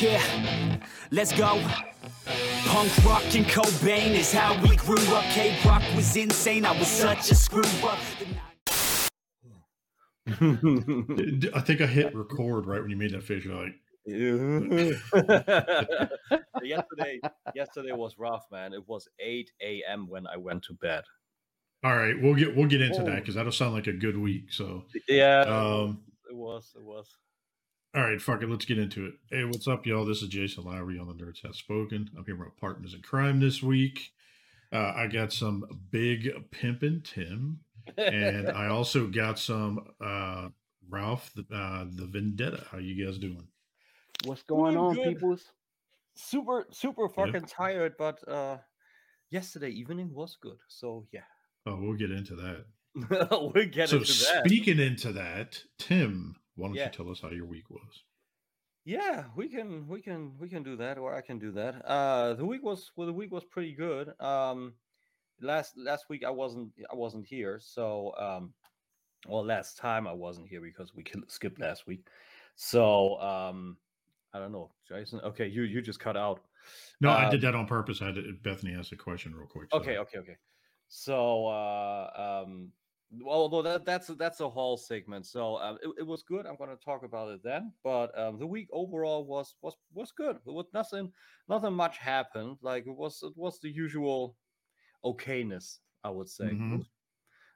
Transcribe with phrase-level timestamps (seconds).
[0.00, 0.78] Yeah,
[1.10, 1.60] let's go.
[2.66, 5.24] Punk rock and Cobain is how we grew up.
[5.24, 6.64] K Rock was insane.
[6.64, 7.98] I was such a screw up.
[10.28, 13.44] I think I hit record right when you made that face.
[13.44, 13.74] You're like,
[16.62, 17.20] yesterday,
[17.54, 18.72] yesterday was rough, man.
[18.72, 20.08] It was 8 a.m.
[20.08, 21.04] when I went to bed.
[21.84, 23.16] all right, we'll get we'll get into that Oh.
[23.16, 24.52] because that'll sound like a good week.
[24.52, 26.72] So, Yeah, um, it was.
[26.76, 27.08] It was.
[27.94, 29.14] All right, fuck it, let's get into it.
[29.30, 30.06] Hey, what's up, y'all?
[30.06, 32.08] This is Jason Lowery on the Nerds Have Spoken.
[32.16, 34.12] I'm here with partners in crime this week.
[34.72, 37.60] Uh, I got some big pimpin' Tim,
[37.98, 40.48] and I also got some uh,
[40.88, 42.64] Ralph the uh, the Vendetta.
[42.70, 43.46] How you guys doing?
[44.24, 45.04] What's going Doing on, good.
[45.14, 45.44] peoples?
[46.14, 48.56] super, super fucking tired, but uh,
[49.30, 50.56] yesterday evening was good.
[50.68, 51.20] So yeah,
[51.66, 52.64] Oh, we'll get into that.
[53.30, 54.44] we'll get so into that.
[54.46, 56.86] speaking into that, Tim, why don't Yeah.
[56.86, 58.04] you tell us how your week was?
[58.84, 61.84] Yeah, we can we can we can do that, or I can do that.
[61.84, 64.12] Uh, the week was well, the week was pretty good.
[64.20, 64.74] Um,
[65.40, 68.54] last last week I wasn't I wasn't here, so um,
[69.28, 72.08] well, last time I wasn't here because we skipped last week.
[72.56, 73.78] So um,
[74.34, 75.20] I don't know, Jason.
[75.20, 76.40] Okay, you you just cut out.
[77.00, 78.02] No, I Uh, did that on purpose.
[78.02, 79.68] I had to, Bethany asked a question real quick.
[79.72, 80.36] so- Okay, okay, okay.
[80.88, 82.72] So, uh, um,
[83.26, 86.46] although that that's that's a whole segment, so uh, it, it was good.
[86.46, 87.72] I'm going to talk about it then.
[87.82, 90.36] But um, the week overall was was was good.
[90.46, 91.12] It was nothing
[91.48, 92.58] nothing much happened.
[92.62, 94.36] Like it was it was the usual
[95.04, 96.54] okayness, I would say.
[96.54, 96.78] Mhm.
[96.78, 96.90] was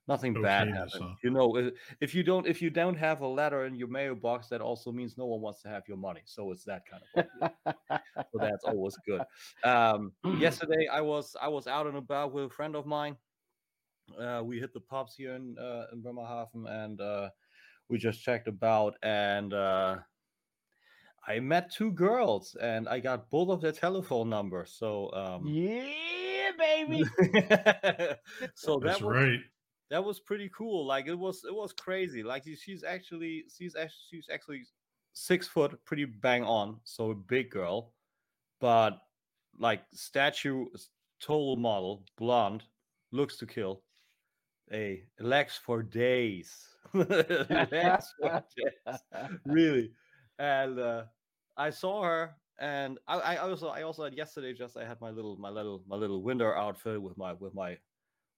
[0.09, 1.03] Nothing bad happened.
[1.03, 1.15] huh?
[1.25, 4.49] You know, i- if you don't if you don't have a letter in your mailbox,
[4.49, 6.23] that also means no one wants to have your money.
[6.27, 7.47] So it's that kind of.
[8.33, 9.25] so that's always good.
[9.65, 13.17] Um, yesterday, I was I was out and about with a friend of mine.
[14.19, 17.31] Uh, we hit the pubs here in uh, in Bremerhaven, and uh,
[17.89, 18.97] we just checked about.
[19.03, 19.99] And uh,
[21.27, 24.77] I met two girls, and I got both of their telephone numbers.
[24.79, 27.05] So um, yeah, baby.
[28.55, 29.41] so That's that was, right.
[29.91, 30.87] that was pretty cool.
[30.87, 32.23] Like it was it was crazy.
[32.23, 34.67] Like she's actually she's actually she's actually
[35.13, 37.93] six foot, pretty bang on, so a big girl,
[38.61, 39.01] but
[39.59, 42.63] like statue s- total model, blonde,
[43.11, 43.83] looks to kill.
[44.73, 46.67] A legs for days.
[46.93, 47.05] for
[47.71, 49.01] days.
[49.45, 49.93] Really.
[50.39, 51.05] And uh,
[51.57, 55.11] I saw her and I, I also I also had yesterday just I had my
[55.11, 57.77] little my little my little winter outfit with my with my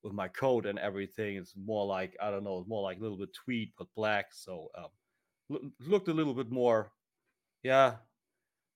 [0.03, 1.37] with my coat and everything.
[1.37, 4.27] It's more like I don't know, it's more like a little bit tweed but black.
[4.33, 4.88] So um,
[5.49, 6.93] loo- looked a little bit more,
[7.62, 7.97] yeah.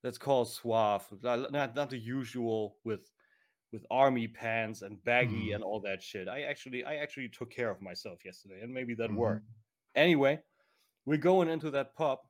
[0.02, 1.04] That's called suave.
[1.22, 3.08] Not not the usual with
[3.72, 5.54] with army pants and baggy Mhm.
[5.56, 6.28] and all that shit.
[6.28, 9.16] I actually I actually took care of myself yesterday, and maybe that Mhm.
[9.16, 9.46] worked.
[9.94, 10.42] Anyway,
[11.06, 12.20] we're going into that pub,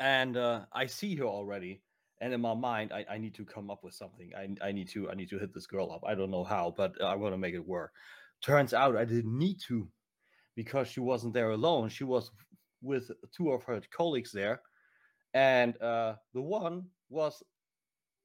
[0.00, 1.82] and uh, I see her already.
[2.20, 4.34] And in my mind, I, I need to come up with something.
[4.34, 6.02] I, I need to I need to hit this girl up.
[6.04, 7.92] I don't know how, but I'm gonna make it work.
[8.40, 9.90] Turns out I didn't need to,
[10.56, 11.88] because she wasn't there alone.
[11.88, 12.30] She was
[12.82, 14.62] with two of her colleagues there,
[15.34, 17.42] and uh, the one was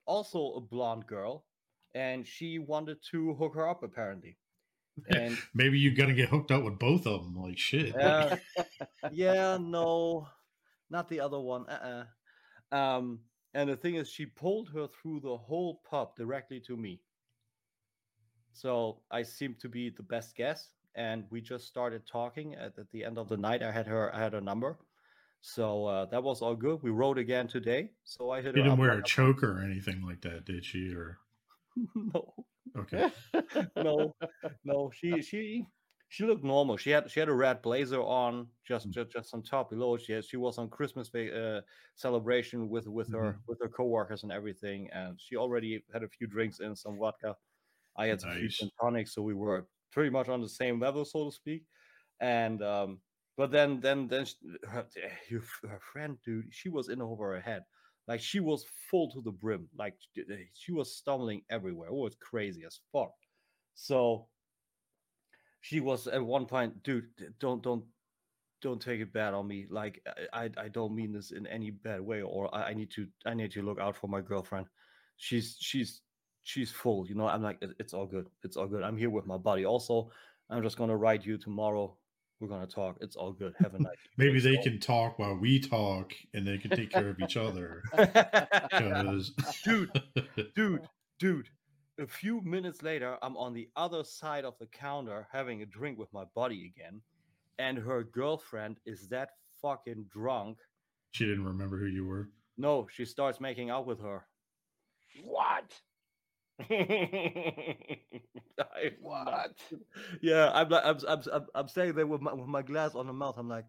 [0.06, 1.46] also a blonde girl,
[1.96, 4.38] and she wanted to hook her up apparently.
[5.10, 7.36] And Maybe you got to get hooked up with both of them.
[7.36, 8.00] Like shit.
[8.00, 8.38] uh,
[9.12, 10.28] yeah, no,
[10.90, 11.66] not the other one.
[11.68, 12.76] Uh-uh.
[12.76, 13.20] Um,
[13.54, 17.02] and the thing is, she pulled her through the whole pub directly to me.
[18.54, 22.54] So I seemed to be the best guess, and we just started talking.
[22.56, 24.78] At, at the end of the night, I had her, I had her number,
[25.42, 26.84] so uh, that was all good.
[26.84, 30.22] We rode again today, so I hit She didn't wear a choker or anything like
[30.22, 30.94] that, did she?
[30.94, 31.18] Or
[31.96, 32.36] no,
[32.78, 33.06] okay,
[33.80, 34.16] no,
[34.64, 34.92] no.
[34.92, 35.66] She she
[36.10, 36.78] she looked normal.
[36.78, 38.94] She had she had a red blazer on, just Mm.
[38.94, 39.98] just, just on top below.
[39.98, 41.62] She had, she was on Christmas uh,
[41.96, 46.28] celebration with with her with her coworkers and everything, and she already had a few
[46.28, 47.38] drinks in some vodka.
[47.96, 48.58] I had some few Nice.
[48.60, 51.66] gin tonics, so we were pretty much on the same level, so to speak.
[52.20, 53.02] And um,
[53.38, 54.88] but then then then sh- her,
[55.30, 57.64] her her friend, dude, she was in over her head.
[58.08, 59.68] Like she was full to the brim.
[59.78, 61.90] Like eh, she was stumbling everywhere.
[61.90, 63.14] It was crazy as fuck.
[63.76, 64.28] So
[65.62, 67.06] she was at one point, dude.
[67.40, 67.86] Don't don't
[68.62, 69.68] don't take it bad on me.
[69.70, 72.22] Like I I, don't mean this in any bad way.
[72.22, 74.68] Or I, I need to I need to look out for my girlfriend.
[75.16, 76.02] She's she's
[76.44, 77.08] she's full.
[77.08, 77.28] You know.
[77.28, 78.28] I'm like it's all good.
[78.44, 78.84] It's all good.
[78.84, 79.66] I'm here with my buddy.
[79.66, 80.12] Also,
[80.50, 81.96] I'm just gonna write you tomorrow.
[82.44, 82.98] We're gonna talk.
[83.00, 83.54] It's all good.
[83.60, 83.96] Have a nice.
[84.18, 87.38] maybe they So- can talk while we talk, and they can take care of each
[87.38, 87.82] other.
[87.94, 89.32] 'cause-
[89.64, 89.90] dude,
[90.54, 91.48] dude, dude.
[92.00, 95.98] A few minutes later, I'm on the other side of the counter having a drink
[95.98, 97.02] with my buddy again,
[97.60, 99.30] and her girlfriend is that
[99.62, 100.58] fucking drunk.
[101.12, 102.28] she didn't remember who you were.
[102.58, 104.26] No, she starts making out with her.
[105.24, 105.80] What?
[106.70, 107.98] I-
[109.02, 109.56] What?
[110.22, 113.08] Yeah, I'm like, I'm, I'm, I'm, I'm staying there with my, with my glass on
[113.08, 113.36] the mouth.
[113.38, 113.66] I'm like,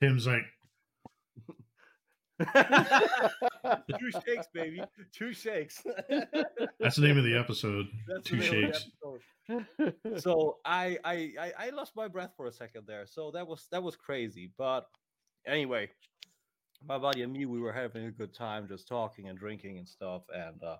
[0.00, 0.42] Tim's like,
[3.98, 4.80] two shakes, baby,
[5.12, 5.82] two shakes.
[6.78, 7.86] that's the name of the episode.
[8.06, 8.86] That's Two the name the shakes.
[9.50, 10.22] episode.
[10.22, 13.06] so I, I I I lost my breath for a second there.
[13.06, 14.52] So that was that was crazy.
[14.56, 14.86] But
[15.48, 15.90] anyway,
[16.86, 19.88] my buddy and me, we were having a good time, just talking and drinking and
[19.88, 20.22] stuff.
[20.32, 20.76] And uh,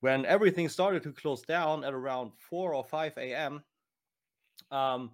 [0.00, 3.62] when everything started to close down at around four or five a.m.,
[4.70, 5.10] um,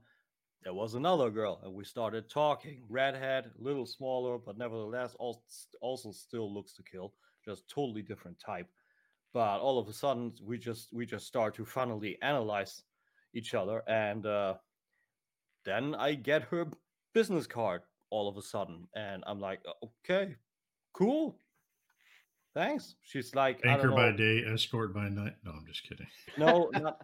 [0.63, 2.85] there was another girl, and we started talking.
[2.89, 7.13] Redhead, a little smaller, but nevertheless, also, still looks to kill.
[7.45, 8.69] Just totally different type
[9.35, 12.85] but all of a sudden we just we just start to finally analyze
[13.35, 14.55] each other and uh,
[15.65, 16.67] then i get her
[17.13, 20.35] business card all of a sudden and i'm like "Uh, okay
[20.93, 21.37] cool
[22.55, 25.35] thanks she's like Anchor by day, escort by night.
[25.45, 26.07] No, I'm just kidding.
[26.39, 27.01] no not,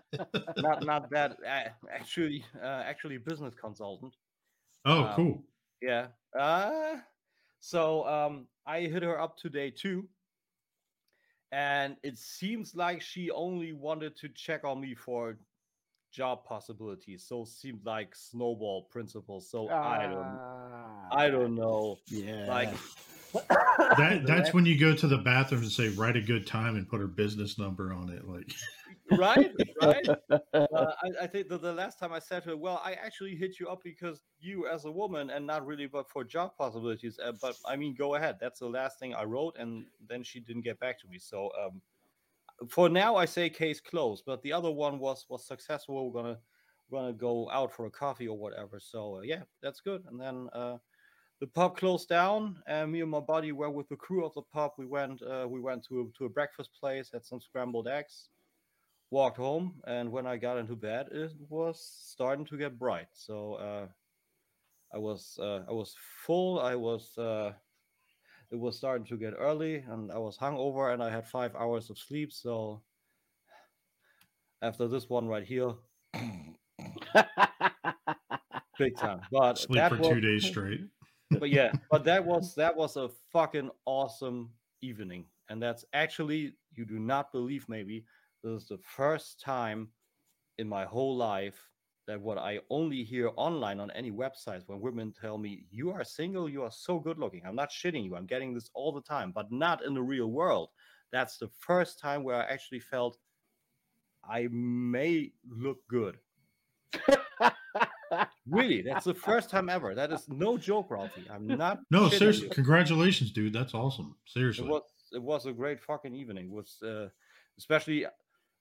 [0.56, 4.14] not not that uh, actually uh, actually business consultant
[4.86, 5.44] Oh, Um, cool.
[5.82, 6.06] Yeah.
[6.38, 6.96] Uh
[7.60, 10.08] so um I hit her up today too.
[11.52, 15.36] And it seems like she only wanted to check on me for
[16.12, 17.24] job possibilities.
[17.26, 19.50] So it seemed like snowball principles.
[19.50, 20.38] So I don't
[21.12, 21.98] I don't know.
[22.06, 22.46] Yeah.
[22.48, 22.72] Like
[23.32, 26.88] That that's when you go to the bathroom and say, write a good time and
[26.88, 28.26] put her business number on it.
[28.26, 28.52] Like,
[29.18, 30.08] right, right.
[30.30, 30.66] Uh,
[31.02, 33.68] I, I think the last time I said to her, "Well, I actually hit you
[33.68, 37.56] up because you, as a woman, and not really, but for job possibilities." Uh, but
[37.66, 38.36] I mean, go ahead.
[38.40, 41.18] That's the last thing I wrote, and then she didn't get back to me.
[41.18, 41.80] So, um,
[42.68, 44.24] for now, I say case closed.
[44.26, 46.10] But the other one was was successful.
[46.10, 46.38] We're gonna
[46.90, 48.80] we're gonna go out for a coffee or whatever.
[48.80, 50.04] So uh, yeah, that's good.
[50.08, 50.78] And then uh,
[51.40, 54.42] the pub closed down, and me and my buddy were with the crew of the
[54.42, 54.72] pub.
[54.78, 58.28] We went uh, we went to a, to a breakfast place, had some scrambled eggs
[59.10, 63.54] walked home and when i got into bed it was starting to get bright so
[63.54, 63.86] uh
[64.94, 67.52] i was uh, i was full i was uh
[68.52, 71.90] it was starting to get early and i was hungover and i had five hours
[71.90, 72.80] of sleep so
[74.62, 75.72] after this one right here
[78.78, 80.82] big time but sleep for was, two days straight.
[81.38, 84.50] But yeah, but that was that was a fucking awesome
[84.82, 88.04] evening, and that's actually you do not believe maybe
[88.42, 89.88] this is the first time
[90.58, 91.70] in my whole life
[92.06, 96.02] that what I only hear online on any websites when women tell me you are
[96.02, 97.42] single, you are so good looking.
[97.46, 98.16] I'm not shitting you.
[98.16, 100.70] I'm getting this all the time, but not in the real world.
[101.12, 103.18] That's the first time where I actually felt
[104.28, 106.18] I may look good.
[108.50, 109.94] Really, that's the first time ever.
[109.94, 111.26] That is no joke, Ralphie.
[111.30, 111.80] I'm not.
[111.90, 112.50] No, shitting seriously, you.
[112.54, 113.52] congratulations, dude.
[113.52, 114.14] That's awesome.
[114.26, 114.68] It Seriously.
[114.68, 114.82] was
[115.12, 116.46] it was a great fucking evening.
[116.46, 117.08] It was uh,
[117.58, 118.06] especially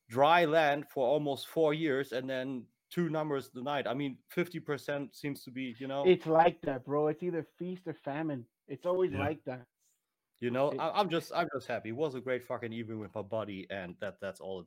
[0.10, 3.86] dry land for almost four years, and then two numbers the night.
[3.88, 7.08] I mean, fifty percent seems to be, you know, it's like that, bro.
[7.08, 8.46] It's either feast or famine.
[8.68, 9.20] It's always Yeah.
[9.20, 9.66] like that.
[10.42, 10.72] you know.
[10.72, 11.90] it- I, I'm just I'm just happy.
[11.90, 14.66] It was a great fucking evening with my buddy, and that that's all.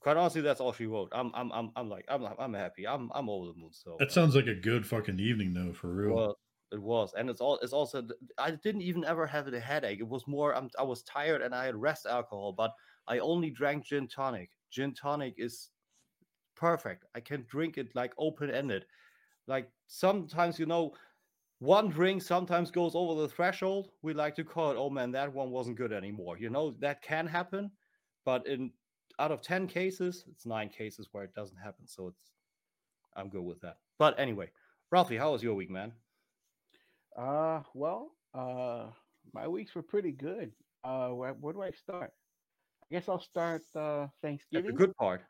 [0.00, 1.10] Quite honestly, that's all she wrote.
[1.12, 2.86] I'm I'm I'm I'm like I'm I'm happy.
[2.86, 3.72] I'm I'm over the moon.
[3.72, 6.14] So That sounds like a good fucking evening, though, for real.
[6.14, 6.34] was
[6.72, 8.06] it was and it's all it's also
[8.38, 11.52] i didn't even ever have a headache it was more I'm, i was tired and
[11.52, 12.72] i had rest alcohol but
[13.08, 15.70] i only drank gin tonic gin tonic is
[16.54, 18.86] perfect i can drink it like open ended
[19.46, 20.94] like sometimes you know
[21.58, 25.32] one drink sometimes goes over the threshold we like to call it oh man that
[25.32, 27.70] one wasn't good anymore you know that can happen
[28.24, 28.72] but in
[29.20, 32.32] out of 10 cases it's nine cases where it doesn't happen so it's
[33.16, 34.48] i'm good with that but anyway
[34.90, 35.92] ralphie how was your week man
[37.16, 38.86] Uh, well, uh,
[39.34, 40.52] my weeks were pretty good.
[40.84, 42.12] Uh, where, where do I start?
[42.82, 45.22] I guess I'll start uh, That's the good part.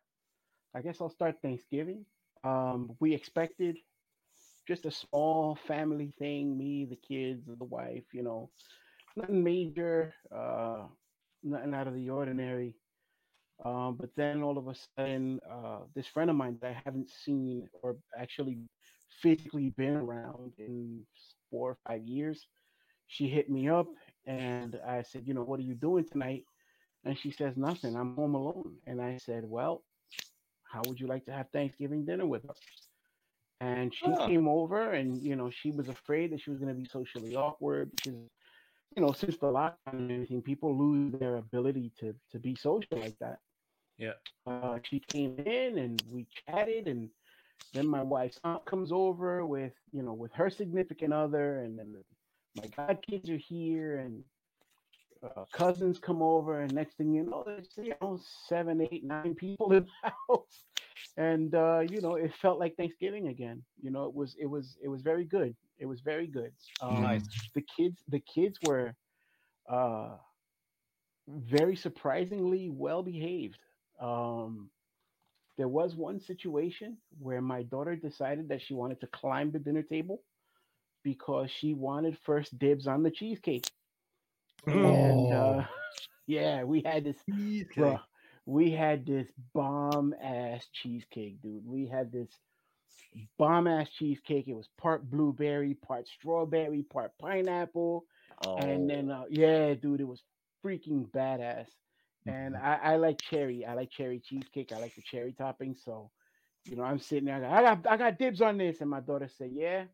[0.75, 2.05] I guess I'll start Thanksgiving.
[2.45, 3.77] Um, we expected
[4.69, 8.51] just a small family thing, me, the kids, the wife, you know,
[9.17, 10.85] nothing major, uh,
[11.43, 12.77] nothing out of the ordinary.
[13.65, 17.11] Um, but then all of a sudden, uh, this friend of mine that I haven't
[17.11, 18.59] seen or actually
[19.23, 21.07] physically been around in
[21.51, 22.47] four or five years,
[23.07, 23.89] she hit me up
[24.27, 26.45] and I said, you know, what are you doing tonight?
[27.05, 27.97] And she says, nothing.
[27.97, 28.77] I'm home alone.
[28.87, 29.83] And I said, well,
[30.65, 32.59] how would you like to have Thanksgiving dinner with us?
[33.61, 36.81] And she came over, and you know, she was afraid that she was going to
[36.81, 38.15] be socially awkward because,
[38.97, 42.99] you know, since the lockdown and everything, people lose their ability to to be social
[42.99, 43.39] like that.
[44.01, 44.15] Yeah.
[44.47, 47.11] Uh, she came in and we chatted, and
[47.75, 51.93] then my wife's aunt comes over with, you know, with her significant other, and then
[51.93, 52.03] the
[52.57, 54.25] my godkids are here and
[55.23, 59.35] uh, cousins come over, and next thing you know, there's you know seven, eight, nine
[59.35, 60.65] people in the house,
[61.17, 63.63] and uh, you know it felt like Thanksgiving again.
[63.83, 65.55] You know, it was it was it was very good.
[65.79, 66.53] It was very good.
[66.81, 67.25] Um, Nice.
[67.55, 68.95] The kids the kids were
[69.69, 70.17] uh,
[71.29, 73.59] very surprisingly well behaved.
[74.01, 74.71] Um,
[75.57, 79.83] there was one situation where my daughter decided that she wanted to climb the dinner
[79.83, 80.23] table
[81.03, 83.69] because she wanted first dibs on the cheesecake.
[84.73, 85.67] And uh, Oh.
[86.27, 87.23] yeah, we had this
[87.77, 87.99] bro,
[88.47, 91.67] we had this bomb ass cheesecake, dude.
[91.67, 92.31] We had this
[93.39, 94.49] bomb ass cheesecake.
[94.49, 98.05] It was part blueberry, part strawberry, part pineapple.
[98.45, 100.23] Oh, And then uh, yeah, dude, it was
[100.65, 101.69] freaking badass.
[102.27, 102.63] And Mhm.
[102.63, 103.65] I, I like cherry.
[103.65, 104.73] I like cherry cheesecake.
[104.73, 105.75] I like the cherry topping.
[105.75, 106.13] So,
[106.67, 107.45] you know, I'm sitting there.
[107.45, 109.87] I got I got dibs on this, and my daughter said, "Yeah,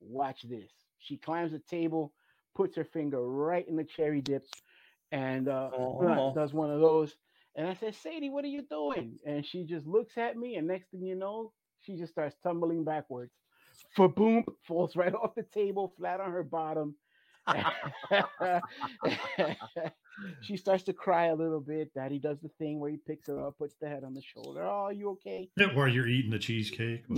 [0.00, 2.14] watch this." She climbs the table,
[2.54, 4.50] puts her finger right in the cherry dips,
[5.12, 6.32] and uh, Oh.
[6.32, 7.16] does one of those.
[7.54, 10.66] And I said, "Sadie, what are you doing?" And she just looks at me, and
[10.66, 13.34] next thing you know, she just starts tumbling backwards.
[13.94, 16.96] For boom, falls right off the table, flat on her bottom.
[20.42, 21.92] She starts to cry a little bit.
[21.94, 24.62] Daddy does the thing where he picks her up, puts the head on the shoulder.
[24.64, 25.48] Oh, are you okay?
[25.74, 27.04] While you're eating the cheesecake.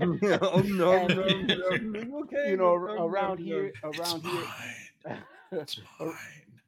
[0.00, 2.50] oh no, And- no, no, no, okay.
[2.50, 3.44] You know, no, ar- no, around no.
[3.44, 4.44] here, it's around mine.
[5.04, 6.14] here, It's Ar-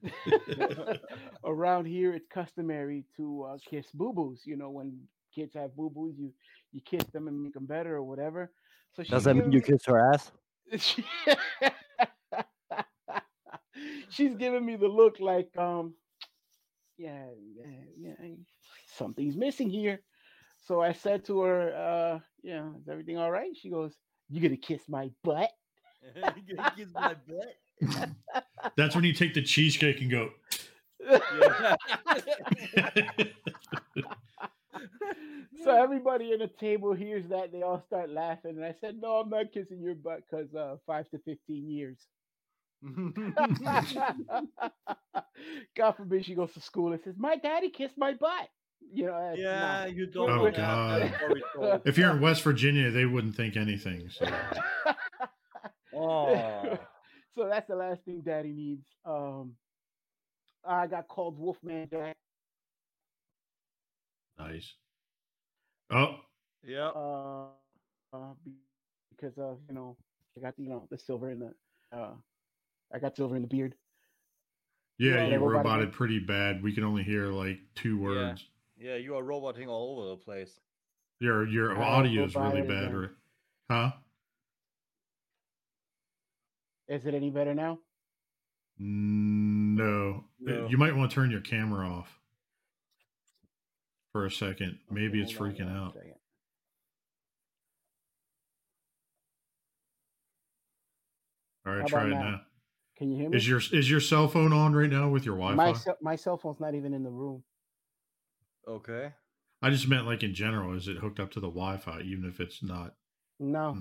[0.03, 0.99] mine.
[1.45, 4.43] around here, it's customary to uh, kiss boo boos.
[4.45, 4.99] You know, when
[5.35, 6.33] kids have boo boos, you
[6.73, 8.51] you kiss them and make them better or whatever.
[8.95, 10.31] So she's Does that mean you kiss her ass?
[10.77, 11.05] she-
[14.11, 15.95] she's giving me the look like um
[16.97, 18.29] yeah yeah, yeah
[18.97, 20.01] something's missing here
[20.67, 23.95] so i said to her uh yeah is everything all right she goes
[24.29, 25.51] you gonna kiss my butt
[26.47, 28.13] You gonna kiss my butt?
[28.77, 30.31] That's when you take the cheesecake and go.
[31.01, 31.77] Yeah.
[35.65, 39.17] so everybody in the table hears that they all start laughing and i said no
[39.17, 42.07] i'm not kissing your butt because uh five to 15 years
[45.77, 48.49] god forbid she goes to school and says my daddy kissed my butt
[48.93, 50.31] you know yeah, not- you don't.
[50.31, 51.03] Oh, have God.
[51.03, 51.83] that story told.
[51.85, 54.09] If you're in West Virginia, they wouldn't think anything.
[54.09, 54.27] So.
[55.95, 56.79] Oh.
[57.35, 58.87] so that's the last thing daddy needs.
[59.05, 59.55] Um
[60.65, 62.17] I got called Wolfman Jack.
[64.39, 64.75] Nice.
[65.91, 66.17] Oh,
[66.65, 66.89] Yeah.
[66.89, 67.47] Uh,
[68.13, 68.33] uh
[69.11, 69.97] because of you know
[70.37, 71.53] I got the you know the silver in the
[71.97, 72.13] uh
[72.93, 73.75] I got silver in the beard.
[74.99, 76.63] yeah, Yeah, you roboted went- pretty bad.
[76.63, 78.47] We can only hear like two words.
[78.77, 80.59] Yeah, you are roboting all over the place.
[81.21, 82.97] Your your I'll audio is really bad, again.
[82.97, 83.11] right?
[83.71, 83.93] Huh?
[86.89, 87.81] Is it any better now?
[88.79, 90.25] No.
[90.41, 90.67] No.
[90.69, 92.19] You might want to turn your camera off
[94.13, 94.79] for a second.
[94.91, 95.97] Maybe it's freaking out.
[101.67, 102.21] All right, How try it now.
[102.23, 102.41] now?
[102.99, 103.37] Can you hear me?
[103.37, 105.55] Is your is your cell phone on right now with your Wi-Fi?
[105.55, 107.43] my cell, my cell phone's not even in the room.
[108.67, 109.13] Okay.
[109.63, 110.77] I just meant like in general.
[110.77, 112.95] Is it hooked up to the Wi-Fi, even if it's not?
[113.39, 113.73] No.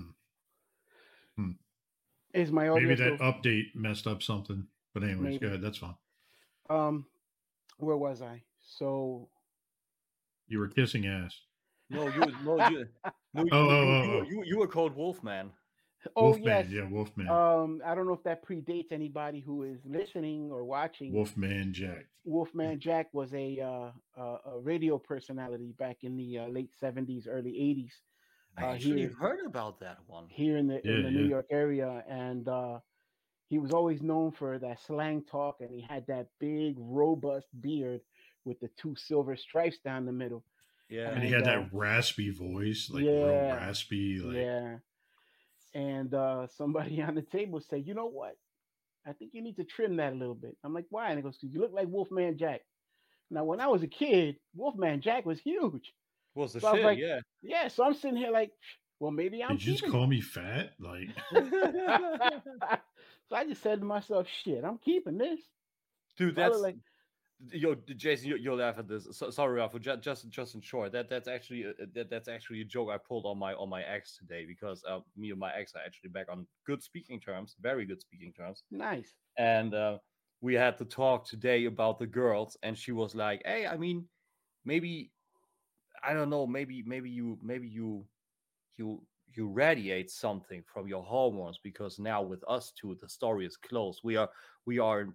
[1.36, 1.42] Hmm.
[1.42, 1.50] Hmm.
[2.32, 4.66] Is my audio Maybe still- that update messed up something.
[4.94, 5.38] But anyways, Maybe.
[5.38, 5.62] go ahead.
[5.62, 5.94] That's fine.
[6.70, 7.06] um
[7.78, 8.42] where was I?
[8.60, 9.28] So
[10.48, 11.34] You were kissing ass.
[11.90, 12.86] No, you no you
[13.34, 14.22] no you, Oh, you, oh, oh, oh.
[14.28, 15.50] you, you were called Wolfman.
[16.16, 16.66] Oh Wolfman, yes.
[16.70, 17.28] yeah, Wolfman.
[17.28, 21.12] Um, I don't know if that predates anybody who is listening or watching.
[21.12, 22.06] Wolfman Jack.
[22.24, 27.26] Wolfman Jack was a uh, uh, a radio personality back in the uh, late seventies,
[27.30, 27.92] early eighties
[28.56, 30.26] I Uh, actually here- heard about that one.
[30.28, 31.28] here in the in Yeah, the New.
[31.28, 32.80] York area, and uh,
[33.48, 38.00] he was always known for that slang talk, and he had that big, robust beard
[38.44, 40.42] with the two silver stripes down the middle.
[40.90, 41.10] Yeah.
[41.10, 44.18] And he had uh, that raspy voice, like real raspy.
[44.20, 44.76] Like, yeah.
[45.74, 48.36] And uh, somebody on the table said, "You know what?
[49.06, 51.22] I think you need to trim that a little bit." I'm like, "Why?" And he
[51.22, 52.60] goes, "Because you look like Wolfman Jack."
[53.30, 55.92] Now, when I was a kid, Wolfman Jack was huge.
[56.34, 57.20] was the So I was shit, like- yeah.
[57.42, 58.50] Yeah, so I'm sitting here like,
[59.00, 59.92] well, maybe I'm Did you just keeping.
[59.92, 60.72] call me fat?
[60.80, 61.08] Like,
[63.28, 65.40] so I just said to myself, "Shit, I'm keeping this."
[66.16, 66.76] Dude, So I look that's like,
[67.52, 69.06] yo, Jason, you, you'll laugh at this.
[69.12, 72.60] So, sorry, Ralph, just, just just in short, that that's actually a, that, that's actually
[72.60, 75.52] a joke I pulled on my on my ex today because uh, me and my
[75.54, 79.14] ex are actually back on good speaking terms, very good speaking terms, nice.
[79.36, 79.98] and uh,
[80.40, 84.04] we had to talk today about the girls, and she was like, "Hey, I mean,
[84.64, 85.12] maybe
[86.02, 88.04] I don't know, maybe maybe you maybe you
[88.76, 89.02] you
[89.34, 94.00] you radiate something from your hormones because now with us two the story is closed
[94.02, 94.30] we are
[94.64, 95.08] we are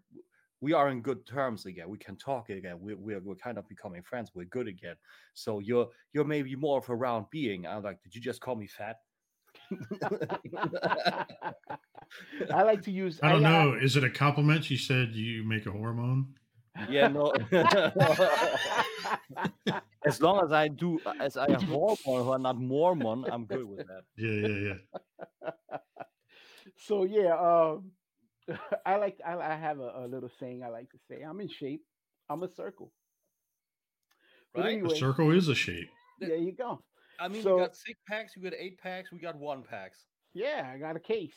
[0.63, 3.67] we are in good terms again we can talk again we, we're, we're kind of
[3.67, 4.95] becoming friends we're good again
[5.33, 8.55] so you're you're maybe more of a round being i'm like did you just call
[8.55, 8.97] me fat
[12.51, 13.19] I like to use.
[13.23, 13.73] I don't I- know.
[13.85, 14.63] Is it a compliment?
[14.65, 16.27] She said you make a hormone.
[16.89, 17.31] yeah no
[20.09, 23.85] as long as i do as i am hormone or not mormon i'm good with
[23.91, 25.77] that Yeah, yeah, yeah.
[26.87, 27.91] so yeah, um,
[28.85, 29.17] I like.
[29.25, 31.21] I, I have a, a little saying I like to say.
[31.21, 31.81] I'm in shape.
[32.29, 32.91] I'm a circle.
[34.53, 34.85] But Right.
[34.85, 35.89] A circle is a shape.
[36.19, 36.81] there you go.
[37.19, 40.05] i mean So- we got six packs we got eight packs we got one packs
[40.33, 41.33] Yeah, I got a case.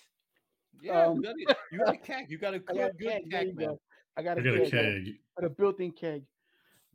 [0.82, 2.92] yeah Um, you, got a, you got a keg you got a I got a
[2.92, 3.30] good, good keg.
[3.30, 3.80] Keg man go.
[4.16, 4.66] I got I a got a keg.
[4.66, 5.14] I got a- keg.
[5.40, 6.22] got a built-in keg.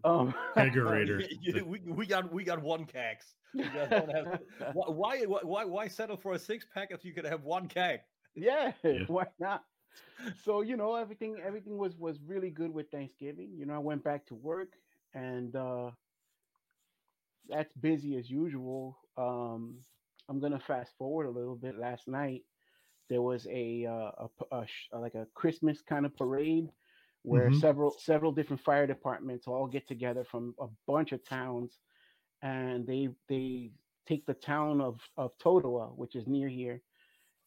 [0.03, 1.23] Um, Kegerator.
[1.63, 3.35] We, we got we got one kegs.
[3.53, 4.39] We got- don't have-
[4.73, 7.99] why, why why why settle for a six pack if you could have one keg?
[8.35, 9.03] yeah, Yeah.
[9.07, 9.61] why not?
[10.35, 13.55] So you know everything everything was was really good with Thanksgiving.
[13.57, 14.73] You know, I went back to work
[15.13, 15.91] and uh
[17.47, 18.97] that's busy as usual.
[19.17, 19.85] Um
[20.29, 21.77] I'm gonna fast forward a little bit.
[21.77, 22.43] Last night
[23.09, 24.67] there was a uh, a, a
[24.99, 26.71] like a Christmas kind of parade
[27.23, 27.51] where Mhm.
[27.51, 31.79] several several different fire departments all get together from a bunch of towns
[32.41, 33.71] and they they
[34.07, 36.83] take the town of of Totowa, which is near here,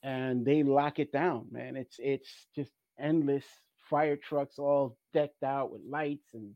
[0.04, 1.76] and they lock it down, man.
[1.76, 3.46] It's it's just endless
[3.90, 6.54] fire trucks all decked out with lights and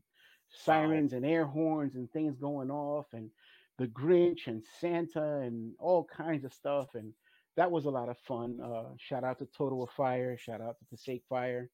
[0.49, 3.29] sirens and air horns and things going off and
[3.77, 7.13] the Grinch and Santa and all kinds of stuff and
[7.55, 8.59] that was a lot of fun.
[8.61, 11.69] Uh, shout out to Totowa Fire, shout out to the Passaic Fire,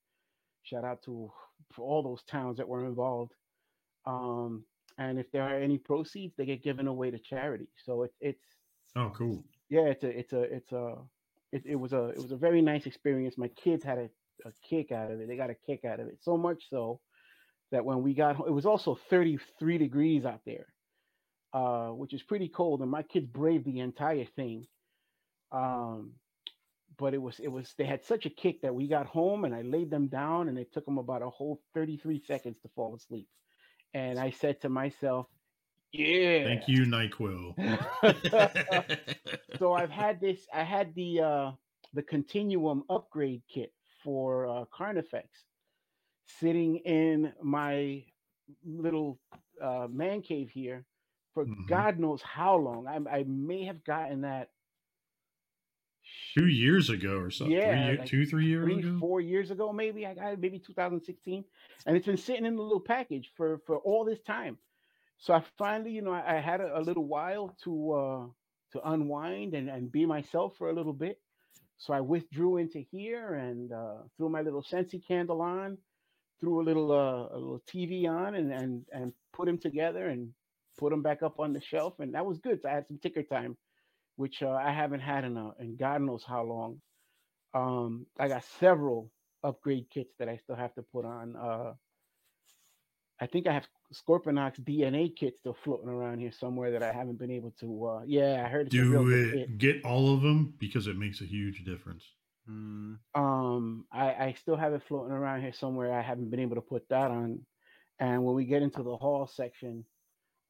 [0.63, 1.32] shout out to
[1.77, 3.34] all those towns that were involved.
[4.05, 4.65] Um,
[4.98, 7.67] and if there are any proceeds, they get given away to charity.
[7.86, 8.44] So it's it's
[8.96, 9.44] Oh, cool.
[9.70, 10.96] yeah, it's a it's a it's a
[11.52, 13.38] it, it was a it was a very nice experience.
[13.38, 14.10] My kids had a,
[14.46, 15.28] a kick out of it.
[15.28, 17.00] They got a kick out of it so much so
[17.72, 20.67] that when we got home, it was also 33 degrees out there,
[21.54, 24.65] uh, which is pretty cold, and my kids braved the entire thing.
[25.52, 26.13] Um,
[26.98, 29.54] but it was it was they had such a kick that we got home and
[29.54, 32.96] I laid them down and it took them about a whole 33 seconds to fall
[32.96, 33.28] asleep.
[33.93, 35.28] And I said to myself,
[35.99, 37.55] "Yeah, Thank you, NyQuil.
[39.60, 40.45] so I've had this.
[40.53, 41.51] I had the uh,
[41.93, 43.71] the Continuum upgrade kit
[44.03, 45.27] for uh, Carnifex
[46.39, 48.03] sitting in my
[48.65, 49.19] little
[49.62, 50.86] uh, man cave here
[51.34, 51.67] for Mhm.
[51.67, 52.88] God knows how long.
[52.88, 54.49] I, I may have gotten that
[56.38, 57.55] two years ago or something.
[57.55, 58.97] Yeah, three, year- like two, three years three, ago.
[58.99, 60.05] four years ago, maybe.
[60.05, 61.43] I got it, maybe 2016,
[61.86, 64.58] and it's been sitting in the little package for for all this time.
[65.19, 68.28] So I finally, you know, I, I had a, a little while to uh
[68.73, 71.19] to unwind and and be myself for a little bit.
[71.78, 75.78] So I withdrew into here and uh, threw my little Scentsy candle on,
[76.39, 80.34] threw a little uh, a little TV on, and and and put them together and
[80.78, 82.62] put them back up on the shelf, and that was good.
[82.62, 83.58] So I had some ticker time,
[84.15, 86.82] which uh, I haven't had in a, in God knows how long.
[87.54, 89.12] Um, I got several
[89.43, 91.36] upgrade kits that I still have to put on.
[93.21, 97.17] I think I have Scorponok DNA kit still floating around here somewhere that I haven't
[97.17, 97.86] been able to.
[97.86, 99.34] Uh, yeah, I heard it's a real Do it.
[99.34, 99.58] kit.
[99.58, 102.04] Get all of them because it makes a huge difference.
[102.47, 102.95] Hmm.
[103.15, 105.93] Um, I, I still have it floating around here somewhere.
[105.97, 107.39] I haven't been able to put that on.
[107.99, 109.86] And when we get into the haul section,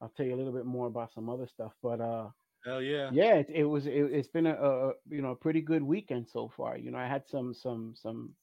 [0.00, 1.72] I'll tell you a little bit more about some other stuff.
[1.82, 2.28] But uh,
[2.64, 3.10] Hell yeah.
[3.12, 6.26] yeah, it, it was it, it's been a, a you know a pretty good weekend
[6.28, 6.76] so far.
[6.76, 8.34] You know, I had some some some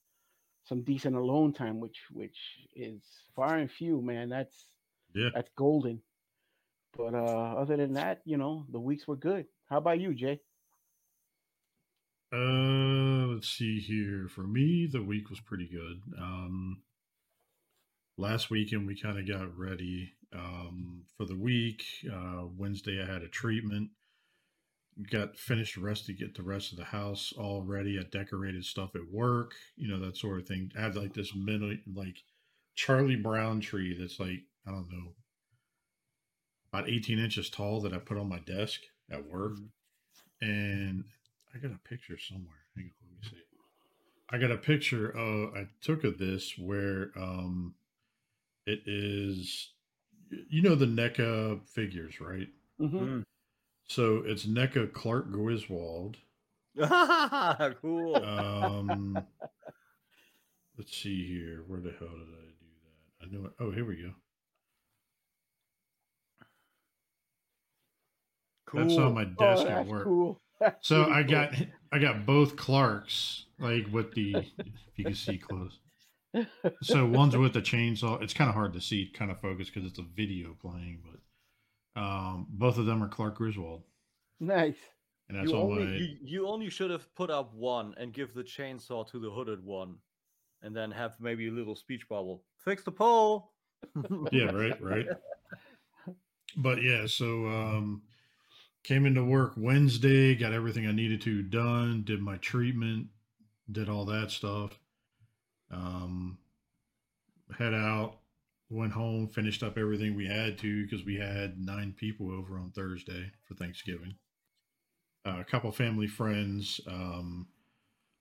[0.65, 2.37] some decent alone time, which which
[2.75, 3.01] is
[3.35, 4.29] far and few, man.
[4.29, 4.65] That's
[5.13, 5.29] Yeah.
[5.33, 6.01] that's golden.
[6.95, 9.47] But uh, other than that, you know, the weeks were good.
[9.69, 10.39] How about you, Jay?
[12.31, 14.27] Uh, let's see here.
[14.27, 16.01] For me, the week was pretty good.
[16.19, 16.81] Um,
[18.17, 21.83] last weekend we kind of got ready um, for the week.
[22.11, 23.89] Uh, Wednesday I had a treatment.
[25.11, 27.97] Got finished the rest to get the rest of the house all ready.
[27.99, 30.71] I decorated stuff at work, you know that sort of thing.
[30.77, 32.17] I had like this mini, like
[32.75, 35.13] Charlie Brown tree that's like I don't know,
[36.71, 39.57] about eighteen inches tall that I put on my desk at work,
[40.41, 41.03] and
[41.55, 42.65] I got a picture somewhere.
[42.75, 43.43] Hang on, let me see.
[44.29, 47.73] I got a picture of I took of this where um
[48.67, 49.71] it is
[50.49, 52.47] you know the NECA figures, right?
[52.79, 53.21] hmm
[53.93, 56.17] So it's NECA Clark Griswold.
[56.79, 58.15] cool.
[58.15, 59.23] Um
[60.79, 61.63] let's see here.
[61.67, 63.27] Where the hell did I do that?
[63.27, 63.51] I know it.
[63.59, 64.13] Oh, here we go.
[68.65, 68.81] cool.
[68.81, 70.05] That's on my Oh, desk at work.
[70.05, 70.41] cool.
[70.81, 71.53] So I got
[71.91, 75.77] I got both Clarks like with the if you can see close.
[76.81, 78.23] So one's with the chainsaw.
[78.23, 81.19] It's kind of hard to see, kind of focus because it's a video playing, but
[81.95, 83.83] um, both of them are Clark Griswold,
[84.39, 84.77] nice.
[85.29, 85.91] and that's you all only my.
[85.97, 89.63] you, you only should have put up one and give the chainsaw to the hooded
[89.63, 89.95] one,
[90.61, 92.43] and then have maybe a little speech bubble.
[92.57, 93.51] Fix the pole.
[94.31, 95.07] yeah right right
[96.55, 98.01] but yeah so um
[98.83, 103.07] came into work wednesday got everything i needed to done did my treatment
[103.71, 104.79] did all that stuff
[105.69, 106.37] um
[107.57, 108.19] head out
[108.73, 112.71] went home finished up everything we had to because we had nine people over on
[112.71, 114.15] thursday for thanksgiving
[115.25, 117.47] uh, a couple family friends um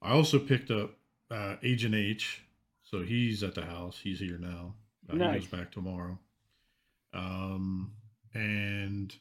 [0.00, 0.92] i also picked up
[1.30, 2.42] uh agent h
[2.82, 4.74] so he's at the house he's here now
[5.10, 6.18] uh, he goes back tomorrow
[7.14, 7.92] um
[8.34, 9.16] and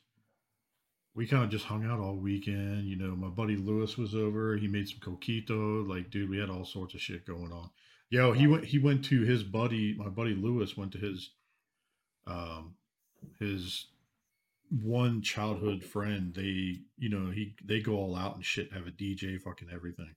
[1.13, 2.85] we kind of just hung out all weekend.
[2.85, 4.55] You know, my buddy Lewis was over.
[4.55, 5.87] He made some coquito.
[5.87, 7.69] Like, dude, we had all sorts of shit going on.
[8.11, 8.65] Yo, he went.
[8.65, 9.95] He went to his buddy.
[9.97, 11.31] My buddy Lewis went to his,
[12.27, 12.75] um,
[13.39, 13.87] his
[14.69, 16.33] one childhood friend.
[16.35, 18.73] They, you know, he they go all out and shit.
[18.73, 20.13] Have a DJ, fucking everything.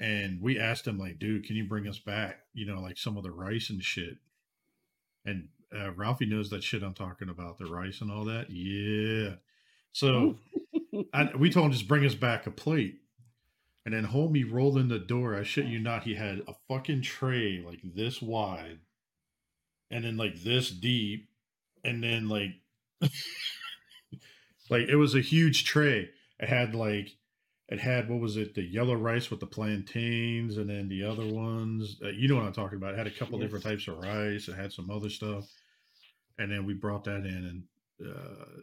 [0.00, 2.40] And we asked him, like, dude, can you bring us back?
[2.52, 4.18] You know, like some of the rice and shit.
[5.24, 8.50] And uh, Ralphie knows that shit I'm talking about, the rice and all that.
[8.50, 9.36] Yeah.
[9.92, 10.36] So
[11.14, 13.00] I, we told him just bring us back a plate.
[13.86, 15.36] And then homie rolled in the door.
[15.36, 18.80] I shit you not, he had a fucking tray like this wide
[19.92, 21.28] and then like this deep.
[21.84, 22.50] And then like
[24.70, 26.10] like it was a huge tray.
[26.40, 27.16] It had like
[27.68, 31.26] it had what was it, the yellow rice with the plantains, and then the other
[31.26, 31.96] ones.
[32.04, 32.94] Uh, you know what I'm talking about.
[32.94, 34.48] It had a couple different types of rice.
[34.48, 35.48] It had some other stuff,
[36.38, 37.66] and then we brought that in,
[38.00, 38.62] and uh,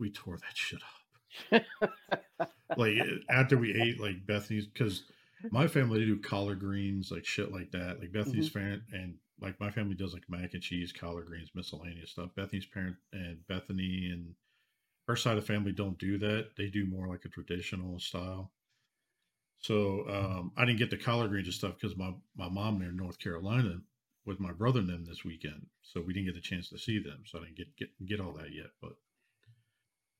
[0.00, 0.97] we tore that shit up.
[2.76, 2.94] like
[3.30, 5.04] after we ate, like Bethany's, because
[5.50, 8.00] my family do collard greens, like shit like that.
[8.00, 12.10] Like Bethany's parent and like my family does like mac and cheese, collard greens, miscellaneous
[12.10, 12.30] stuff.
[12.36, 14.34] Bethany's parent and Bethany and
[15.06, 16.50] her side of the family don't do that.
[16.56, 18.52] They do more like a traditional style.
[19.60, 22.90] So um, I didn't get the collard greens and stuff because my my mom there
[22.90, 23.80] in North Carolina
[24.24, 26.98] with my brother and them this weekend, so we didn't get the chance to see
[26.98, 27.22] them.
[27.26, 28.70] So I didn't get get get all that yet.
[28.80, 28.92] But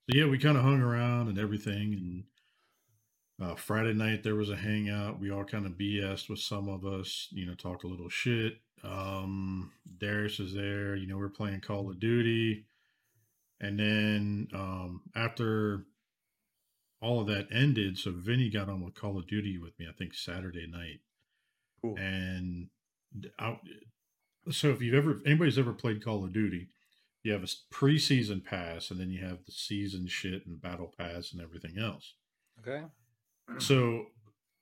[0.08, 2.24] yeah, we kind of hung around and everything.
[3.40, 5.20] And uh, Friday night there was a hangout.
[5.20, 7.28] We all kind of BS with some of us.
[7.30, 8.54] You know, talked a little shit.
[8.82, 10.96] Um, Darius is there.
[10.96, 12.64] You know, we're playing Call of Duty.
[13.60, 15.84] And then um, after
[17.00, 19.92] all of that ended, so Vinny got on with Call of Duty with me, I
[19.92, 21.00] think Saturday night.
[21.82, 21.96] Cool.
[21.96, 22.68] And
[23.38, 23.58] I,
[24.50, 26.68] so if you've ever, if anybody's ever played Call of Duty,
[27.22, 31.32] you have a preseason pass and then you have the season shit and battle pass
[31.32, 32.14] and everything else.
[32.60, 32.84] Okay.
[33.58, 34.06] So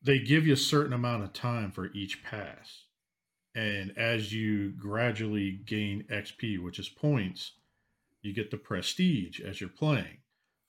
[0.03, 2.85] they give you a certain amount of time for each pass.
[3.55, 7.53] And as you gradually gain XP, which is points,
[8.23, 10.19] you get the prestige as you're playing.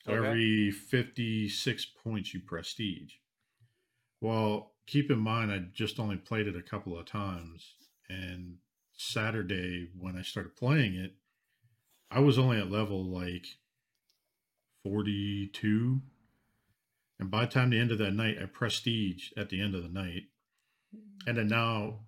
[0.06, 0.28] So Okay.
[0.28, 3.15] every 56 points you prestige.
[4.21, 7.73] Well, keep in mind, I just only played it a couple of times.
[8.10, 8.58] And
[8.93, 11.13] Saturday, when I started playing it,
[12.10, 13.46] I was only at level like
[14.84, 16.02] 42.
[17.20, 19.84] And by the time the end of that night, I prestige at the end of
[19.84, 20.24] the night.
[21.26, 22.00] And then now,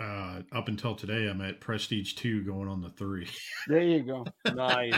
[0.00, 3.28] uh, up until today, I'm at prestige two going on the three.
[3.66, 4.26] There you go.
[4.54, 4.94] Nice.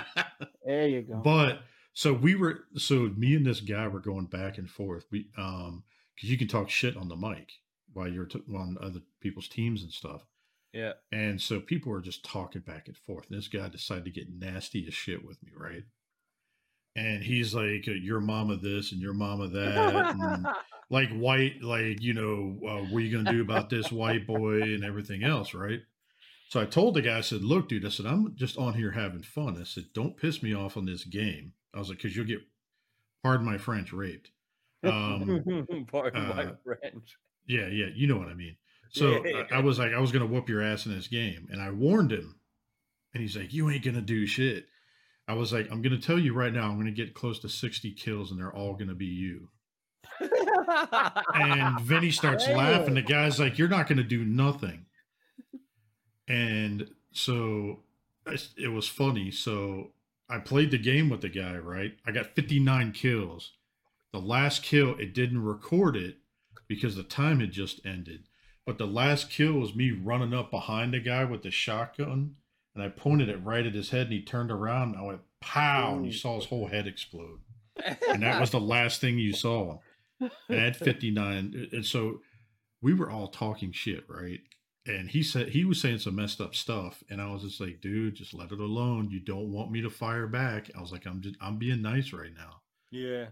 [0.65, 1.17] There you go.
[1.17, 1.61] But
[1.93, 5.07] so we were so me and this guy were going back and forth.
[5.11, 7.51] We um because you can talk shit on the mic
[7.93, 10.25] while you're t- on other people's teams and stuff.
[10.75, 10.93] Yeah.
[11.13, 13.27] And so people were just talking back and forth.
[13.31, 15.85] And this guy decided to get nasty as shit with me, right?
[16.97, 20.47] And he's like, "Your mama this and your mama that, and
[20.91, 24.63] like white, like you know, uh, what are you gonna do about this white boy
[24.63, 25.81] and everything else, right?"
[26.51, 28.93] So I told the guy, I said, "Look, dude, I said I'm just on here
[28.93, 29.57] having fun.
[29.61, 31.53] I said, don't piss me off on this game.
[31.75, 32.43] I was like, because you'll get,
[33.25, 34.31] pardon my French, raped.
[34.85, 35.43] Um,
[35.91, 37.17] Pardon my uh, French.
[37.47, 38.55] yeah, yeah, you know what I mean.
[38.95, 41.61] So I, I was like, I was gonna whoop your ass in this game, and
[41.61, 42.37] I warned him,
[43.13, 44.67] and he's like, you ain't gonna do shit.
[45.27, 47.93] I was like, I'm gonna tell you right now, I'm gonna get close to 60
[47.93, 49.49] kills, and they're all gonna be you.
[51.35, 52.95] And Vinny starts laughing.
[52.95, 54.87] The guy's like, "You're not going to do nothing."
[56.29, 57.81] And so
[58.57, 59.31] it was funny.
[59.31, 59.93] So
[60.29, 61.57] I played the game with the guy.
[61.57, 63.53] Right, I got 59 kills.
[64.13, 66.19] The last kill, it didn't record it
[66.69, 68.25] because the time had just ended.
[68.67, 72.37] But the last kill was me running up behind the guy with the shotgun,
[72.75, 75.21] and I pointed it right at his head, and he turned around, and I went
[75.41, 77.41] pow, and you saw his whole head explode.
[78.09, 79.79] and that was the last thing you saw.
[80.21, 82.21] And at 59, and so
[82.81, 84.41] we were all talking shit, right?
[84.87, 87.81] And he said he was saying some messed up stuff, and I was just like,
[87.81, 89.11] dude, just let it alone.
[89.11, 90.71] You don't want me to fire back.
[90.77, 92.61] I was like, I'm just I'm being nice right now.
[92.91, 93.27] yeah.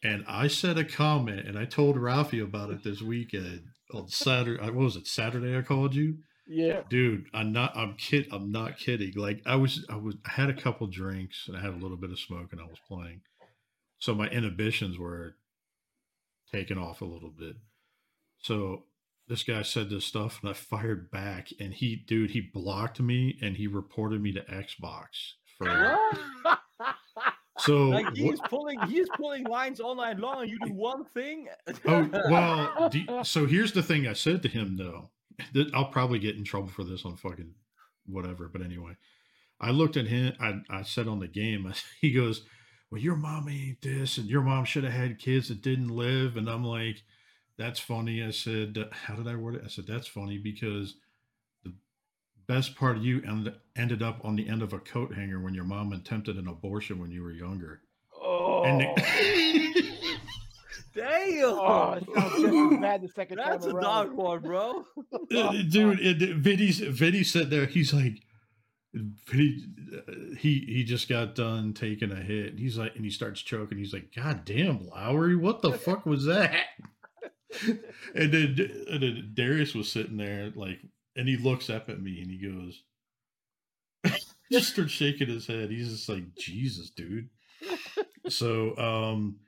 [0.00, 4.60] And I said a comment, and I told Ralphie about it this weekend on Saturday.
[4.62, 5.06] Uh, what was it?
[5.06, 5.56] Saturday?
[5.56, 6.82] I called you, Yeah.
[6.88, 7.26] dude.
[7.34, 7.76] I'm not.
[7.76, 8.28] I'm kid.
[8.32, 9.12] I'm not kidding.
[9.16, 9.84] Like I was.
[9.88, 10.16] I was.
[10.26, 12.64] I had a couple drinks and I had a little bit of smoke, and I
[12.64, 13.20] was playing.
[13.98, 15.34] So my inhibitions were
[16.52, 17.56] taken off a little bit.
[18.40, 18.84] So
[19.26, 23.36] this guy said this stuff, and I fired back, and he, dude, he blocked me,
[23.42, 25.68] and he reported me to Xbox for.
[27.58, 28.14] So like
[28.48, 31.48] pulling he's pulling lines all night long and you do one thing.
[31.86, 32.88] Oh well.
[32.88, 35.10] Do, so here's the thing I said to him though.
[35.52, 37.54] That I'll probably get in trouble for this on fucking
[38.06, 38.48] whatever.
[38.48, 38.96] But anyway,
[39.60, 40.34] I looked at him.
[40.40, 41.66] I, I said on the game.
[41.66, 42.44] I, he goes,
[42.90, 46.36] "Well, your mom ain't this, and your mom should have had kids that didn't live."
[46.36, 47.02] And I'm like,
[47.56, 50.94] "That's funny." I said, "How did I word it?" I said, "That's funny because."
[52.48, 55.38] The Best part of you end, ended up on the end of a coat hanger
[55.38, 57.82] when your mom attempted an abortion when you were younger.
[58.18, 58.64] Oh.
[58.64, 59.84] And the-
[60.94, 61.44] Damn.
[61.44, 63.82] oh, it sounds just as bad the second That's a around.
[63.82, 64.84] dog one, bro.
[65.36, 67.66] Uh, dude, it, Vinny's Vinny said there.
[67.66, 68.22] He's like,
[68.94, 69.58] Vinny,
[69.94, 72.50] uh, he he just got done taking a hit.
[72.50, 73.76] And he's like, and he starts choking.
[73.76, 76.54] He's like, God damn, Lowery, what the fuck was that?
[77.66, 78.56] and then
[78.90, 80.80] and then Darius was sitting there like,
[81.18, 82.82] and he looks up at me and he goes,
[84.52, 85.70] just starts shaking his head.
[85.70, 87.28] He's just like, Jesus, dude.
[88.28, 89.40] So, um,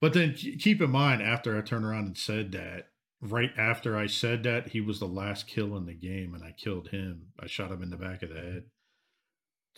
[0.00, 2.88] but then keep in mind, after I turned around and said that,
[3.20, 6.52] right after I said that, he was the last kill in the game, and I
[6.56, 7.26] killed him.
[7.38, 8.64] I shot him in the back of the head,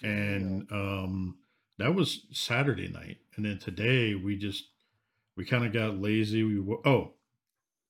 [0.02, 1.38] and um,
[1.78, 3.18] that was Saturday night.
[3.36, 4.64] And then today, we just
[5.36, 6.42] we kind of got lazy.
[6.42, 7.14] We oh,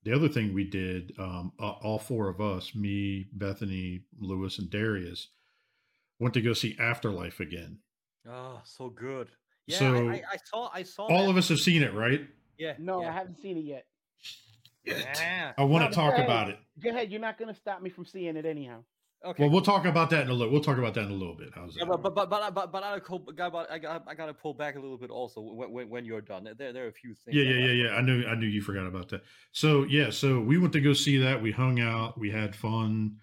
[0.04, 4.70] the other thing we did, um, a- all four of us, me, Bethany, Lewis, and
[4.70, 5.28] Darius,
[6.18, 7.78] went to go see Afterlife again.
[8.28, 9.28] Oh, so good.
[9.66, 11.30] Yeah, So, I, I, I saw I saw All that.
[11.30, 12.20] of us have seen it, right?
[12.58, 12.74] Yeah.
[12.78, 13.08] No, yeah.
[13.08, 13.86] I haven't seen it yet.
[14.84, 15.52] Yeah.
[15.56, 16.24] I want to talk ahead.
[16.26, 16.58] about it.
[16.82, 17.10] Go ahead.
[17.10, 18.84] You're not going to stop me from seeing it anyhow.
[19.24, 19.42] Okay.
[19.42, 20.52] Well, we'll talk about that in a little.
[20.52, 21.50] We'll talk about that in a little bit.
[21.54, 22.02] How's Yeah, that?
[22.02, 24.76] but but but but I- but, I got I got I got to pull back
[24.76, 26.44] a little bit also when when, when you're done.
[26.58, 27.34] There there are a few things.
[27.36, 27.94] yeah, yeah, yeah, yeah.
[27.94, 29.22] I knew, I knew you forgot about that.
[29.52, 31.40] So yeah, so we went to go see that.
[31.40, 32.18] We hung out.
[32.18, 33.16] We had fun.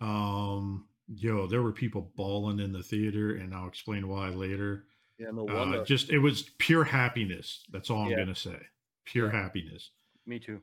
[0.00, 4.86] Um, yo, there were people bawling in the theater, and I'll explain why later.
[5.18, 5.84] Yeah, no Uh, wonder.
[5.84, 7.64] just it was pure happiness.
[7.70, 8.18] That's all I'm Yeah.
[8.18, 8.58] gonna say.
[9.04, 9.42] Pure Yeah.
[9.42, 9.90] happiness.
[10.26, 10.60] Me too.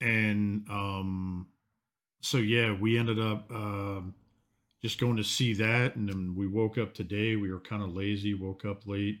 [0.00, 1.48] and um
[2.20, 4.14] so yeah we ended up um
[4.82, 7.94] just going to see that and then we woke up today we were kind of
[7.94, 9.20] lazy woke up late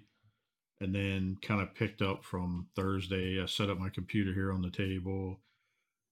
[0.80, 4.62] and then kind of picked up from thursday i set up my computer here on
[4.62, 5.40] the table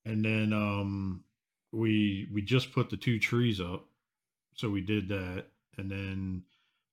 [0.05, 1.23] and then um
[1.73, 3.85] we we just put the two trees up
[4.55, 5.47] so we did that
[5.79, 6.43] and then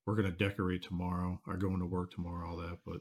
[0.06, 3.00] we're gonna decorate tomorrow I'm going to work tomorrow all that but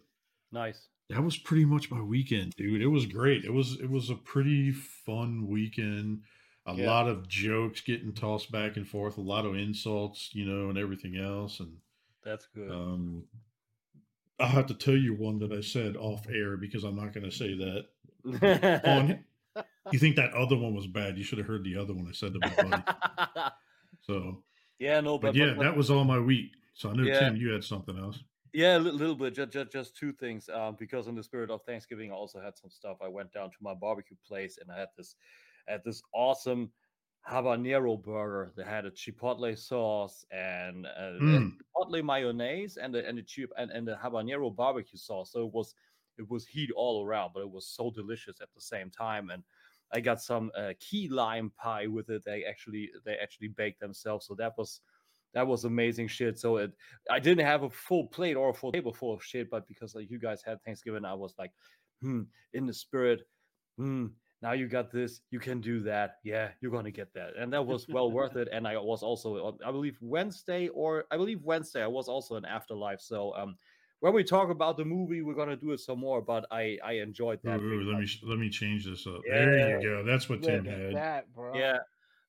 [0.51, 0.87] Nice.
[1.09, 2.81] that was pretty much my weekend, dude.
[2.81, 3.43] It was great.
[3.43, 6.21] It was it was a pretty fun weekend.
[6.65, 6.89] A Yeah.
[6.89, 10.77] lot of jokes getting tossed back and forth, a lot of insults, you know, and
[10.77, 11.59] everything else.
[11.59, 11.77] And
[12.23, 12.71] That's good.
[12.71, 13.27] um
[14.39, 17.31] I'll have to tell you one that I said off air because I'm not gonna
[17.31, 18.81] say that.
[18.85, 19.23] On
[19.91, 22.13] you think that other one was bad, you should have heard the other one I
[22.13, 22.83] said to my buddy.
[24.01, 24.43] So
[24.79, 26.51] yeah, no, but but, yeah, but, that was all my week.
[26.73, 27.19] So I know Yeah.
[27.19, 28.21] Tim, you had something else.
[28.51, 29.33] Yeah, a li- little bit.
[29.33, 30.49] Just, just, just two things.
[30.49, 32.97] Um, because in the spirit of Thanksgiving, I also had some stuff.
[33.01, 35.15] I went down to my barbecue place and I had this,
[35.67, 36.71] Had this awesome
[37.29, 41.53] habanero burger that had a chipotle sauce and uh, Mm.
[41.75, 45.31] chipotle mayonnaise and the and the chip and, and the habanero barbecue sauce.
[45.31, 45.73] So it was
[46.17, 49.29] it was heat all around, but it was so delicious at the same time.
[49.29, 49.43] And
[49.91, 52.23] I got some uh, key lime pie with it.
[52.25, 54.81] They actually they actually baked themselves, so that was
[55.33, 56.39] that was amazing shit.
[56.39, 56.73] So it
[57.09, 59.95] I didn't have a full plate or a full table full of shit, but because
[59.95, 61.51] like you guys had Thanksgiving, I was like,
[62.01, 62.23] hmm,
[62.53, 63.21] in the spirit,
[63.77, 64.07] hmm.
[64.43, 66.17] Now you got this, you can do that.
[66.25, 68.49] Yeah, you're gonna get that, and that was well worth it.
[68.51, 72.35] And I was also, uh, I believe Wednesday or I believe Wednesday, I was also
[72.35, 72.99] in Afterlife.
[72.99, 73.55] So um,
[74.01, 76.21] when we talk about the movie, we're gonna do it some more.
[76.21, 77.61] But I I enjoyed that.
[77.61, 79.21] ooh, big let me let me change this up.
[79.25, 80.03] There you go.
[80.03, 80.95] That's what Tim Look at had.
[80.95, 81.57] that, bro.
[81.57, 81.77] Yeah,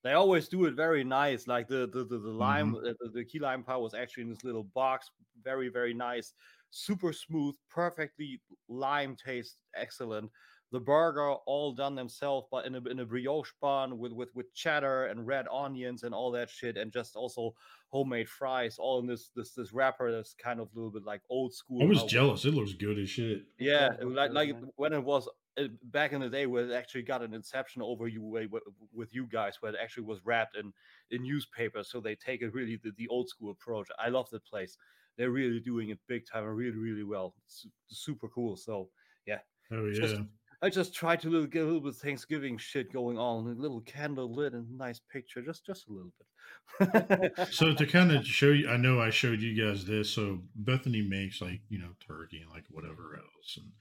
[0.04, 1.48] they always do it very nice.
[1.48, 2.86] Like the the the, the lime, Mm-hmm.
[2.90, 5.10] uh, the, the key lime pie was actually in this little box,
[5.42, 6.32] very very nice,
[6.70, 10.30] super smooth, perfectly lime taste, excellent.
[10.74, 14.52] The burger all done themselves, but in a in a brioche bun with with with
[14.54, 17.54] cheddar and red onions and all that shit, and just also
[17.90, 21.22] homemade fries, all in this this this wrapper that's kind of a little bit like
[21.30, 21.80] old school.
[21.80, 22.44] I was how- jealous.
[22.44, 23.44] It looks good as shit.
[23.56, 27.02] Yeah, Yeah, like like when it was uh, back in the day where it actually
[27.02, 28.48] got an inception over you way
[28.92, 30.72] with you guys, where it actually was wrapped in
[31.12, 33.86] in newspaper, so they take it really the, the old school approach.
[33.96, 34.76] I love that place.
[35.16, 37.36] They're really doing it big time and really really well.
[37.46, 38.56] It's super cool.
[38.56, 38.88] So
[39.24, 39.38] yeah
[39.70, 40.00] Oh yeah.
[40.00, 40.22] Just-
[40.64, 43.60] I just tried to little, get a little bit of Thanksgiving shit going on, a
[43.60, 47.52] little candle lit and nice picture, just just a little bit.
[47.52, 50.08] so to kind of show you, I know I showed you guys this.
[50.10, 53.72] So Bethany makes like you know turkey and like whatever else, and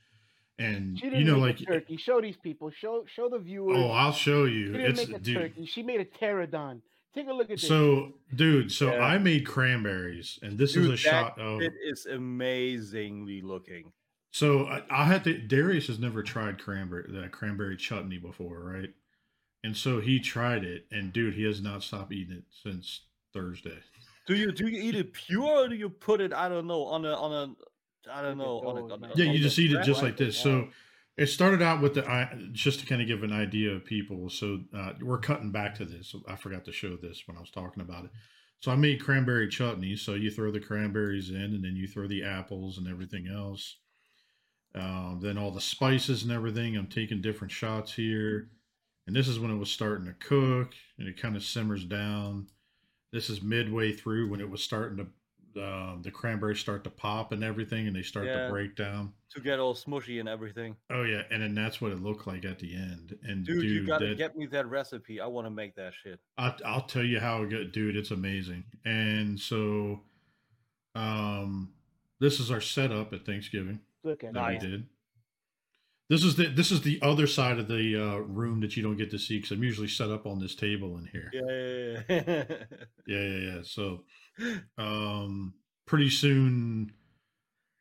[0.60, 1.98] and She didn't you know make like a turkey.
[1.98, 2.70] Show these people.
[2.70, 3.78] Show show the oh, viewers.
[3.80, 4.72] oh, I'll show she you.
[4.74, 5.38] didn't It's make a dude.
[5.38, 5.66] turkey.
[5.66, 6.82] She made a pterodon.
[7.16, 7.68] Take a look at this.
[7.68, 9.04] So dude, so Yeah.
[9.04, 11.62] I made cranberries, and this Dude, is a that shot of.
[11.62, 13.94] it is amazingly looking.
[14.34, 15.38] So I, I had to.
[15.38, 18.90] Darius has never tried cranberry that cranberry chutney before, right?
[19.64, 23.78] And so he tried it, and dude, he has not stopped eating it since Thursday.
[24.26, 26.34] Do you do you eat it pure or do you put it?
[26.34, 29.08] I don't know on a on a I don't know on a, on a.
[29.16, 30.36] Yeah, Oh, you just eat it just like this.
[30.36, 30.70] So
[31.16, 34.32] it started out with the I just to kind of give an idea of people.
[34.32, 36.16] So uh, we're cutting back to this.
[36.28, 38.12] I forgot to show this when I was talking about it.
[38.62, 39.96] So I made cranberry chutney.
[39.96, 43.78] So you throw the cranberries in, and then you throw the apples and everything else.
[44.76, 46.76] Um, then all the spices and everything.
[46.76, 48.50] I'm taking different shots here,
[49.06, 52.48] and this is when it was starting to cook, and it kind of simmers down.
[53.12, 55.08] This is midway through when it was starting to.
[55.56, 58.46] Um, the cranberries start to pop and everything, and they start Yeah.
[58.46, 59.14] to break down.
[59.30, 60.76] to get all smushy and everything.
[60.92, 63.18] Oh yeah, and then that's what it looked like at the end.
[63.24, 65.20] And Dude, dude, you gotta that, get me that recipe.
[65.22, 66.20] I want to make that shit.
[66.40, 67.96] I'll, I'll tell you how it got, dude.
[67.96, 68.64] It's amazing.
[68.84, 70.02] And so,
[70.96, 71.74] um,
[72.20, 74.62] this is our setup at Thanksgiving look at that Nice.
[74.62, 74.66] that.
[74.68, 74.86] we did.
[76.10, 78.98] This is the this is the other side of the uh, room that you don't
[78.98, 81.32] get to see because I'm usually set up on this table in here.
[81.34, 82.56] Yeah, yeah, yeah.
[83.08, 83.62] Yeah, yeah, yeah.
[83.64, 84.04] So,
[84.78, 85.54] um,
[85.88, 86.92] pretty soon,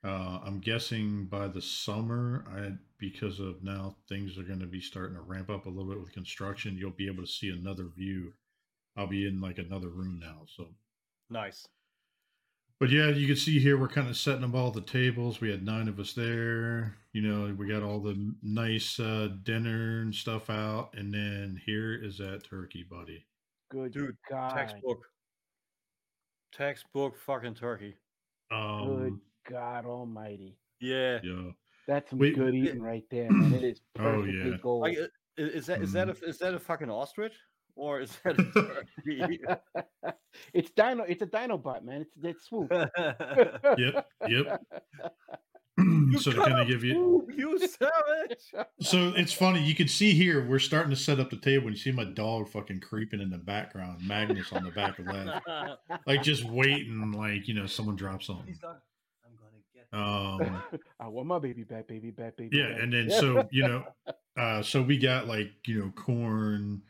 [0.05, 4.81] uh, I'm guessing by the summer, I because of now things are going to be
[4.81, 6.79] starting to ramp up a little bit with construction.
[6.79, 8.33] You'll be able to see another view.
[8.97, 10.43] I'll be in like another room now.
[10.57, 10.69] So,
[11.29, 11.67] nice.
[12.83, 15.41] But yeah, you can see here we're kind of setting up all the tables.
[15.41, 16.97] We had nine of us there.
[17.13, 21.95] You know, we got all the nice uh, dinner and stuff out, and then here
[21.95, 23.25] is that turkey, buddy.
[23.71, 24.57] Good Dude, God.
[24.57, 24.99] Textbook.
[26.53, 27.95] Textbook fucking turkey.
[28.51, 30.59] Good Um, God Almighty.
[30.81, 31.21] Yeah.
[31.23, 31.51] yeah.
[31.87, 33.55] That's some Wait, good it- eating right there, man.
[33.55, 34.57] It is Oh, perfectly yeah.
[34.61, 34.83] gold.
[34.83, 36.25] Like, i- i- is that is that Mm-hmm.
[36.25, 37.35] a is that a fucking ostrich
[37.77, 39.41] or is that a turkey?
[40.55, 41.05] it's dino.
[41.05, 42.03] It's a Dinobot, man.
[42.03, 42.71] It's it's swoop.
[43.79, 44.07] Yep.
[44.29, 44.63] Yep.
[46.19, 48.67] So to cut kind a of give you you savage.
[48.81, 51.75] so it's funny you can see here we're starting to set up the table and
[51.75, 55.47] you see my dog fucking creeping in the background magnus on the back of left
[56.07, 59.87] like just waiting like you know someone drops something I'm gonna get.
[59.99, 60.63] um
[61.01, 62.59] I want my baby back, baby back, baby.
[62.59, 62.83] yeah back.
[62.83, 63.85] and then so you know
[64.37, 66.83] uh so we got like you know corn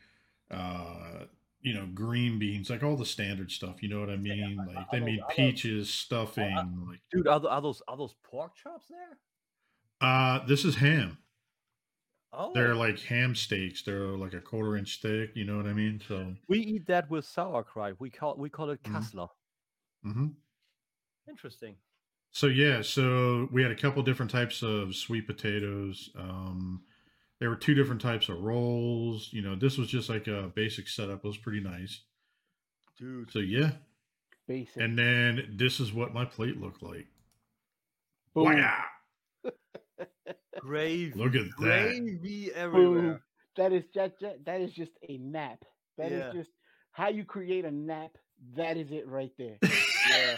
[0.51, 1.25] uh
[1.61, 4.89] you know green beans like all the standard stuff you know what i mean like
[4.91, 6.53] they I don't- made I peaches stuffing
[6.87, 9.17] like Dude, are, are those are those pork chops there?
[10.01, 11.17] uh this is ham
[12.35, 13.83] Oh, They're like ham steaks.
[13.83, 15.35] They're like a quarter inch thick.
[15.35, 16.01] You know what I mean?
[16.07, 17.99] So, we eat that with sauerkraut.
[17.99, 18.91] We call we call it Mhm.
[18.91, 19.29] Kassler.
[20.01, 20.27] hmm
[21.29, 21.75] Interesting.
[22.31, 22.81] so yeah.
[22.81, 26.09] So we had a couple different types of sweet potatoes.
[26.17, 26.81] Um,
[27.43, 29.27] there were two different types of rolls.
[29.33, 31.25] You know, this was just like a basic setup.
[31.25, 31.99] It was pretty nice.
[32.97, 33.29] Dude.
[33.33, 33.71] So yeah.
[34.47, 34.77] basic.
[34.81, 37.05] And then this is what my plate looked like.
[38.33, 38.45] Boom.
[38.45, 38.83] Wow!
[40.61, 41.11] Gravy.
[41.19, 41.89] Look at that.
[41.89, 42.53] Gravy Boom.
[42.55, 43.21] everywhere.
[43.57, 44.13] That is just
[44.45, 45.65] that is just a nap.
[45.97, 46.31] That is Yeah.
[46.33, 46.51] just
[46.93, 48.11] how you create a nap.
[48.55, 49.57] That is it right there.
[50.09, 50.35] Yeah.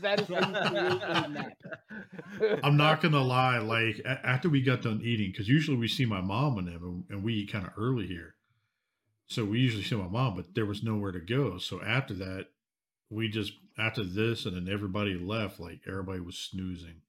[0.00, 2.60] That is how you create a nap.
[2.62, 3.58] I'm not gonna lie.
[3.58, 6.82] Like a- after we got done eating, because usually we see my mom and them,
[6.82, 8.34] and- and we eat kind of early here.
[9.26, 11.58] So we usually see my mom, but there was nowhere to go.
[11.58, 12.48] So after that,
[13.08, 15.58] we just after this, and then everybody left.
[15.60, 17.00] Like everybody was snoozing,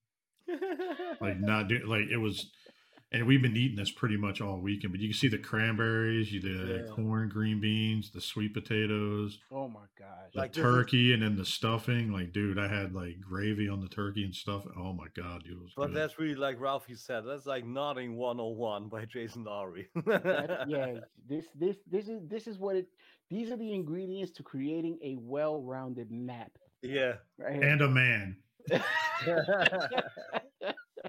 [1.21, 1.85] like not doing.
[1.87, 2.49] Like it was,
[3.11, 4.91] and we've been eating this pretty much all weekend.
[4.93, 6.91] But you can see the cranberries, you the Yeah.
[6.93, 10.31] corn, green beans, the sweet potatoes, Oh my gosh.
[10.33, 12.11] the Like, this turkey, and then the stuffing.
[12.11, 14.65] Like, dude, I had like gravy on the turkey and stuff.
[14.77, 15.95] Oh my god, dude, it was But good.
[15.95, 17.21] that's really like Ralphie said.
[17.25, 19.87] That's like Nodding 101 by Jason Lowery.
[20.05, 22.87] That- yeah, this this this is this is what it.
[23.29, 26.51] These are the ingredients to creating a well-rounded nap.
[26.81, 27.15] yeah.
[27.37, 27.61] Right.
[27.63, 28.37] and a man.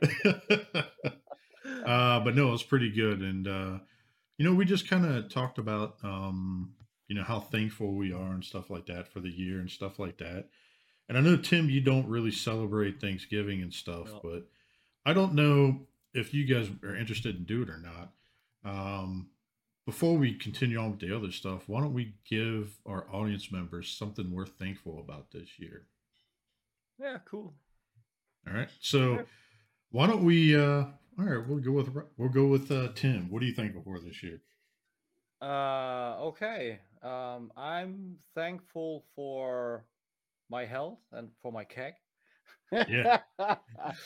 [1.88, 3.20] uh, but no, it's pretty good.
[3.20, 3.78] And uh,
[4.36, 6.74] you know, we just kind of talked about um,
[7.08, 9.98] you know how thankful we are and stuff like that for the year and stuff
[9.98, 10.48] like that.
[11.08, 14.20] And I know Tim, you don't really celebrate Thanksgiving and stuff, No.
[14.22, 14.46] but
[15.06, 18.12] I don't know if you guys are interested in do it or not.
[18.64, 19.30] Um,
[19.86, 23.88] before we continue on with the other stuff, why don't we give our audience members
[23.88, 25.86] something we're thankful about this year?
[27.00, 27.54] Yeah, cool.
[28.46, 28.68] All right.
[28.80, 29.24] So
[29.90, 30.84] why don't we uh
[31.18, 33.30] all right, we'll go with we'll go with uh Tim.
[33.30, 34.40] What are you thankful for this year?
[35.40, 36.80] Uh, okay.
[37.02, 39.84] Um, I'm thankful for
[40.50, 41.94] my health and for my keg.
[42.72, 43.20] Yeah.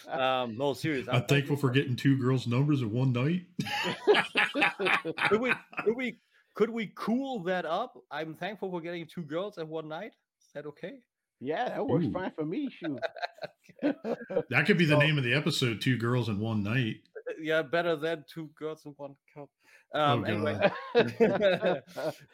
[0.06, 1.08] Um, no, serious.
[1.10, 3.46] I'm thankful for getting two girls' numbers in one night.
[5.28, 5.52] Could we,
[5.84, 6.18] could we,
[6.54, 7.98] could we cool that up?
[8.10, 10.12] I'm thankful for getting two girls at one night.
[10.40, 10.98] Is that okay?
[11.42, 12.12] yeah, that works Ooh.
[12.12, 12.68] fine for me.
[12.70, 13.00] Shoot.
[13.82, 16.96] That could be the So- name of the episode, Two Girls in One Night.
[17.40, 19.48] Yeah, better than two girls in one cup.
[19.94, 20.70] Um, oh anyway,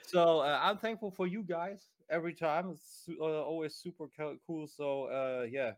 [0.03, 2.71] so uh, I'm thankful for you guys every time.
[2.73, 4.05] It's uh, always super
[4.47, 4.67] cool.
[4.67, 5.73] So uh, yeah,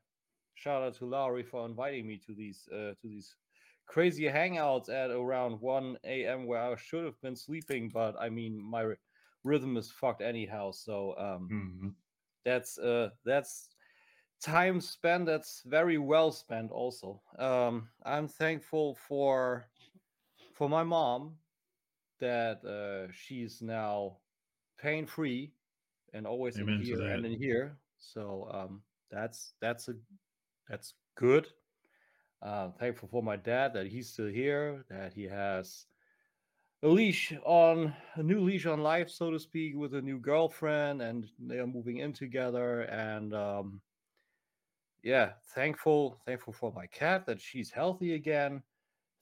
[0.55, 3.37] shout out to Lowery for inviting me to these uh, to these
[3.87, 6.47] crazy hangouts at around 1 a.m.
[6.47, 8.95] where I should have been sleeping, but I mean my
[9.45, 10.73] rhythm is fucked anyhow.
[10.73, 11.95] So um, Mhm.
[12.45, 13.70] that's uh that's
[14.41, 17.23] time spent that's very well spent also.
[17.39, 19.67] Um i'm thankful for
[20.53, 21.37] for my mom
[22.21, 24.19] that uh she's now
[24.79, 25.53] pain free
[26.13, 27.79] and always Amen in here and in here.
[27.99, 29.95] So um that's that's a
[30.69, 31.49] that's good.
[32.43, 35.87] Uh thankful for my dad that he's still here that he has
[36.83, 41.03] a leash on a new leash on life so to speak with a new girlfriend
[41.03, 43.83] and they are moving in together and um
[45.03, 48.63] yeah thankful thankful for my cat that she's healthy again.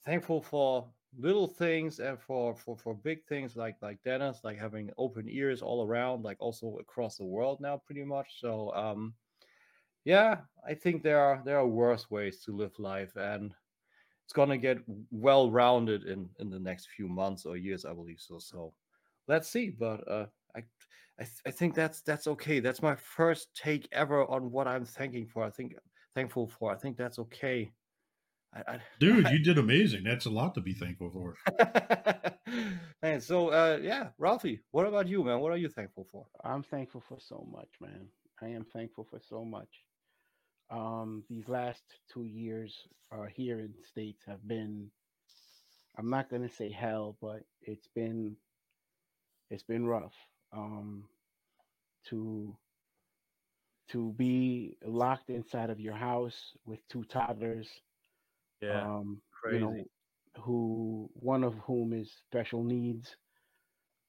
[0.05, 4.91] Thankful for little things and for for for big things like like dennis like having
[4.97, 8.39] open ears all around like also across the world now pretty much.
[8.39, 9.13] So um
[10.05, 13.53] yeah i think there are there are worse ways to live life and
[14.23, 14.77] it's gonna get
[15.11, 18.39] well rounded in in the next few months or years i believe so.
[18.39, 18.73] So
[19.27, 20.63] let's see but uh i
[21.19, 22.61] I, th- I think that's that's okay.
[22.61, 25.43] That's my first take ever on what I'm thanking for.
[25.43, 25.75] I think
[26.15, 26.71] thankful for.
[26.71, 27.71] I think that's okay.
[28.53, 30.03] I, I, Dude, you did amazing.
[30.05, 31.35] That's a lot to be thankful for.
[33.03, 35.39] man, so uh, yeah, Ralphie, what about you, man?
[35.41, 36.25] What are you thankful for?
[36.45, 38.07] I'm thankful for so much, man.
[38.41, 39.83] I am thankful for so much.
[40.71, 44.89] Um, these last two years uh, here in the states have been.
[45.97, 48.37] I'm not gonna say hell, but it's been.
[49.49, 50.13] It's been rough.
[50.53, 51.05] Um,
[52.09, 52.55] to.
[53.89, 57.67] To be locked inside of your house with two toddlers,
[58.83, 59.89] um, you know, crazy.
[60.41, 63.15] who one of whom is special needs.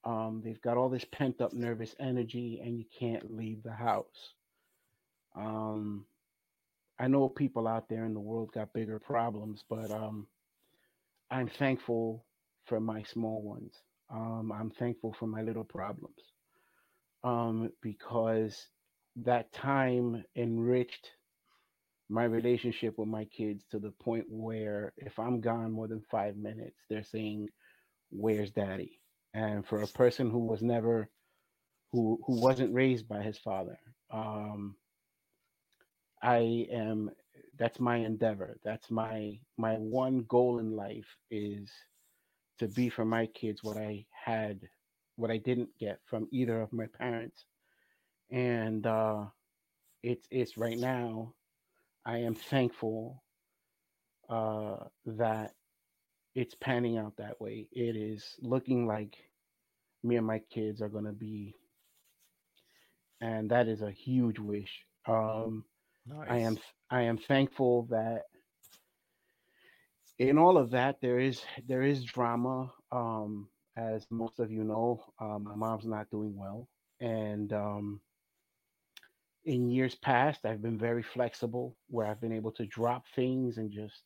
[0.03, 4.35] Um, they've got all this pent up nervous energy, and you can't leave the house.
[5.35, 6.05] Um,
[6.99, 10.27] I know people out there in the world got bigger problems, but um,
[11.31, 12.23] I'm thankful
[12.65, 13.73] for my small ones.
[14.13, 16.17] Um, I'm thankful for my little problems
[17.23, 18.67] um, because
[19.17, 21.11] that time enriched
[22.09, 26.37] my relationship with my kids to the point where if I'm gone more than five
[26.37, 27.49] minutes, they're saying,
[28.11, 29.01] "Where's Daddy?"
[29.33, 31.09] And for a person who was never,
[31.91, 33.79] who who wasn't raised by his father,
[34.11, 34.75] um,
[36.23, 37.11] I am.
[37.59, 38.57] That's my endeavor.
[38.63, 41.71] That's my my one goal in life is
[42.61, 44.61] to be for my kids what I had,
[45.17, 47.45] what I didn't get from either of my parents,
[48.31, 49.25] and uh,
[50.03, 51.33] it's it's right now
[52.05, 53.23] I am thankful
[54.29, 55.53] uh, that
[56.35, 57.67] it's panning out that way.
[57.71, 59.17] It is looking like
[60.03, 61.55] me and my kids are going to be,
[63.21, 64.85] and that is a huge wish.
[65.07, 65.65] Um,
[66.29, 66.57] I am
[66.91, 68.23] I am thankful that
[70.19, 72.71] in all of that there is there is drama.
[72.91, 76.67] Um, as most of you know, uh, my mom's not doing well,
[76.99, 78.01] and um,
[79.45, 83.71] in years past, I've been very flexible where I've been able to drop things and
[83.71, 84.03] just,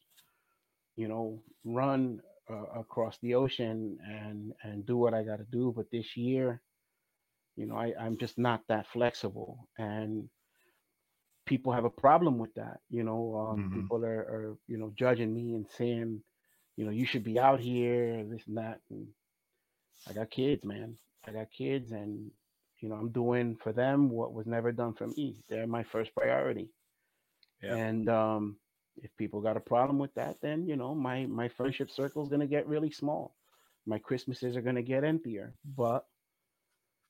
[0.96, 5.74] you know, run uh, across the ocean and and do what I got to do.
[5.76, 6.62] But this year,
[7.56, 10.30] you know, I, I'm just not that flexible, and
[11.46, 12.82] people have a problem with that.
[12.90, 13.72] You know, um, Mhm.
[13.72, 16.22] people are, are you know judging me and saying,
[16.78, 18.82] you know, you should be out here, this and that.
[18.90, 19.08] And
[20.08, 20.98] I got kids, man.
[21.26, 22.32] I got kids, and
[22.80, 25.38] you know, I'm doing for them what was never done for me.
[25.50, 26.70] They're my first priority.
[27.62, 27.78] Yeah.
[27.78, 28.58] And um,
[28.98, 32.30] if people got a problem with that, then you know my my friendship circle is
[32.30, 33.36] gonna get really small.
[33.86, 35.56] My Christmases are gonna get emptier.
[35.66, 36.06] But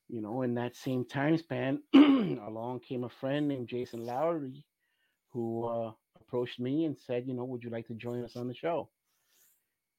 [0.08, 4.64] you know, in that same time span, along came a friend named Jason Lowery,
[5.32, 8.48] who uh, approached me and said, you know, would you like to join us on
[8.48, 8.88] the show?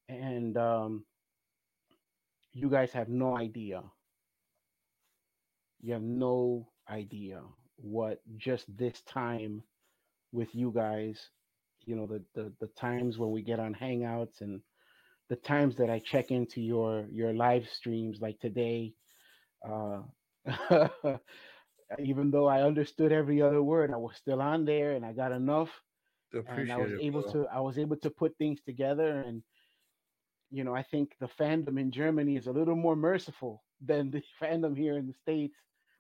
[0.10, 1.06] And um,
[2.54, 3.84] you guys have no idea.
[5.82, 7.42] You have no idea
[7.78, 9.64] what just this time
[10.32, 11.30] with you guys,
[11.86, 14.62] you know, the the, the times when we get on Hangouts and
[15.30, 18.94] the times that I check into your your live streams like today.
[19.68, 20.04] Uh,
[22.00, 25.32] even though I understood every other word, I was still on there and I got
[25.32, 25.70] enough
[26.46, 27.32] and I was it, able bro.
[27.32, 29.44] to I was able to put things together and
[30.50, 34.24] you know I think the fandom in Germany is a little more merciful than the
[34.42, 35.58] fandom here in the states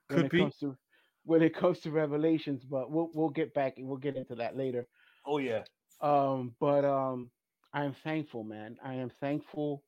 [0.09, 0.38] when Could it be.
[0.38, 0.78] comes to
[1.24, 4.55] when it comes to revelations but we'll we'll get back and we'll get into that
[4.55, 4.88] later
[5.26, 5.65] Oh yeah.
[6.01, 7.32] um but um
[7.74, 9.84] I'm thankful man I am thankful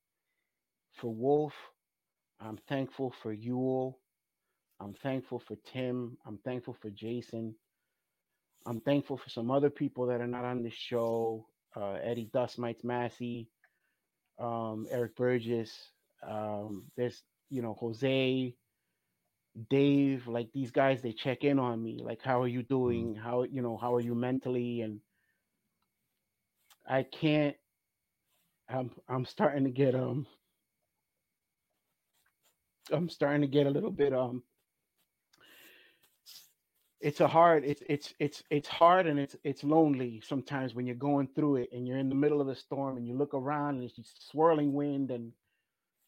[0.93, 1.53] for Wolf
[2.41, 3.99] I'm thankful for Yule
[4.81, 7.55] I'm thankful for Tim I'm thankful for Jason
[8.65, 11.47] I'm thankful for some other people that are not on this show.
[11.75, 13.49] Uh, Eddie Dustmites Massey,
[14.39, 15.71] um, Eric Burgess.
[16.27, 18.55] Um, there's you know Jose,
[19.69, 20.27] Dave.
[20.27, 22.01] Like these guys, they check in on me.
[22.03, 23.15] Like, how are you doing?
[23.15, 24.81] How you know how are you mentally?
[24.81, 25.01] And
[26.87, 27.55] I can't.
[28.69, 30.27] I'm I'm starting to get um.
[32.91, 34.43] I'm starting to get a little bit um
[37.01, 40.95] it's a hard it's it's it's it's hard and it's it's lonely sometimes when you're
[40.95, 43.75] going through it and you're in the middle of the storm and you look around
[43.75, 45.31] and it's just swirling wind and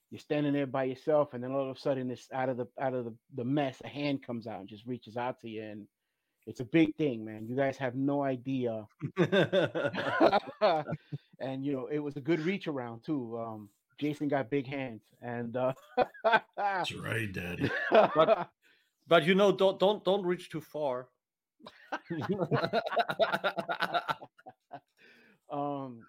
[0.10, 2.68] you're standing there by yourself and then all of a sudden this out of the
[2.80, 5.64] out of the, the mess a hand comes out and just reaches out to you
[5.64, 5.88] and
[6.48, 7.48] it's a big thing man.
[7.48, 8.86] You guys have no idea.
[11.40, 13.70] And you know it was a good reach around too um
[14.02, 15.74] jason got big hands and uh
[16.58, 17.72] That's right, Daddy.
[18.16, 18.50] But-
[19.08, 21.10] but you know, don't don't don't reach too far.
[25.52, 26.06] um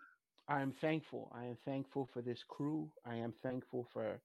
[0.48, 4.20] i am thankful i am thankful for this crew i am thankful for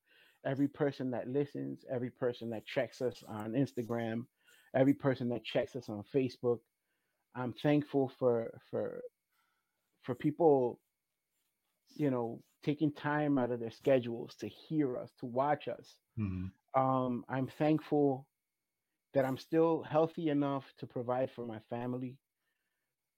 [0.46, 4.26] every person that listens every person that checks us on instagram
[4.76, 6.60] every person that checks us on facebook
[7.36, 9.02] i'm thankful for for
[10.04, 10.80] for people
[11.96, 16.52] you know taking time out of their schedules to hear us to watch us Mhm.
[16.76, 18.28] um, I'm thankful
[19.14, 22.18] that I'm still healthy enough to provide for my family.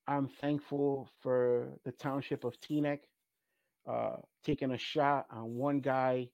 [0.08, 3.02] I'm thankful for the township of Teaneck
[3.88, 6.30] uh, taking a shot on one guy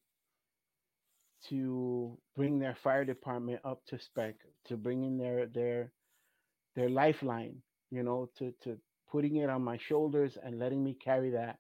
[1.43, 4.35] to bring their fire department up to spec,
[4.65, 5.93] to bringing their their
[6.75, 11.31] their lifeline, you know, to to putting it on my shoulders and letting me carry
[11.31, 11.59] that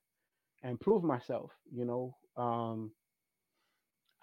[0.65, 2.17] and prove myself, you know.
[2.35, 2.91] Um,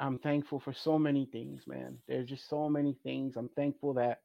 [0.01, 1.99] I'm thankful for so many things, man.
[2.09, 3.37] There's just so many things.
[3.37, 4.21] I'm thankful that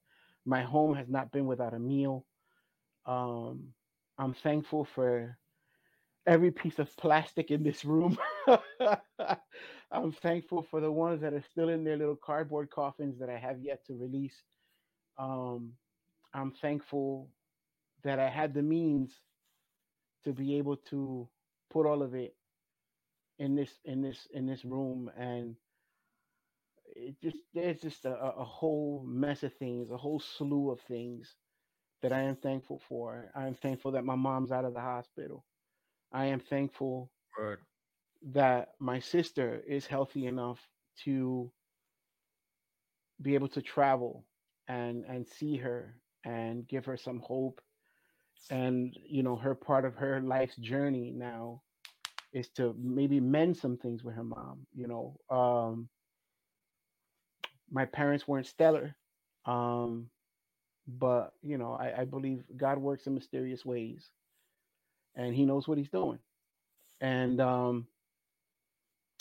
[0.46, 2.26] my home has not been without a meal.
[3.06, 3.70] Um,
[4.18, 5.38] I'm thankful for
[6.26, 8.18] every piece of plastic in this room.
[9.92, 13.38] I'm thankful for the ones that are still in their little cardboard coffins that I
[13.38, 14.36] have yet to release.
[15.20, 15.74] Um,
[16.34, 17.30] I'm thankful
[18.04, 19.14] that I had the means
[20.24, 21.30] to be able to
[21.70, 22.36] put all of it
[23.40, 25.56] in this in this in this room and
[26.96, 31.36] it just there's just a, a whole mess of things a whole slew of things
[32.02, 35.46] that i am thankful for i am thankful that my mom's out of the hospital
[36.12, 37.60] i am thankful Word.
[38.34, 40.60] that my sister is healthy enough
[41.04, 41.52] to
[43.22, 44.26] be able to travel
[44.68, 45.96] and and see her
[46.26, 47.62] and give her some hope
[48.50, 51.62] and you know her part of her life's journey now
[52.34, 55.88] is to maybe mend some things with her mom you know um
[57.72, 58.96] my parents weren't stellar
[59.46, 60.10] um
[60.88, 64.10] but you know I, I believe god works in mysterious ways
[65.16, 66.20] and he knows what he's doing
[67.02, 67.88] and um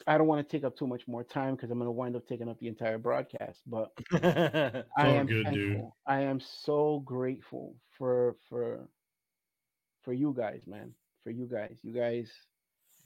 [0.07, 2.17] i don't want to take up too much more time because i'm going to wind
[2.17, 3.93] up taking up the entire broadcast but
[4.23, 5.83] i am good, dude.
[6.07, 8.89] i am so grateful for for
[10.07, 10.93] for you guys man
[11.25, 12.31] for you guys you guys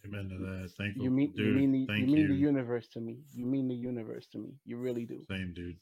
[0.05, 0.71] Amen to that.
[0.79, 1.47] Thankful, you mean dude.
[1.47, 2.29] you mean the, thank you mean you.
[2.29, 5.77] the universe to me you mean the universe to me you really do Same, dude.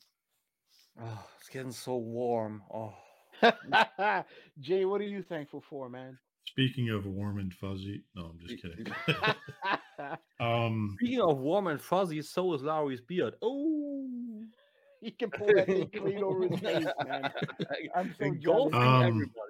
[1.03, 2.63] oh, it's getting so warm.
[2.73, 2.95] Oh,
[4.61, 6.17] jay what are you thankful for man
[6.47, 8.87] Speaking of warm and fuzzy, no, I'm just kidding.
[10.41, 13.35] um, speaking of warm and fuzzy, so is Lowery's beard.
[13.43, 14.07] Oh,
[15.01, 17.31] he can pull that thing clean over his face man
[17.95, 19.48] i'm so Engulfing jealous Um, everybody.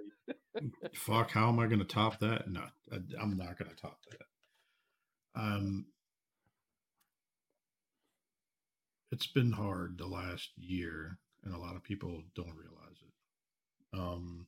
[0.94, 2.48] Fuck, how am I going to top that?
[2.50, 2.62] No,
[2.92, 5.40] I, I'm not going to top that.
[5.40, 5.86] Um,
[9.10, 13.98] it's been hard the last year, and a lot of people don't realize it.
[13.98, 14.46] Um,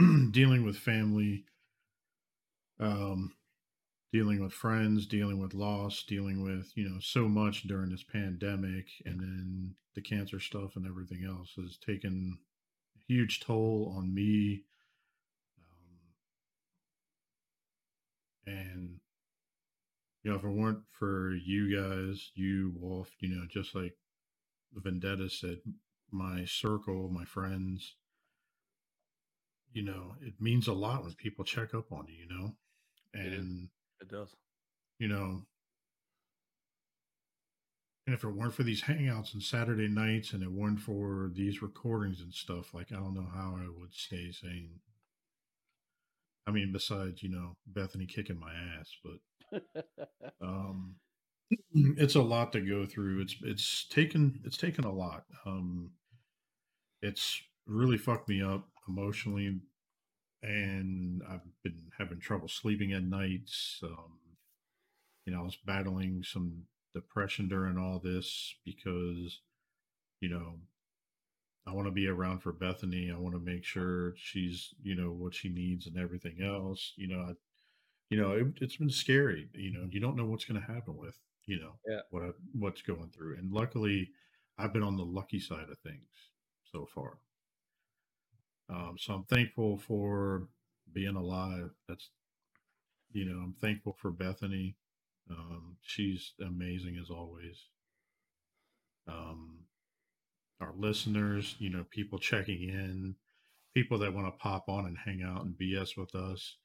[0.00, 1.44] uh, dealing with family,
[2.78, 3.32] um,
[4.12, 8.86] dealing with friends, dealing with loss, dealing with you know so much during this pandemic,
[9.04, 12.38] and then the cancer stuff and everything else has taken
[13.06, 14.62] huge toll on me.
[15.58, 15.98] Um,
[18.54, 19.00] and
[20.22, 23.94] you know, if it weren't for you guys, you Wolf, you know, just like
[24.74, 25.58] Vendetta said,
[26.10, 27.96] my circle, my friends,
[29.72, 32.54] you know, it means a lot when people check up on you, you know,
[33.12, 33.68] and
[34.00, 34.34] It does.
[34.98, 35.42] you know,
[38.06, 41.62] and if it weren't for these hangouts and Saturday nights and it weren't for these
[41.62, 44.80] recordings and stuff, like I don't know how I would stay sane.
[46.46, 49.84] I mean, besides, you know, Bethany kicking my ass, but
[50.42, 50.96] um
[51.72, 53.20] it's a lot to go through.
[53.22, 55.24] It's it's taken it's taken a lot.
[55.46, 55.92] Um
[57.02, 59.60] it's really fucked me up emotionally
[60.42, 63.80] and I've been having trouble sleeping at nights.
[63.84, 64.18] Um
[65.26, 66.64] you know, I was battling some
[66.94, 69.40] depression during all this because,
[70.20, 70.54] you know,
[71.66, 73.10] I want to be around for Bethany.
[73.10, 76.92] I want to make sure she's, you know, what she needs and everything else.
[76.96, 77.32] You know, I,
[78.10, 79.48] you know, it, it's been scary.
[79.54, 82.00] You know, you don't know what's going to happen with, you know, Yeah.
[82.10, 83.36] what I, what's going through.
[83.38, 84.10] And luckily,
[84.58, 86.08] I've been on the lucky side of things
[86.70, 87.18] so far.
[88.68, 90.48] Um, so I'm thankful for
[90.92, 91.70] being alive.
[91.88, 92.10] That's,
[93.12, 94.76] you know, I'm thankful for Bethany.
[95.30, 97.68] Um, she's amazing as always.
[99.08, 99.64] Um,
[100.60, 103.16] our listeners, you know, people checking in,
[103.74, 106.56] people that want to pop on and hang out and BS with us.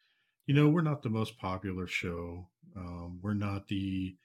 [0.45, 2.47] You know, we're not the most popular show.
[2.75, 4.15] Um, we're not the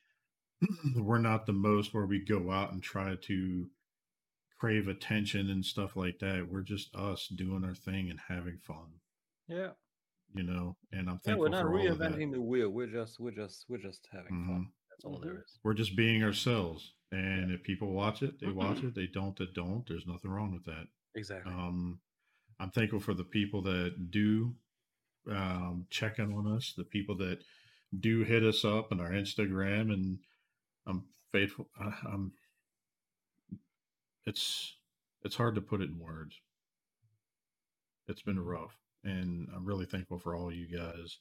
[0.96, 3.66] we're not the most where we go out and try to
[4.58, 6.48] crave attention and stuff like that.
[6.50, 9.00] We're just us doing our thing and having fun,
[9.48, 9.70] Yeah.
[10.34, 10.76] You know.
[10.92, 12.12] And I'm Yeah, thankful we're not for all of that.
[12.12, 12.68] reinventing the wheel.
[12.70, 14.46] We're just we're just we're just having Mhm.
[14.46, 14.72] fun.
[14.90, 15.58] That's all there Mhm.
[15.62, 16.94] We're just being ourselves.
[17.12, 18.94] And if people watch it, they watch it.
[18.94, 19.86] They don't, they don't.
[19.86, 20.88] There's nothing wrong with that.
[21.14, 21.52] Exactly.
[21.52, 22.00] Um,
[22.58, 24.56] I'm thankful for the people that do
[25.26, 27.42] um, check in on us, the people that
[27.98, 30.18] do hit us up on our Instagram, and
[30.86, 31.70] I'm faithful.
[31.78, 32.32] I, I'm.
[34.26, 34.76] It's
[35.22, 36.38] it's hard to put it in words.
[38.06, 41.18] It's been rough, and I'm really thankful for all you guys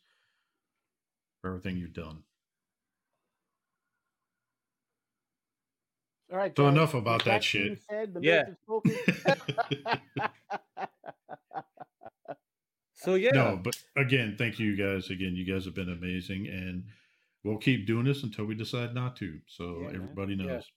[1.42, 2.24] for everything you've done.
[6.32, 6.54] All right.
[6.56, 7.80] So guys, enough about with that shit.
[7.90, 8.44] Said, the Yeah.
[8.68, 10.00] milk is spoken.
[12.96, 13.32] so yeah.
[13.32, 15.10] No, but again, thank you guys.
[15.10, 16.86] Again, you guys have been amazing, and
[17.44, 19.40] we'll keep doing this until we decide not to.
[19.48, 20.46] So Yeah, everybody Yeah.
[20.46, 20.72] knows.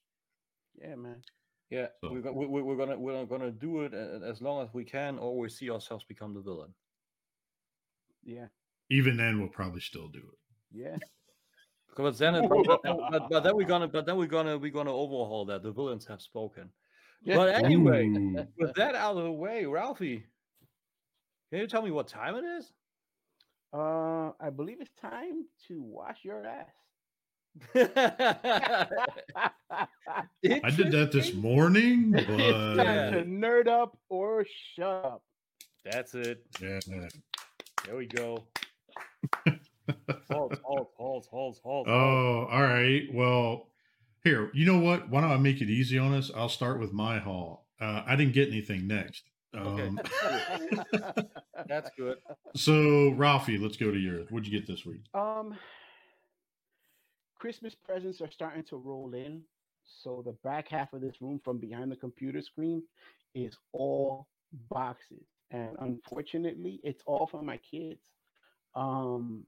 [0.79, 1.21] yeah, man.
[1.69, 4.73] Yeah, So- we're, we- we- we're gonna we're gonna do it uh, as long as
[4.73, 6.73] we can, or we see ourselves become the villain.
[8.27, 8.45] Yeah,
[8.91, 10.37] Even then, we'll probably still do it.
[10.71, 10.97] yeah.
[11.89, 14.55] Because then, it, but, but, then- but, but then we're gonna but then we're gonna
[14.57, 15.63] we're gonna overhaul that.
[15.63, 16.69] The villains have spoken.
[17.23, 17.37] Yeah.
[17.37, 18.45] But anyway, Ooh.
[18.59, 20.23] with that out of the way, Ralphie,
[21.49, 22.71] can you tell me what time it is?
[23.73, 26.67] Uh, I believe it's time to wash your ass.
[27.75, 28.87] I
[30.69, 31.41] did that this Interesting.
[31.41, 32.27] morning, it's
[32.77, 35.23] time to nerd up or shut up.
[35.89, 36.43] That's it.
[36.61, 36.79] yeah,
[37.87, 38.43] There we go.
[40.29, 41.87] Halt, halt, halt, halt, halt.
[41.87, 43.03] Oh, all right.
[43.13, 43.69] Well,
[44.25, 45.09] here, you know what?
[45.09, 46.29] Why don't I make it easy on us?
[46.35, 47.65] I'll start with my haul.
[47.79, 49.23] Uh, I didn't get anything next.
[49.55, 49.87] Okay.
[49.87, 49.99] Um,
[51.69, 52.17] That's good.
[52.57, 54.27] so, Ralphie, let's go to yours.
[54.29, 55.03] What'd you get this week?
[55.13, 55.55] Um,
[57.39, 59.43] Christmas presents are starting to roll in.
[59.85, 62.83] So the back half of this room from behind the computer screen
[63.33, 64.27] is all
[64.69, 65.23] boxes.
[65.51, 68.01] And unfortunately, it's all for my kids.
[68.75, 69.45] Um,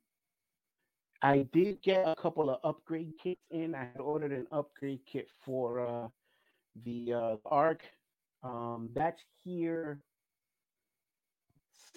[1.21, 3.75] I did get a couple of upgrade kits in.
[3.75, 6.07] I had ordered an upgrade kit for uh,
[6.85, 7.81] the uh, Ark.
[8.43, 9.99] Um, that's here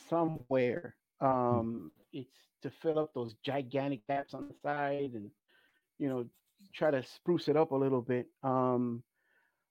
[0.08, 0.96] somewhere.
[1.20, 5.30] Um, it's to fill up those gigantic gaps on the side and
[5.98, 6.26] you know
[6.74, 8.26] try to spruce it up a little bit.
[8.42, 9.02] Um,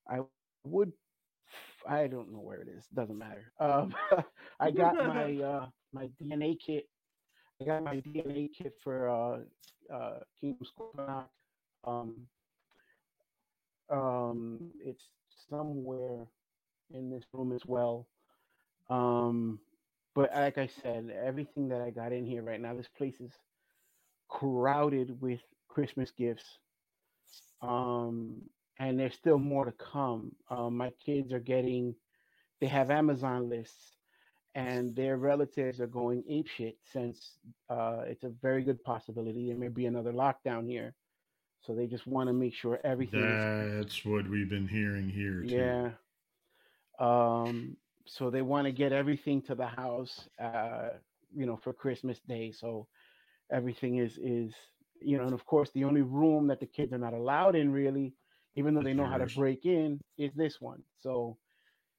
[0.10, 0.20] I
[0.66, 0.92] would.
[1.88, 2.86] I don't know where it is.
[2.94, 3.52] Doesn't matter.
[3.60, 3.94] Um,
[4.60, 6.88] I got my uh, my DNA kit.
[7.62, 11.26] I got my DNA kit for uh, uh, Kingdom Scorponok.
[11.84, 12.28] Um,
[13.90, 15.04] um, it's
[15.50, 16.26] somewhere
[16.94, 18.08] in this room as well.
[18.90, 19.60] Um,
[20.16, 23.32] but like I said, everything that I got in here right now, this place is
[24.28, 26.60] crowded with Christmas gifts.
[27.62, 28.42] Um,
[28.82, 30.32] and there's still more to come.
[30.50, 31.94] Um, my kids are getting,
[32.60, 33.96] they have Amazon lists,
[34.56, 37.38] and their relatives are going apeshit since
[37.70, 40.96] uh, it's a very good possibility there may be another lockdown here.
[41.62, 43.22] So they just want to make sure everything.
[43.22, 45.44] is That's what we've been hearing here.
[45.44, 45.56] Too.
[45.56, 45.90] yeah.
[47.00, 47.78] Um,
[48.08, 50.90] so they want to get everything to the house, uh,
[51.36, 52.52] you know, for Christmas Day.
[52.52, 52.88] So
[53.52, 54.56] everything is is
[55.00, 57.72] you know, and of course the only room that the kids are not allowed in
[57.72, 58.16] really,
[58.56, 60.84] even though they know how to break in, is this one.
[61.00, 61.38] So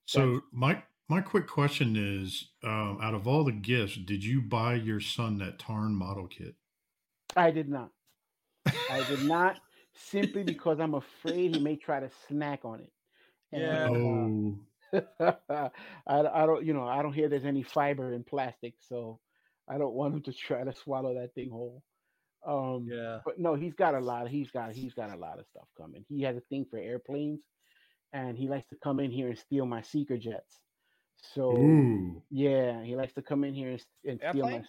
[0.07, 4.75] So my my quick question is, um, out of all the gifts, did you buy
[4.75, 6.55] your son that Tarn model kit?
[7.37, 7.91] I did not.
[8.91, 9.61] I did not
[9.95, 12.93] simply because I'm afraid he may try to snack on it.
[13.53, 13.89] Yeah.
[13.91, 14.59] Oh,
[14.95, 15.71] uh, I,
[16.07, 19.21] I don't, you know, I don't hear there's any fiber in plastic, so
[19.69, 21.83] I don't want him to try to swallow that thing whole.
[22.45, 23.21] Um, Yeah.
[23.25, 24.29] but no, he's got a lot.
[24.29, 26.05] He's got he's got a lot of stuff coming.
[26.09, 27.43] He has a thing for airplanes,
[28.13, 30.61] and he likes to come in here and steal my seeker jets.
[31.35, 34.63] So ooh, yeah, he likes to come in here and, and steal my.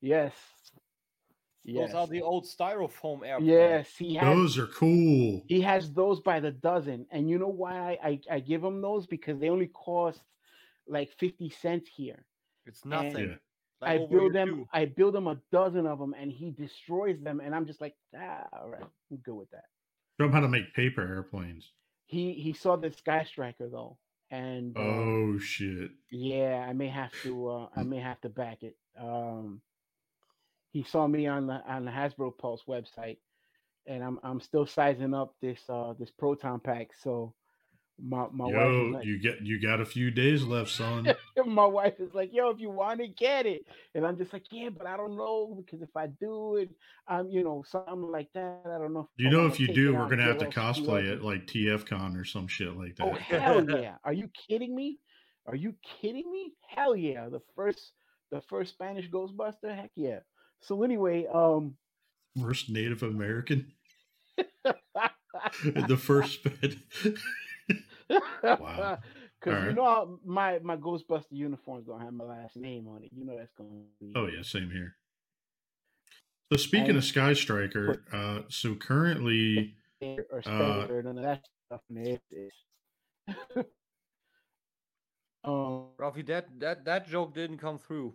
[0.00, 0.34] Yes.
[1.64, 1.92] Yes.
[1.92, 3.50] Those are the old styrofoam airplanes.
[3.50, 4.24] Yes, he has.
[4.24, 5.42] those are cool.
[5.48, 8.80] He has those by the dozen, and you know why I, I, I give him
[8.80, 10.20] those because they only cost
[10.86, 12.24] like fifty cents here.
[12.64, 13.30] It's nothing.
[13.30, 13.34] Yeah.
[13.80, 14.48] Like I build them.
[14.48, 14.68] too.
[14.72, 17.40] I build him a dozen of them, and he destroys them.
[17.40, 19.64] And I'm just like, ah, all right, I'm good with that.
[20.20, 21.70] Show him how to make paper airplanes.
[22.06, 23.98] He he saw the Sky Striker though,
[24.30, 25.90] and uh, Oh shit!
[26.10, 27.48] yeah, I may have to.
[27.48, 28.76] Uh, I may have to back it.
[29.00, 29.60] Um,
[30.72, 33.18] he saw me on the on the Hasbro Pulse website,
[33.86, 36.88] and I'm I'm still sizing up this uh this proton pack.
[37.00, 37.34] So
[38.00, 41.12] my my Yo, is like, you get you got a few days left, son.
[41.46, 43.62] my wife is like, "Yo, if you want to get it."
[43.94, 46.70] And I'm just like, "Yeah, but I don't know because if I do it,
[47.08, 48.62] I'm, you know, something like that.
[48.66, 50.74] I don't know." Do you know if you do, we're gonna have to there or
[50.74, 53.06] screw cosplay it like TFCon or some shit like that.
[53.06, 53.42] Oh that.
[53.42, 53.96] hell yeah!
[54.04, 54.98] Are you kidding me?
[55.46, 56.52] Are you kidding me?
[56.66, 57.28] Hell yeah!
[57.28, 57.92] The first,
[58.30, 59.74] the first Spanish Ghostbuster.
[59.74, 60.20] Heck yeah!
[60.60, 61.74] So anyway, um,
[62.40, 63.72] First Native American,
[65.64, 66.46] the first.
[68.44, 68.98] Wow.
[69.40, 73.10] Because you know how my my Ghostbuster uniform's gonna have my last name on it.
[73.16, 74.12] You know that's gonna be.
[74.16, 74.96] Oh yeah, same here.
[76.52, 81.44] So speaking And- of Sky Striker, uh, so currently, Or or Uh, none of that
[81.66, 82.18] stuff in there.
[82.32, 83.64] It's-
[85.44, 88.14] um, Ralphie, that that that joke didn't come through.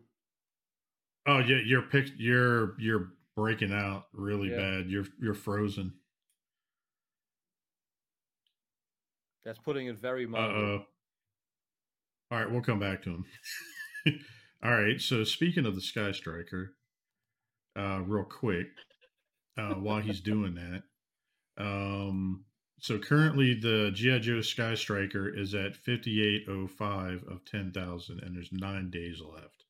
[1.26, 4.58] oh yeah, you're pic- you're you're breaking out really Yeah.
[4.58, 4.90] bad.
[4.90, 5.94] You're you're frozen.
[9.46, 10.64] That's putting it very Uh mildly.
[10.64, 10.86] oh.
[12.32, 13.26] All right, we'll come back to him.
[14.64, 15.00] All right.
[15.00, 16.74] So speaking of the Sky Striker,
[17.78, 18.68] uh, real quick,
[19.58, 20.84] uh, while he's doing that,
[21.64, 22.46] um,
[22.80, 27.72] so currently the GI Joe Sky Striker is at fifty eight oh five of ten
[27.72, 29.66] thousand, and there's nine days left.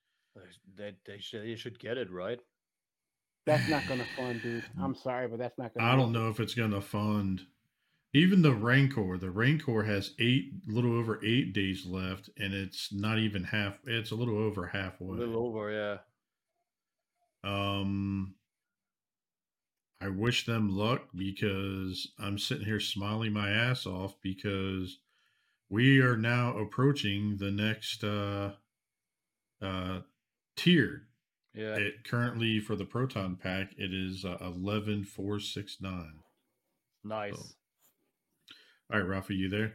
[0.78, 2.40] They, they should they should get it right.
[3.46, 4.64] that's not gonna fund, dude.
[4.82, 5.92] I'm sorry, but that's not gonna.
[5.92, 6.20] I don't it.
[6.20, 7.42] know if it's gonna fund.
[8.16, 13.18] Even the Rancor, the Rancor has eight, little over eight days left, and it's not
[13.18, 13.80] even half.
[13.86, 15.18] It's a little over A halfway.
[15.18, 15.98] little over, yeah.
[17.44, 18.36] Um,
[20.00, 25.00] I wish them luck because I'm sitting here smiling my ass off because
[25.70, 28.52] we are now approaching the next uh,
[29.62, 30.02] uh,
[30.56, 31.08] tier.
[31.56, 31.76] Yeah.
[31.76, 36.20] It currently for the proton pack it is uh, eleven four six nine.
[37.04, 37.56] nice.
[38.92, 39.74] All right, Ralph, are you there?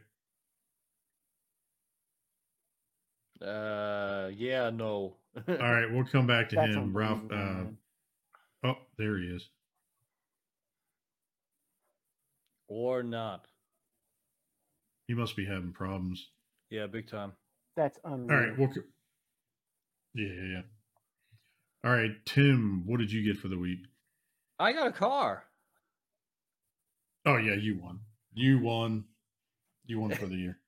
[3.40, 5.14] Uh yeah, no.
[5.48, 6.96] All right, we'll come back to That's him.
[6.96, 7.20] Ralph.
[7.30, 7.64] Uh,
[8.64, 9.48] oh, there he is.
[12.66, 13.46] or not.
[15.06, 16.28] He must be having problems.
[16.70, 17.32] Yeah, big time.
[17.76, 18.40] That's All unreal.
[18.40, 18.68] right, we'll.
[18.68, 18.80] co-
[20.14, 20.62] Yeah, yeah, yeah.
[21.84, 23.78] All right, Tim, what did you get for the week?
[24.58, 25.44] I got a car.
[27.24, 28.00] Oh yeah, you won.
[28.38, 29.02] You won.
[29.86, 30.58] You won for the year.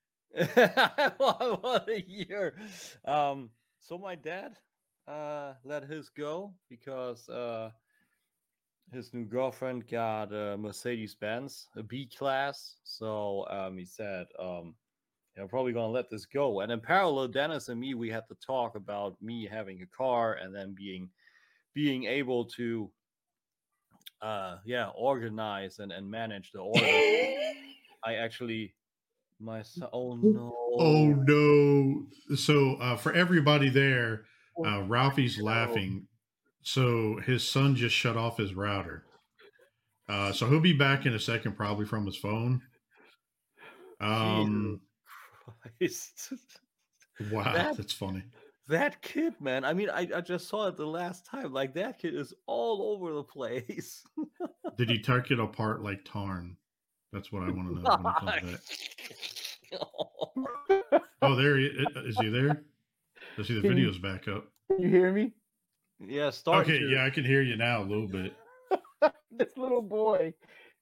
[1.18, 2.56] what, what a year.
[3.04, 4.56] Um, so my dad
[5.06, 7.70] uh let his go because uh
[8.92, 12.74] his new girlfriend got a Mercedes Benz, a B class.
[12.82, 14.74] So um he said, um,
[15.38, 16.62] I'm probably gonna let this go.
[16.62, 20.34] And in parallel, Dennis and me, we had to talk about me having a car
[20.34, 21.08] and then being
[21.72, 22.90] being able to
[24.22, 26.84] uh yeah organize and, and manage the order.
[28.04, 28.74] I actually
[29.38, 29.88] My son.
[29.92, 30.54] Oh no.
[30.78, 32.36] Oh no!
[32.36, 34.24] So uh, for everybody there,
[34.64, 36.06] uh, Ralphie's laughing.
[36.62, 39.04] So his son just shut off his router.
[40.08, 42.60] Uh, so he'll be back in a second, probably from his phone.
[44.00, 44.80] Um,
[45.78, 46.32] Christ.
[47.32, 48.22] wow, That- that's funny.
[48.70, 49.64] That kid, man.
[49.64, 51.52] I mean, I, I just saw it the last time.
[51.52, 54.04] Like that kid is all over the place.
[54.78, 56.56] Did he tuck it apart like Tarn?
[57.12, 57.96] That's what I want to know.
[58.00, 58.60] When it comes
[59.72, 61.00] back.
[61.22, 62.16] Oh, there he is.
[62.18, 62.62] He there?
[63.38, 64.46] I see the Can you- video's back up.
[64.78, 65.32] You hear me?
[66.06, 66.66] yeah, start.
[66.66, 68.32] Okay, yeah, I can hear you now a little bit.
[69.30, 70.32] this little boy.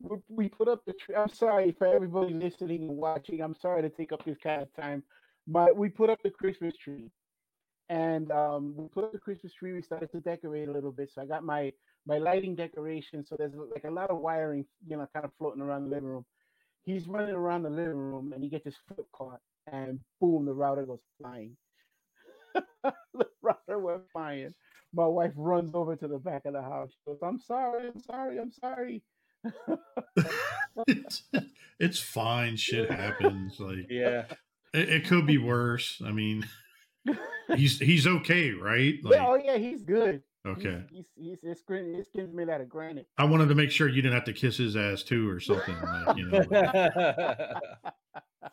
[0.00, 1.16] We, we put up the tree.
[1.16, 3.40] I'm sorry for everybody listening and watching.
[3.40, 5.02] I'm sorry to take up this kind of time,
[5.48, 7.10] but we put up the Christmas tree,
[7.88, 9.72] and um, we put up the Christmas tree.
[9.72, 11.10] We started to decorate a little bit.
[11.12, 11.72] So I got my
[12.06, 13.24] my lighting decoration.
[13.24, 16.08] So there's like a lot of wiring, you know, kind of floating around the living
[16.08, 16.24] room.
[16.84, 20.54] He's running around the living room, and he gets his foot caught, and boom, the
[20.54, 21.56] router goes flying.
[22.54, 24.54] the router went flying.
[24.94, 26.90] My wife runs over to the back of the house.
[26.90, 29.02] She goes, "I'm sorry, I'm sorry, I'm sorry."
[30.86, 31.22] it's,
[31.78, 32.56] it's fine.
[32.56, 33.58] Shit happens.
[33.60, 34.24] Like Yeah.
[34.72, 36.00] it, it could be worse.
[36.04, 36.46] I mean,
[37.56, 38.94] he's he's okay, right?
[39.02, 40.22] Like Yeah, oh yeah, he's good.
[40.46, 40.82] Okay.
[40.90, 43.06] He's he's his skin his skin's made out of granite.
[43.18, 45.76] I wanted to make sure you didn't have to kiss his ass too, or something.
[45.82, 47.54] Like, you know.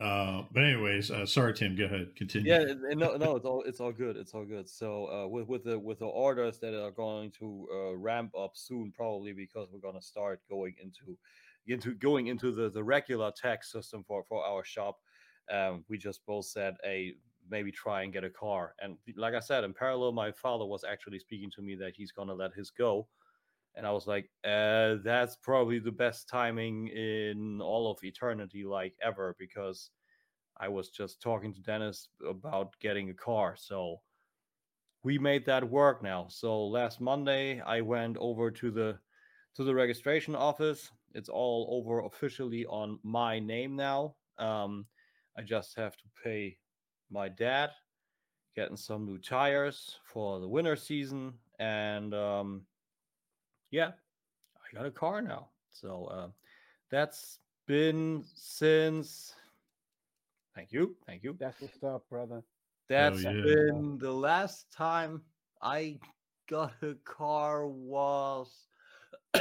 [0.00, 1.76] Uh, but anyways, uh, sorry, Tim.
[1.76, 2.16] Go ahead.
[2.16, 2.50] Continue.
[2.50, 4.16] yeah, and- and no, no, it's all it's all good.
[4.16, 4.66] It's all good.
[4.66, 8.52] So uh, with with the with the orders that are going to uh, ramp up
[8.54, 11.18] soon, probably because we're gonna start going into
[11.66, 15.00] into going into the the regular tax system for for our shop.
[15.52, 17.16] Um, we just both said, "Hey,
[17.50, 20.84] maybe try and get a car." And like I said, in parallel, my father was
[20.84, 23.08] actually speaking to me that he's gonna let his go.
[23.74, 28.94] And I was like, uh, that's probably the best timing in all of eternity, like
[29.02, 29.90] ever, because
[30.58, 33.56] I was just talking to Dennis about getting a car.
[33.56, 34.00] So
[35.02, 36.26] we made that work now.
[36.28, 38.98] So last Monday I went over to the
[39.56, 40.90] to the registration office.
[41.14, 44.14] It's all over officially on my name now.
[44.38, 44.86] Um,
[45.36, 46.58] I just have to pay
[47.10, 47.70] my dad,
[48.54, 52.62] getting some new tires for the winter season, and um,
[53.70, 53.90] yeah,
[54.56, 55.48] I got a car now.
[55.70, 56.28] So uh,
[56.90, 59.34] that's been since.
[60.54, 61.36] Thank you, thank you.
[61.38, 62.42] That's what's up, brother.
[62.88, 63.32] That's yeah.
[63.32, 65.22] been the last time
[65.62, 65.98] I
[66.48, 68.66] got a car was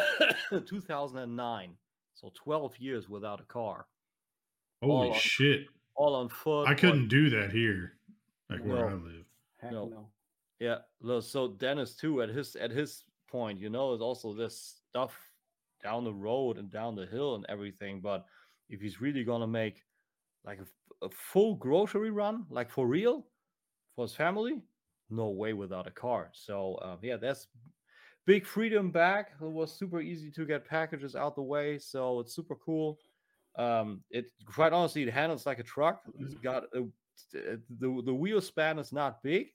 [0.49, 1.73] 2009.
[2.13, 3.87] So 12 years without a car,
[4.83, 5.67] Holy all- shit!
[5.99, 6.67] All on foot.
[6.67, 7.97] I couldn't do that here,
[8.49, 9.25] like where I live.
[9.57, 9.85] Heck No.
[9.85, 10.09] no.
[10.59, 11.19] Yeah.
[11.21, 15.13] So Dennis too, at his at his point, you know, is also this stuff
[15.83, 17.99] down the road and down the hill and everything.
[17.99, 18.25] But
[18.69, 19.83] if he's really gonna make
[20.45, 20.59] like
[21.01, 23.27] a full grocery run, like for real,
[23.95, 24.61] for his family,
[25.09, 26.29] no way without a car.
[26.33, 27.47] So uh, yeah, that's
[28.25, 29.31] big freedom back.
[29.41, 32.99] It was super easy to get packages out the way, so it's super cool.
[33.57, 36.01] Um, it quite honestly, it handles like a truck.
[36.19, 36.85] It's got a,
[37.33, 39.47] the the wheel span is not big,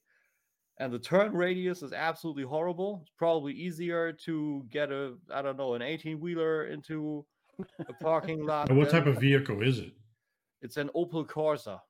[0.78, 3.00] and the turn radius is absolutely horrible.
[3.02, 7.24] It's probably easier to get a I don't know an eighteen wheeler into
[7.88, 8.70] a parking lot.
[8.70, 9.92] Uh, What type of vehicle is it?
[10.60, 11.80] It's an Opel Corsa.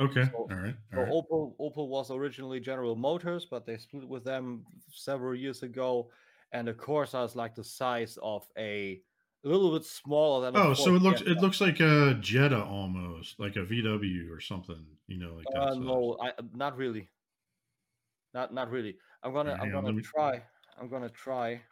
[0.00, 1.12] Okay, So- all right, So all right.
[1.12, 6.10] Opel Opel was originally General Motors, but they split with them several years ago.
[6.52, 9.00] And the Corsa is like the size of a,
[9.46, 10.60] a little bit smaller than.
[10.60, 11.38] Oh, so it looks Fiesta.
[11.38, 14.84] it looks like a Jetta almost, like a VW or something.
[15.06, 15.62] You know, like that.
[15.62, 15.78] Uh, size.
[15.78, 17.08] no, I not really.
[18.34, 18.96] Not not really.
[19.22, 20.42] I'm gonna Alright, I'm gonna me- try.
[20.78, 21.62] I'm gonna try.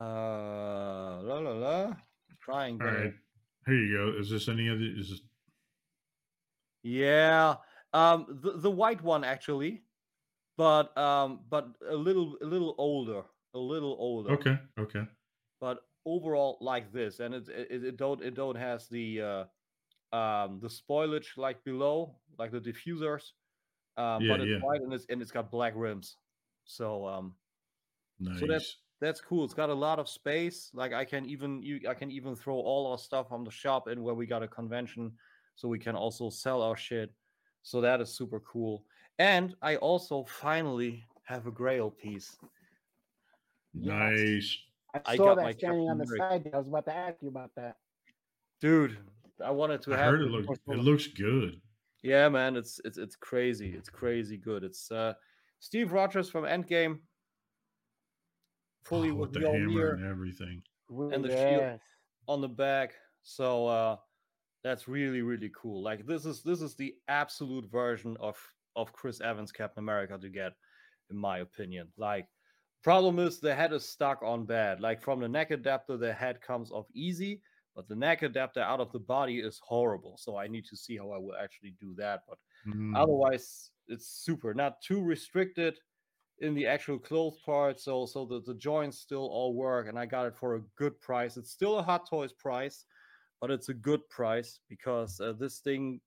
[0.00, 1.94] Uh, la la la.
[2.40, 3.12] Try and All right,
[3.66, 4.18] here you go.
[4.18, 4.86] Is this any of the?
[4.98, 5.20] Is this,
[6.82, 7.56] Yeah.
[7.92, 9.82] Um, the the white one actually,
[10.56, 13.22] but um, but a little a little older,
[13.54, 14.32] a little older.
[14.32, 15.04] okay, okay.
[15.60, 15.78] but
[16.14, 19.44] overall like this and it it, it don't it don't has the uh
[20.16, 23.32] um the spoilage like below like the diffusers
[23.96, 24.60] um Yeah, but it's yeah.
[24.60, 26.16] white and it's and it's got black rims.
[26.64, 27.34] So um
[28.20, 28.40] Nice.
[28.40, 29.44] So that's- that's cool.
[29.44, 30.70] It's got a lot of space.
[30.74, 33.86] Like i can even you i can even throw all our stuff from the shop
[33.88, 35.16] in where we got a convention
[35.54, 37.14] so we can also sell our shit.
[37.62, 38.84] So that is super cool.
[39.18, 42.36] And i also finally have a grail piece.
[43.74, 44.58] Nice.
[44.94, 46.50] I I saw got that my standing on the Captain side.
[46.54, 47.76] I was about to ask you about that.
[48.60, 48.98] dude
[49.44, 51.60] i wanted to I have heard it this look it looks good.
[52.02, 53.74] Yeah, man, it's it's it's crazy.
[53.76, 54.64] It's crazy good.
[54.64, 55.14] It's uh
[55.60, 57.00] Steve Rogers from Endgame.
[58.84, 60.62] Fully Oh, with with the hammer Mjolnir and everything.
[60.88, 61.80] And the shield.
[62.28, 62.94] on the back.
[63.22, 63.96] So uh,
[64.62, 65.82] that's really really cool.
[65.82, 68.38] Like this is this is the absolute version of
[68.76, 70.52] of Chris Evans Captain America to get,
[71.10, 71.88] in my opinion.
[71.96, 72.28] Like
[72.82, 74.80] problem is the head is stuck on bad.
[74.80, 77.42] Like from the neck adapter, the head comes off easy,
[77.74, 80.16] but the neck adapter out of the body is horrible.
[80.18, 82.22] So I need to see how I will actually do that.
[82.28, 82.94] But Mm.
[82.96, 85.78] otherwise it's super not too restricted
[86.40, 90.06] in the actual clothes part so so the, the joints still all work and i
[90.06, 92.84] got it for a good price it's still a hot toys price
[93.40, 96.00] but it's a good price because uh, this thing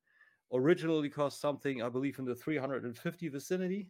[0.54, 3.88] originally cost something i believe in the 350 vicinity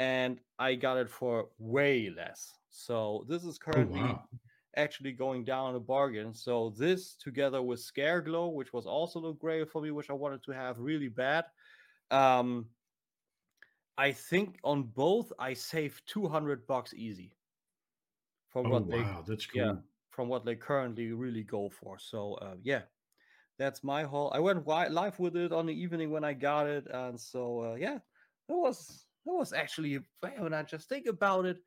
[0.00, 4.28] and i got it for way less so this is Oh, currently wow.
[4.76, 6.34] actually going down a bargain.
[6.34, 10.14] So this together with Scare Glow, which was also the gray for me, which I
[10.14, 11.46] wanted to have really bad.
[12.10, 12.70] Um,
[13.98, 17.36] I think on both I saved 200 bucks easy
[18.48, 19.04] from Oh, what they.
[19.26, 19.60] That's cool.
[19.60, 19.74] yeah
[20.10, 21.98] from what they currently really go for.
[21.98, 22.82] So uh, yeah,
[23.58, 24.30] that's my haul.
[24.34, 27.74] I went live with it on the evening when I got it, and so uh,
[27.76, 28.00] yeah,
[28.48, 31.58] it was that was actually man, when I just think about it.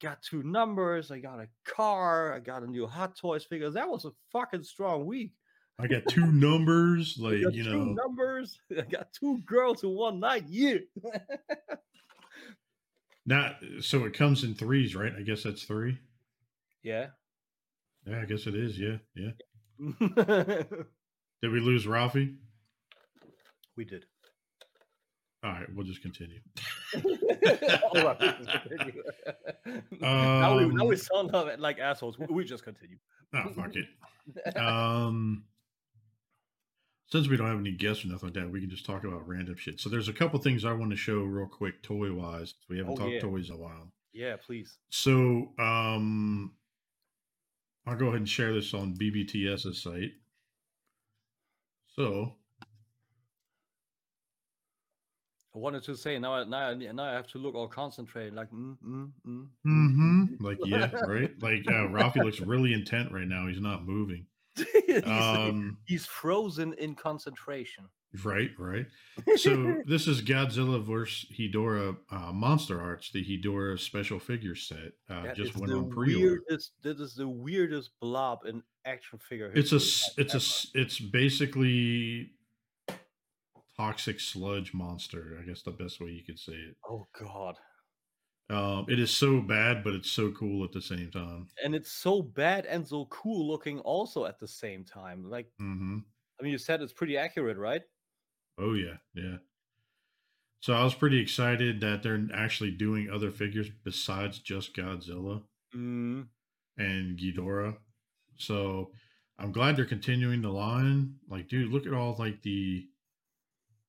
[0.00, 1.12] Got two numbers.
[1.12, 2.34] I got a car.
[2.34, 3.70] I got a new Hot Toys figure.
[3.70, 5.32] That was a fucking strong week.
[5.78, 7.84] I got two numbers, like got you two know.
[7.92, 8.58] numbers.
[8.76, 10.44] I got two girls in one night.
[10.48, 10.78] Yeah.
[13.26, 15.12] Not so it comes in threes, right?
[15.16, 15.98] I guess that's three.
[16.82, 17.08] yeah.
[18.04, 18.76] Yeah, I guess it is.
[18.76, 19.30] Yeah, yeah.
[21.40, 22.34] Did we lose Ralphie?
[23.76, 24.06] we did.
[25.44, 26.40] All right, we'll just continue.
[26.94, 29.02] All right, we just continue.
[30.00, 32.18] now, we, now we Um, sound like- like assholes.
[32.18, 32.98] We- We just continue.
[33.34, 34.56] Oh, fuck it.
[34.56, 35.44] Um,
[37.06, 39.26] since we don't have any guests or nothing like that, we can just talk about
[39.28, 39.80] random shit.
[39.80, 42.54] So there's a couple things I want to show real quick, toy wise.
[42.68, 43.20] We haven't Oh, talked yeah.
[43.20, 43.92] toys in a while.
[44.12, 44.78] yeah, please.
[44.90, 46.52] So um,
[47.86, 50.12] I'll go ahead and share this on BBTS's site.
[51.96, 52.34] So
[55.54, 56.34] I wanted to say now.
[56.34, 58.34] I- Now, I- now I have to look all concentrated.
[58.34, 59.46] Like, mm, mm, mm.
[59.66, 60.24] Mm-hmm.
[60.44, 61.30] like yeah, right.
[61.42, 63.46] Like uh, Ralphie looks really intent right now.
[63.46, 64.26] He's not moving.
[64.86, 67.84] he's, Um, he's frozen in concentration.
[68.24, 68.86] right, right.
[69.36, 71.26] So this is Godzilla vs.
[71.38, 74.92] Hedorah uh, Monster Arts, the Hedorah special figure set.
[75.08, 76.42] Uh, That just went on pre-order.
[76.48, 76.72] weirdest.
[76.82, 79.50] That is the weirdest blob in action figure.
[79.54, 80.36] It's a, it's a, ever.
[80.36, 82.32] s- it's basically
[83.82, 85.38] toxic sludge monster.
[85.40, 86.76] I guess the best way you could say it.
[86.88, 87.58] Oh god.
[88.48, 91.50] Um, it is so bad, but it's so cool at the same time.
[91.62, 95.24] And it's so bad and so cool looking also at the same time.
[95.28, 96.04] Like, hmm
[96.40, 97.82] I mean, you said it's pretty accurate, right?
[98.58, 99.38] Oh yeah, yeah.
[100.60, 106.28] So I was pretty excited that they're actually doing other figures besides just Godzilla Mm.
[106.76, 107.78] and Ghidorah.
[108.36, 108.92] So
[109.38, 111.20] I'm glad they're continuing the line.
[111.28, 112.90] Like, dude, look at all like the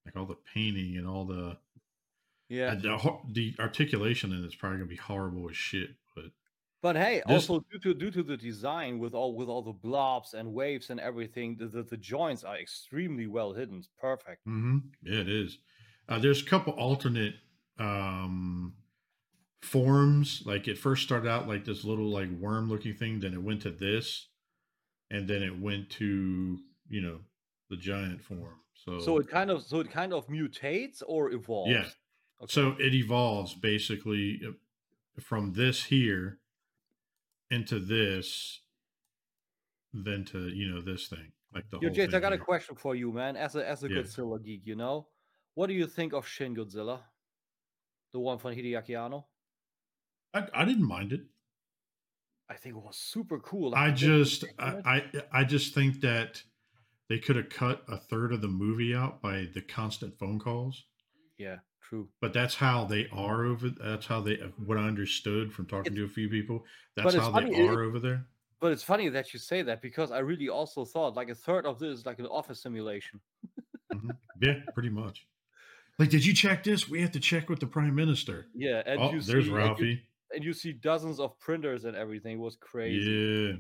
[0.05, 1.57] like all the painting and all the
[2.49, 2.75] Yeah.
[2.75, 5.91] the, the articulation in it's probably gonna be horrible as shit.
[6.15, 6.25] But
[6.81, 9.71] But hey, This- also due to due to the design with all with all the
[9.73, 13.77] blobs and waves and everything, the, the, the joints are extremely well hidden.
[13.79, 14.43] It's perfect.
[14.45, 15.57] hmm yeah, it is.
[16.09, 17.35] Uh, there's a couple alternate
[17.79, 18.73] um
[19.61, 20.43] forms.
[20.45, 23.61] Like it first started out like this little like worm looking thing, then it went
[23.61, 24.27] to this,
[25.09, 27.19] and then it went to you know
[27.69, 28.59] the giant form.
[28.85, 31.71] So So it kind of so it kind of mutates or evolves.
[31.71, 31.85] Yeah.
[32.41, 32.51] Okay.
[32.51, 34.51] So it evolves basically uh,
[35.21, 36.39] from this here
[37.49, 38.61] into this,
[39.93, 42.75] then to you know this thing, like the Yo, whole Jace, I got a question
[42.75, 43.35] for you, man.
[43.37, 43.97] As a as a Yeah.
[44.01, 45.07] Godzilla geek, you know,
[45.53, 46.99] what do you think of Shin Godzilla,
[48.11, 49.27] the one from Hideaki Anno?
[50.33, 51.21] I, I didn't mind it.
[52.49, 53.73] I think it was super cool.
[53.75, 54.81] I like, they just I.
[54.85, 56.43] I I just think that
[57.13, 60.83] they could have cut a third of the movie out by the constant phone calls.
[61.37, 62.09] yeah, true.
[62.21, 63.69] But that's how they are over.
[63.69, 64.37] That's how they.
[64.57, 66.65] What I understood from talking to a few people.
[66.95, 68.25] That's how they funny, it- are over there.
[68.59, 71.65] But it's funny that you say that because I really also thought like a third
[71.67, 73.19] of this is like an office simulation.
[73.93, 74.17] Mhm.
[74.41, 75.27] Yeah, pretty much.
[75.99, 76.89] Like, did you check this?
[76.89, 78.47] We have to check with the prime minister.
[78.55, 80.01] Yeah, and oh, there's see, and you- Ralphie.
[80.33, 82.37] and you see dozens of printers and everything.
[82.37, 83.05] It was crazy.
[83.11, 83.53] Yeah,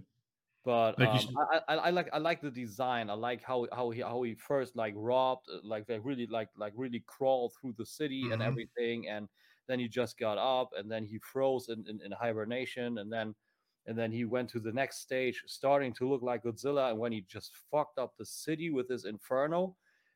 [0.63, 3.09] But Like um, you s- I, I, I like I like the design.
[3.09, 6.49] I like how how he how he first like robbed, uh, like they really like
[6.55, 8.41] like really crawled through the city and Mhm.
[8.41, 9.27] everything, and
[9.67, 13.35] then he just got up and then he froze in, in, in hibernation, and then
[13.85, 17.11] and then he went to the next stage, starting to look like Godzilla, and when
[17.11, 19.75] he just fucked up the city with his inferno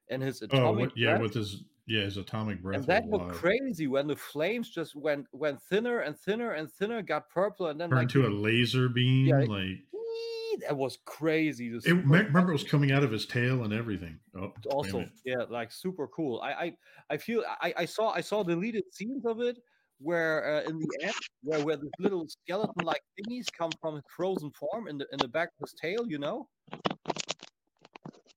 [0.10, 1.22] and his Oh, atomic what, yeah, breath.
[1.22, 2.86] with his yeah his atomic breath.
[2.86, 6.72] and that was looked crazy when the flames just went went thinner and thinner and
[6.72, 9.40] thinner, got purple, and then Turned like to a laser beam.
[9.40, 9.86] Yeah, like
[10.62, 11.68] That was crazy.
[11.68, 14.20] It, remember, it was coming out of his tail and everything.
[14.36, 16.74] Oh, also yeah like super cool i i
[17.10, 19.58] i feel i i saw i saw deleted scenes of it
[20.00, 24.04] where uh, in the end where where the little skeleton like thingies come from his
[24.16, 26.48] frozen form in the in the back of his tail you know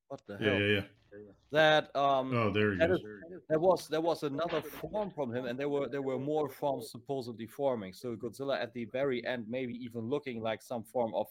[0.08, 0.80] what the hell yeah,
[1.12, 1.32] yeah.
[1.52, 3.00] that um Oh, there he that, is,
[3.48, 6.90] there was there was another form from him and there were there were more forms
[6.90, 11.26] supposedly forming so godzilla at the very end maybe even looking like some form of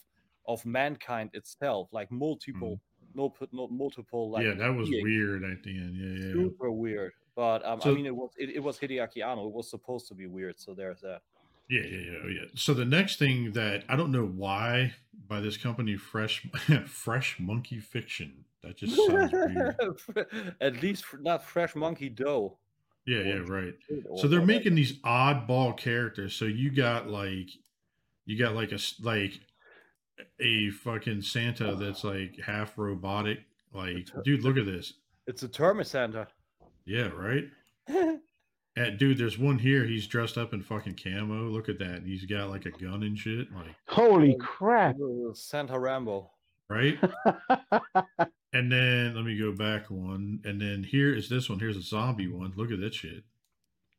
[0.50, 2.80] of mankind itself like multiple
[3.16, 4.50] multiple multiple like Mm.
[4.50, 5.96] yeah, that was beings weird at the end.
[5.96, 6.34] Yeah, yeah.
[6.34, 7.14] super weird.
[7.36, 9.48] But um, So- I mean, it was it, it was Hideaki Anno.
[9.48, 10.60] It was supposed to be weird.
[10.60, 11.22] So there's that.
[11.70, 12.46] Yeah, yeah, yeah, yeah.
[12.56, 14.94] So the next thing that I don't know why
[15.28, 16.48] by this company, Fresh
[16.88, 18.46] Fresh Monkey Fiction.
[18.64, 20.56] That just sounds weird.
[20.62, 22.58] At least not fresh monkey dough.
[23.06, 23.74] Yeah, yeah, right.
[24.18, 26.36] So they're making these oddball characters.
[26.36, 27.50] So you got like,
[28.26, 29.40] you got like a like
[30.40, 33.40] a fucking Santa that's like half robotic.
[33.74, 34.94] Like, dude, look at this.
[35.28, 36.28] It's a Termisanta.
[36.86, 37.46] Yeah, right.
[37.88, 38.20] And
[38.78, 39.86] eh, dude, there's one here.
[39.86, 41.50] He's dressed up in fucking camo.
[41.50, 42.02] Look at that.
[42.06, 43.48] He's got like a gun and shit.
[43.54, 44.96] Like, Holy crap!
[45.34, 46.32] Santa Rambo.
[46.70, 46.98] right.
[48.52, 50.42] And then let me go back one.
[50.44, 51.60] And then here is this one.
[51.60, 52.52] Here's a zombie one.
[52.56, 53.24] Look at that shit.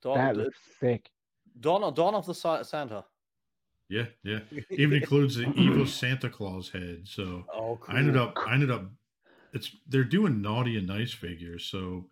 [0.03, 1.09] Dawn, that of the- looks sick.
[1.61, 3.05] Dawn, Dawn of the Santa.
[3.91, 4.39] Yeah, yeah.
[4.71, 7.03] Even includes the evil Santa Claus head.
[7.05, 7.95] So oh, cool.
[7.95, 8.85] I ended up I ended up
[9.53, 11.65] it's they're doing naughty and nice figures.
[11.65, 12.07] So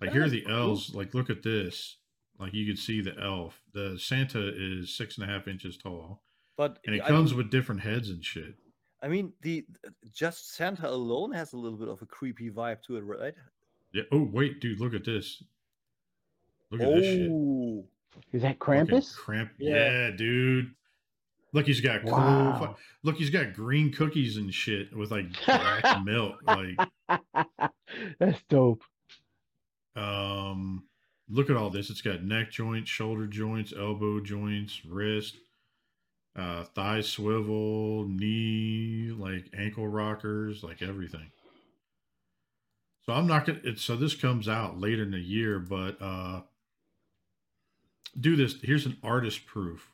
[0.00, 0.54] like here are the cool.
[0.54, 0.94] elves.
[0.94, 1.96] Like look at this.
[2.40, 3.62] Like you can see the elf.
[3.72, 6.22] The Santa is six and a half inches tall.
[6.56, 8.54] But And it I comes mean, with different heads and shit.
[9.00, 9.64] I mean, the
[10.12, 13.34] just Santa alone has a little bit of a creepy vibe to it, right?
[13.92, 14.02] Yeah.
[14.10, 15.42] Oh wait, dude, look at this.
[16.72, 17.30] Look at this shit.
[17.30, 17.84] Oh,
[18.32, 19.14] Is that Fucking Krampus?
[19.16, 19.50] Cramp.
[19.58, 20.08] Yeah.
[20.08, 20.10] Yeah.
[20.10, 20.74] dude.
[21.52, 22.12] Look, he's got cool.
[22.12, 22.76] Wow.
[23.02, 26.36] Look, he's got green cookies and shit with like black milk.
[26.46, 26.78] Like,
[28.18, 28.82] That's dope.
[29.96, 30.84] um,
[31.28, 31.90] look at all this.
[31.90, 35.36] It's got neck joints, shoulder joints, elbow joints, wrist,
[36.36, 41.30] uh, thigh swivel, knee, like ankle rockers, like everything.
[43.04, 43.60] So I'm not gonna.
[43.64, 46.42] It, so this comes out later in the year, but uh,
[48.18, 48.54] do this.
[48.62, 49.90] Here's an artist proof.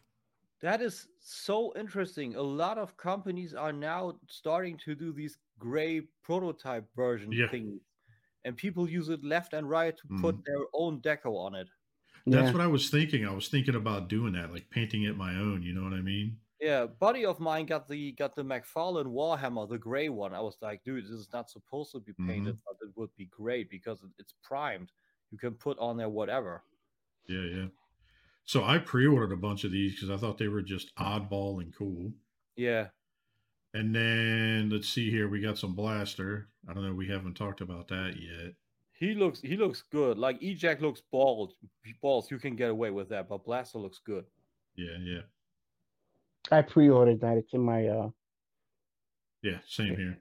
[0.60, 2.34] That is so interesting.
[2.34, 7.48] A lot of companies are now starting to do these gray prototype version Yeah.
[7.48, 7.80] things,
[8.44, 10.44] and people use it left and right to put Mhm.
[10.44, 11.68] their own deco on it.
[12.30, 12.52] That's Yeah.
[12.52, 13.26] what I was thinking.
[13.26, 15.62] I was thinking about doing that, like painting it my own.
[15.62, 16.40] You know what I mean?
[16.60, 20.34] Yeah, buddy of mine got the got the McFarlane Warhammer, the gray one.
[20.34, 22.62] I was like, dude, this is not supposed to be painted, Mm-hmm.
[22.66, 24.90] but it would be great because it's primed.
[25.30, 26.64] You can put on there whatever.
[27.26, 27.68] Yeah, yeah.
[28.48, 31.70] So I pre-ordered a bunch of these because I thought they were just oddball and
[31.76, 32.14] cool.
[32.56, 32.88] Yeah,
[33.74, 36.48] And then let's see here, we got some blaster.
[36.68, 38.54] I don't know, we haven't talked about that yet.
[38.94, 40.18] he looks he looks good.
[40.18, 41.52] Like Eject looks bald,
[42.00, 42.30] balls.
[42.30, 44.24] You can get away with that, but Blaster looks good.
[44.76, 45.22] Yeah, yeah,
[46.50, 47.36] I pre-ordered that.
[47.36, 48.10] It's in my uh
[49.42, 49.58] yeah.
[49.68, 50.18] Same here.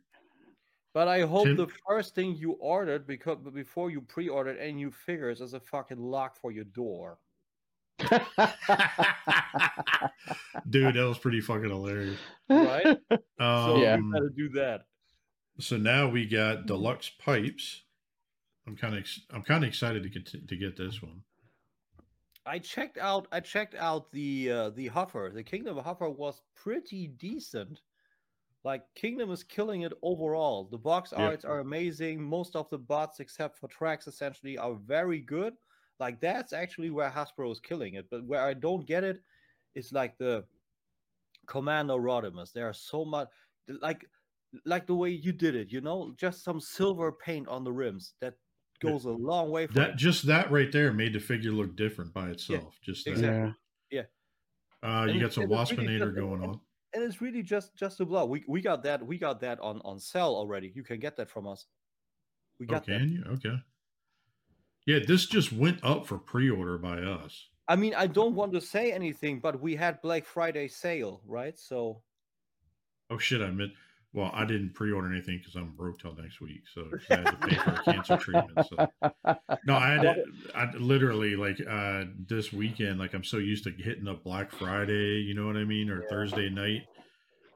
[0.93, 4.91] But I hope Tim- the first thing you ordered, because before you pre-ordered any new
[4.91, 7.19] figures, is a fucking lock for your door.
[10.69, 12.19] Dude, that was pretty fucking hilarious.
[12.49, 12.97] Right?
[13.39, 13.95] Um, So Yeah.
[13.97, 14.85] you gotta do that.
[15.59, 17.83] So now we got deluxe pipes.
[18.67, 21.21] I'm kind of I'm kind of excited to get to, to get this one.
[22.45, 23.27] I checked out.
[23.31, 25.33] I checked out the uh, the Huffer.
[25.33, 27.81] The Kingdom Huffer was pretty decent.
[28.63, 30.65] Like Kingdom is killing it overall.
[30.65, 31.27] The box Yeah.
[31.27, 32.21] arts are amazing.
[32.21, 35.53] Most of the bots, except for tracks, essentially are very good.
[35.99, 38.07] Like that's actually where Hasbro is killing it.
[38.11, 39.19] But where I don't get it
[39.75, 40.45] is like the
[41.47, 42.51] Commando Rodimus.
[42.53, 43.27] There are so much
[43.81, 44.05] like
[44.65, 45.71] like the way you did it.
[45.71, 48.33] You know, just some silver paint on the rims that
[48.83, 48.91] Yeah.
[48.91, 49.95] goes a long way for That it.
[49.97, 52.77] just that right there made the figure look different by itself.
[52.81, 53.11] just that.
[53.11, 53.55] exactly.
[53.91, 54.03] yeah.
[54.83, 56.61] Uh, you it- got some it was really Waspinator going on.
[56.93, 58.25] and it's really just just a blow.
[58.25, 60.71] We we got that we got that on on sale already.
[60.75, 61.65] You can get that from us.
[62.59, 62.99] We Oh, got that.
[62.99, 63.23] can you?
[63.33, 63.55] Okay.
[64.87, 67.49] Yeah, this just went up for pre-order by us.
[67.67, 71.59] I mean, I don't want to say anything, but we had Black Friday sale, right?
[71.59, 72.01] So
[73.09, 73.71] Oh shit, I meant.
[74.13, 77.35] Well, I didn't pre-order anything because I'm broke till next week, so I had to
[77.47, 78.65] pay for a cancer treatment.
[78.67, 78.87] So
[79.65, 80.23] no, I had to,
[80.55, 82.99] I literally like uh this weekend.
[82.99, 86.01] Like I'm so used to hitting up Black Friday, you know what I mean, or
[86.01, 86.09] Yeah.
[86.09, 86.83] Thursday night,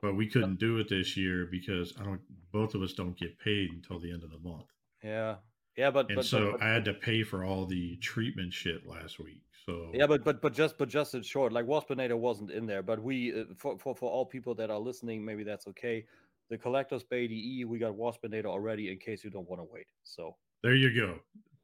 [0.01, 2.21] but we couldn't do it this year because I don't.
[2.51, 4.67] Both of us don't get paid until the end of the month,
[5.03, 5.37] yeah,
[5.77, 8.85] yeah, but and but, so but, I had to pay for all the treatment shit
[8.85, 9.41] last week.
[9.65, 12.81] So yeah, but but but just but just in short, like Waspinator wasn't in there,
[12.81, 16.06] but we uh, for, for for all people that are listening, maybe that's okay.
[16.49, 19.85] the collector's Bay DE, we got Waspinator already in case you don't want to wait.
[20.03, 21.19] So There you go.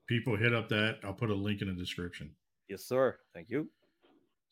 [0.08, 1.00] People hit up that.
[1.04, 2.32] I'll put a link in the description.
[2.70, 3.18] yes, sir.
[3.34, 3.68] Thank you.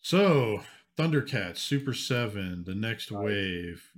[0.02, 0.62] So
[0.98, 3.92] Thundercats Super Seven, the next wave.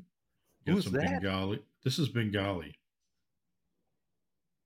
[0.65, 1.21] Got Who's some that?
[1.21, 1.63] Bengali.
[1.83, 2.75] This is Bengali.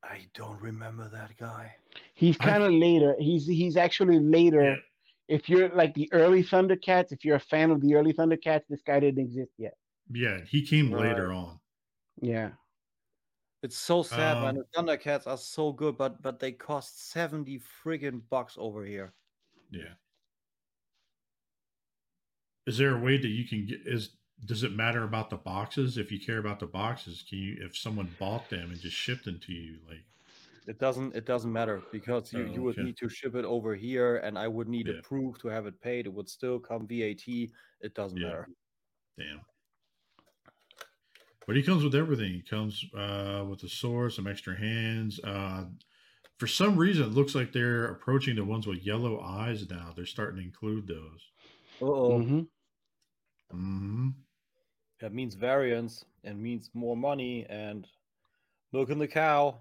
[0.03, 1.75] I don't remember that guy.
[2.15, 3.15] He's kind of later.
[3.19, 4.63] He's he's actually later.
[4.63, 4.75] Yeah.
[5.27, 8.81] If you're like the early Thundercats, if you're a fan of the early Thundercats, this
[8.81, 9.75] guy didn't exist yet.
[10.11, 11.09] Yeah, he came Right.
[11.09, 11.59] later on.
[12.21, 12.51] Yeah.
[13.63, 14.57] It's so sad, man.
[14.57, 19.13] Um, The Thundercats are so good, but but they cost seventy friggin' bucks over here.
[19.69, 19.93] Yeah.
[22.65, 25.97] Is there a way that you can get is does it matter about the boxes?
[25.97, 29.25] If you care about the boxes, can you if someone bought them and just shipped
[29.25, 30.05] them to you, like
[30.65, 32.81] It doesn't it doesn't matter because you, Oh, you would okay.
[32.81, 34.89] need to ship it over here, and I would need Yeah.
[34.89, 36.07] a proof to have it paid.
[36.07, 37.53] It would still come VAT.
[37.79, 38.21] It doesn't Yeah.
[38.21, 38.49] matter.
[39.17, 39.45] damn.
[41.45, 42.33] But he comes with everything.
[42.33, 45.19] He comes uh with a sword, some extra hands.
[45.23, 45.69] Uh
[46.39, 49.93] for some reason it looks like they're approaching the ones with yellow eyes now.
[49.93, 51.31] They're starting to include those.
[51.81, 52.43] Oh, hmm
[53.51, 54.23] hmm
[55.01, 57.87] that means variance and means more money and
[58.71, 59.59] milking the cow.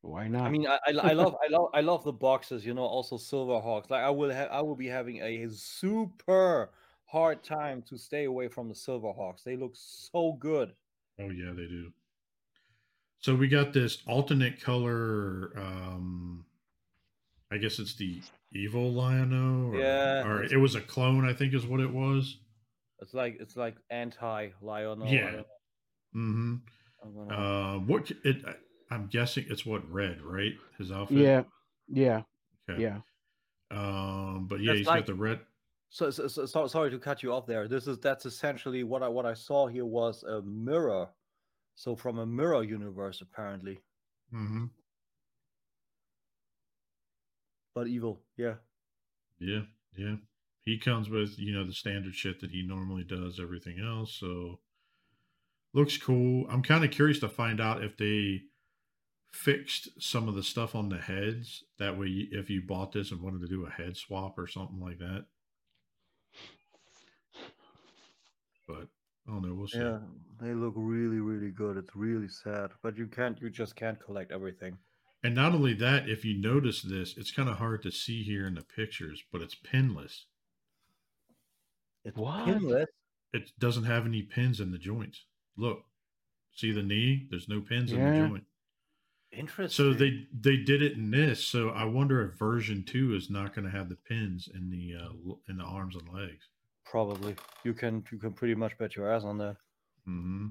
[0.00, 0.42] Why not?
[0.42, 2.66] I mean, I, I, I love, I love, I love the boxes.
[2.66, 3.88] You know, also Silver Hawks.
[3.88, 6.70] Like I will have, I will be having a super
[7.04, 9.42] hard time to stay away from the Silver Hawks.
[9.44, 10.72] They look so good.
[11.20, 11.92] Oh yeah, they do.
[13.20, 15.52] So we got this alternate color.
[15.56, 16.46] Um,
[17.52, 18.20] I guess it's the
[18.52, 19.68] evil Lion-O.
[19.68, 21.24] Or, Yeah, or it was a clone.
[21.28, 22.38] I think is what it was.
[23.02, 25.02] It's like, it's like anti Lion.
[25.06, 25.42] Yeah.
[26.14, 26.54] Mm-hmm.
[27.02, 28.44] Gonna, Uh, what it?
[28.46, 30.52] I- I'm guessing it's what red, right?
[30.78, 31.16] His outfit.
[31.18, 31.42] yeah,
[31.88, 32.22] yeah,
[32.70, 32.82] Okay.
[32.82, 33.00] yeah.
[33.70, 35.40] Um, but yeah, That's he's like- got the red.
[35.88, 37.66] So, so, so, so- sorry to cut you off there.
[37.68, 41.08] This is that's essentially what I what I saw here was a mirror.
[41.74, 43.80] So from a mirror universe apparently,
[44.32, 44.66] Mm-hmm.
[47.74, 48.20] but evil.
[48.36, 48.54] Yeah.
[49.38, 49.62] Yeah,
[49.96, 50.16] yeah.
[50.64, 53.40] He comes with you know the standard shit that he normally does.
[53.40, 54.60] Everything else, so
[55.74, 56.46] looks cool.
[56.50, 58.42] I'm kind of curious to find out if they
[59.32, 61.64] fixed some of the stuff on the heads.
[61.78, 64.78] That way, if you bought this and wanted to do a head swap or something
[64.80, 65.24] like that.
[68.68, 68.88] But
[69.26, 69.54] I don't know.
[69.54, 69.78] We'll see.
[69.78, 69.98] Yeah,
[70.40, 71.76] they look really, really good.
[71.76, 73.40] It's really sad, but you can't.
[73.40, 74.78] You just can't collect everything.
[75.24, 78.46] And not only that, if you notice this, it's kind of hard to see here
[78.46, 80.26] in the pictures, but it's pinless.
[82.04, 82.44] It's What?
[82.44, 82.86] pinless.
[83.32, 85.24] It doesn't have any pins in the joints.
[85.56, 85.84] Look,
[86.54, 87.26] see the knee?
[87.30, 88.44] There's no pins in the joint.
[89.30, 89.92] Interesting.
[89.94, 91.42] So they they did it in this.
[91.46, 94.94] So I wonder if version two is not going to have the pins in the
[95.02, 96.48] uh, in the arms and legs.
[96.84, 97.34] probably
[97.64, 99.56] you can you can pretty much bet your ass on that.
[100.04, 100.48] hmm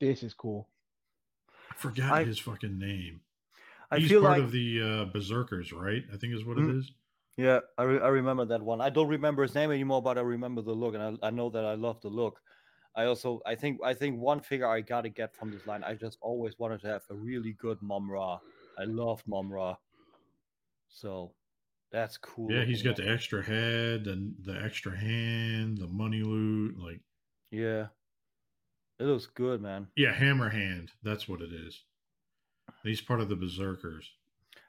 [0.00, 0.68] This is cool.
[1.70, 3.20] I forgot I- his fucking name.
[3.90, 6.02] I He's feel part like of the uh, Berserkers, right?
[6.12, 6.78] I think is what it Mm.
[6.78, 6.90] is.
[7.36, 8.80] Yeah, I, re- I remember that one.
[8.80, 11.50] I don't remember his name anymore, but I remember the look, and I, I know
[11.50, 12.40] that I love the look.
[12.94, 15.84] I also I think I think one figure I gotta get from this line.
[15.84, 18.38] I just always wanted to have a really good Mumm-Ra.
[18.78, 19.76] I love Mumm-Ra.
[20.88, 21.32] So
[21.92, 22.50] that's cool.
[22.50, 26.78] Yeah, he's got the extra head and the extra hand, the money loot.
[26.78, 27.00] Like,
[27.50, 27.88] Yeah.
[28.98, 29.88] It looks good, man.
[29.94, 30.90] yeah, hammer hand.
[31.02, 31.82] That's what it is.
[32.82, 34.10] He's part of the Berserkers.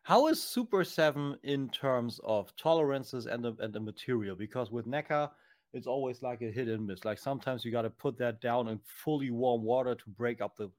[0.07, 4.35] How is Super 7 in terms of tolerances and the, and the material?
[4.35, 5.31] Because with NECA,
[5.73, 7.03] it's always like a hit and miss.
[7.05, 10.55] Like sometimes you got to put that down in fully warm water to break up
[10.55, 10.69] the,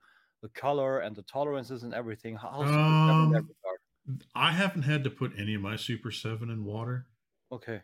[0.42, 2.36] the color and the tolerances and everything.
[2.36, 3.80] How how's Super 7 in that Um, regard?
[4.34, 7.08] I haven't had to put any of my Super Seven in water.
[7.50, 7.82] Okay.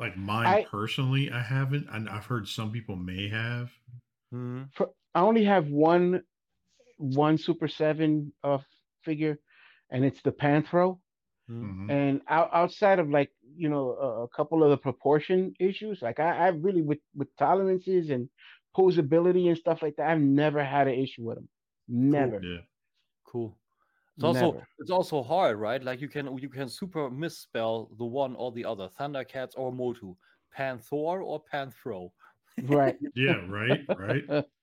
[0.00, 3.78] Like mine I- personally, I haven't, and I've heard some people may have.
[4.30, 6.22] hmm For, I only have one
[6.98, 8.58] one Super Seven uh,
[9.02, 9.40] figure,
[9.90, 10.98] and it's the Panthro.
[11.50, 11.86] Mm-hmm.
[11.86, 11.90] Mhm.
[11.90, 16.20] And out, outside of like you know a, a couple of the proportion issues, like
[16.20, 18.28] I, I really with with tolerances and
[18.76, 21.48] posability and stuff like that, I've never had an issue with them.
[21.88, 22.40] Never.
[22.42, 22.60] Yeah,
[23.24, 23.56] Cool.
[24.16, 24.68] It's also Never.
[24.78, 25.82] it's also hard, right?
[25.82, 30.14] Like you can you can super misspell the one or the other, Thundercats or Motu,
[30.56, 32.10] Panthor or Panthro.
[32.64, 32.96] Right.
[33.14, 34.24] yeah, right, right.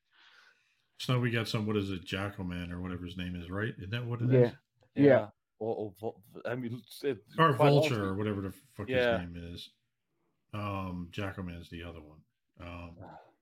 [1.00, 1.68] So now we got some.
[1.68, 3.72] What is it, Jackalman or whatever his name is, right?
[3.78, 4.52] Isn't that what it is?
[4.98, 5.06] Yeah.
[5.06, 5.28] Yeah.
[5.60, 6.14] Or, or
[6.46, 9.20] I mean, it, Or Vulture honestly- or whatever the fuck Yeah.
[9.20, 9.70] his name is.
[10.54, 12.20] Um, Jackalman's the other one.
[12.62, 12.92] Um,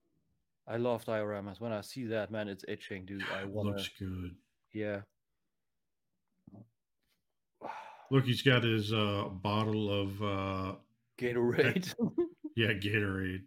[0.67, 1.59] I love dioramas.
[1.59, 3.23] When I see that, man, it's itching, dude.
[3.33, 4.35] I want looks good.
[4.73, 5.01] Yeah.
[8.11, 10.75] Look, he's got his uh bottle of uh
[11.19, 11.93] Gatorade.
[12.55, 13.43] yeah Gatorade.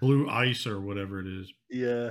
[0.00, 1.52] blue ice or whatever it is.
[1.70, 2.10] Yeah.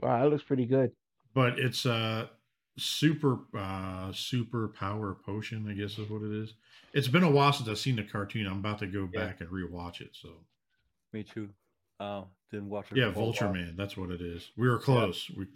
[0.00, 0.90] Wow, that looks pretty good.
[1.34, 2.30] But it's a
[2.76, 6.54] super uh super power potion, I guess is what it is.
[6.92, 8.46] It's been a while since I've seen the cartoon.
[8.46, 9.26] I'm about to go Yeah.
[9.26, 10.10] back and rewatch it.
[10.12, 10.28] So
[11.12, 11.50] Me too.
[12.00, 12.98] Oh, didn't watch it.
[12.98, 13.52] yeah, Vulture.
[13.52, 13.74] Man.
[13.76, 14.50] That's what it is.
[14.56, 15.30] We were close.
[15.36, 15.46] We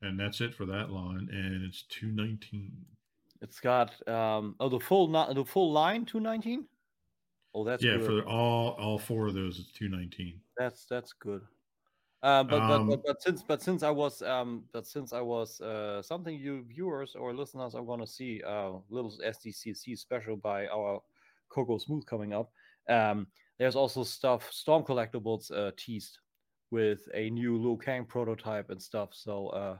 [0.00, 1.28] and that's it for that line.
[1.32, 2.72] And it's two nineteen.
[3.42, 6.66] It's got um oh the full not the full line two nineteen.
[7.54, 8.22] Oh, that's Yeah, good.
[8.22, 10.40] for all all four of those, it's two nineteen.
[10.56, 11.42] That's that's good.
[12.22, 15.20] Uh, but, but, Um, but but since but since I was um but since I
[15.20, 20.66] was uh something you viewers or listeners are gonna see uh little SDCC special by
[20.66, 21.00] our
[21.48, 22.52] Coco Smooth coming up.
[22.88, 23.28] Um,
[23.58, 26.18] there's also stuff Storm Collectibles uh teased
[26.70, 29.14] with a new Liu Kang prototype and stuff.
[29.14, 29.78] So uh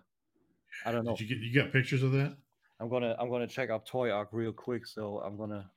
[0.85, 1.16] I don't know.
[1.16, 2.39] Did you get you got pictures of that?
[2.81, 4.86] I'm gonna I'm gonna check up Toy Ark real quick.
[4.86, 5.70] So I'm gonna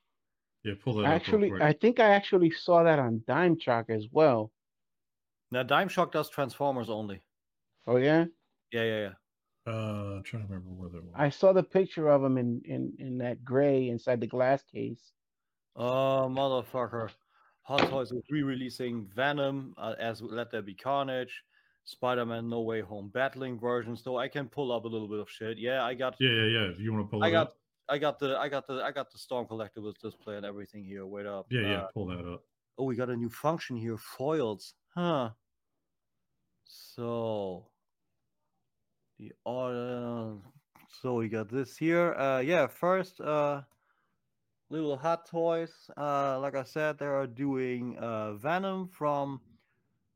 [0.64, 1.62] Yeah, pull that up real Actually, quick.
[1.62, 4.52] I think I actually saw that on Dime Chalk as well.
[5.52, 7.22] Now Dime Shock does Transformers only.
[7.88, 8.26] Oh yeah,
[8.72, 9.12] Yeah, yeah, yeah.
[9.68, 11.14] Uh, I'm trying to remember where that was.
[11.16, 15.12] I saw the picture of him in in in that gray inside the glass case.
[15.76, 17.10] Oh, motherfucker.
[17.64, 21.44] Hot Toys is re releasing Venom uh, as Let There Be Carnage,
[21.86, 25.20] Spider Man No Way Home battling versions, though I can pull up a little bit
[25.20, 25.58] of shit.
[25.60, 26.16] Yeah, I got.
[26.20, 26.72] yeah, yeah, yeah.
[26.72, 27.48] If you want to pull it I got.
[27.48, 27.54] up,
[27.88, 31.06] I got the I got the I got the Storm Collectibles display and everything here.
[31.06, 31.46] Wait up.
[31.52, 32.42] yeah, yeah, Uh, pull that up.
[32.80, 33.98] oh, we got a new function here.
[33.98, 34.74] Foils.
[34.96, 35.30] Huh.
[36.72, 37.66] So
[39.20, 40.36] the order.
[41.02, 42.14] So we got this here.
[42.14, 43.62] Uh yeah, first uh
[44.70, 45.74] little hot toys.
[45.98, 49.42] Uh like I said, they are doing uh Venom from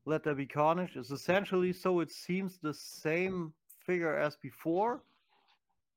[0.06, 0.96] Let There Be Carnage.
[0.96, 3.52] It's essentially so it seems the same
[3.84, 5.02] figure as before.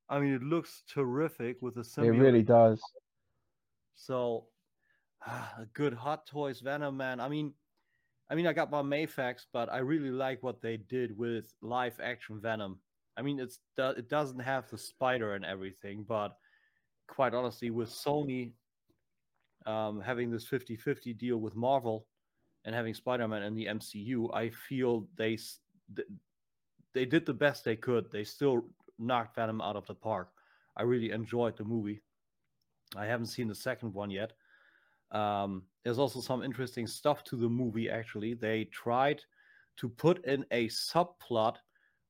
[0.09, 2.81] I mean it looks terrific with the It really does.
[3.95, 4.47] so
[5.25, 7.19] a good Hot Toys Venom man.
[7.19, 7.53] I mean,
[8.29, 11.99] I mean, I got my Mafex, but I really like what they did with live
[12.01, 12.79] action Venom.
[13.17, 16.37] I mean, it's it doesn't have the spider and everything, but
[17.07, 18.53] quite honestly, with Sony
[19.65, 22.05] um, having this 50-50 deal with Marvel
[22.65, 25.37] and having Spider-Man in the MCU, I feel they
[26.93, 28.11] they did the best they could.
[28.11, 28.65] They still
[28.97, 30.29] knocked Venom out of the park.
[30.77, 32.01] I really enjoyed the movie.
[32.95, 34.33] I haven't seen the second one yet.
[35.11, 38.33] Um, there's also some interesting stuff to the movie, actually.
[38.33, 39.21] They tried
[39.77, 41.55] to put in a subplot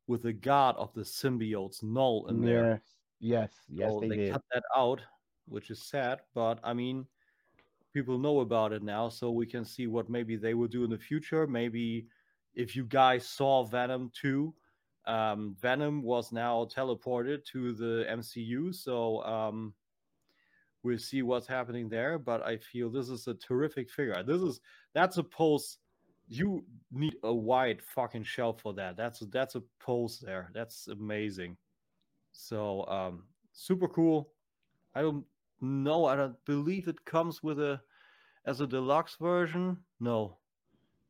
[0.08, 2.82] with the god of the symbiotes, Knull, in there.
[3.20, 4.32] Yes, yes, yes, So they, did.
[4.34, 5.02] cut that out,
[5.48, 7.06] which is sad, but I mean,
[7.94, 10.90] people know about it now, so we can see what maybe they will do in
[10.90, 11.46] the future.
[11.46, 12.08] Maybe
[12.56, 14.54] if you guys saw Venom 2,
[15.06, 19.74] um, Venom was now teleported to the MCU, so um,
[20.84, 22.18] we'll see what's happening there.
[22.18, 24.24] But I feel this is a terrific figure.
[24.24, 24.60] This is
[24.94, 25.78] that's a pose.
[26.28, 28.98] You need a wide fucking shelf for that.
[28.98, 30.50] That's that's a pose there.
[30.54, 31.58] That's amazing.
[32.32, 34.32] So um, super cool.
[34.96, 35.26] I don't
[35.62, 36.06] know.
[36.06, 37.82] I don't believe it comes with a
[38.46, 39.78] as a deluxe version.
[40.00, 40.38] No,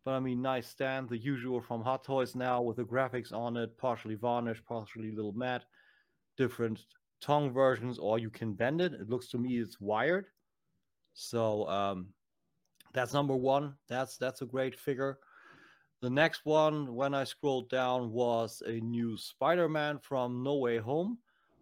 [0.05, 3.57] but I mean, nice stand, the usual from Hot Toys now with the graphics on
[3.57, 5.65] it, partially varnished, partially little matte,
[6.37, 6.85] different
[7.21, 8.93] tongue versions, or you can bend it.
[8.93, 10.27] It looks to me it's wired.
[11.13, 12.07] So um,
[12.93, 13.75] that's number one.
[13.87, 15.19] That's that's a great figure.
[16.01, 21.17] The next one, when I scrolled down, was a new Spider-Man from No Way Home,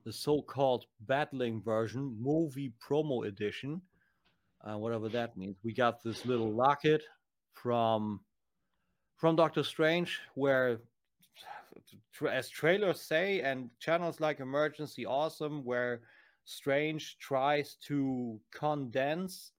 [0.05, 3.81] the so-called battling version, movie promo edition,
[4.63, 5.57] uh, whatever that means.
[5.63, 7.03] We got this little locket
[7.53, 8.19] from
[9.15, 10.81] from Doctor Strange, where
[12.29, 16.01] as trailers say, and channels like Emergency Awesome, where
[16.45, 19.51] Strange tries to condense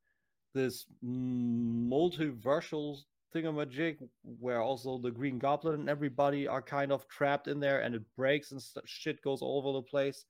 [0.55, 2.98] this multiversal
[3.34, 3.98] thingamajig,
[4.40, 8.02] where also the Green Goblin and everybody are kind of trapped in there, and it
[8.16, 10.24] breaks and st- shit goes all over the place.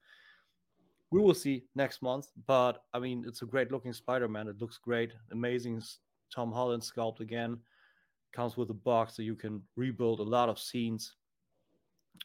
[1.10, 4.48] We will see next month, but I mean, it's a great looking Spider Man.
[4.48, 5.82] It looks great, amazing
[6.34, 7.58] Tom Holland sculpt again
[8.32, 11.14] comes with a box so you can rebuild a lot of scenes.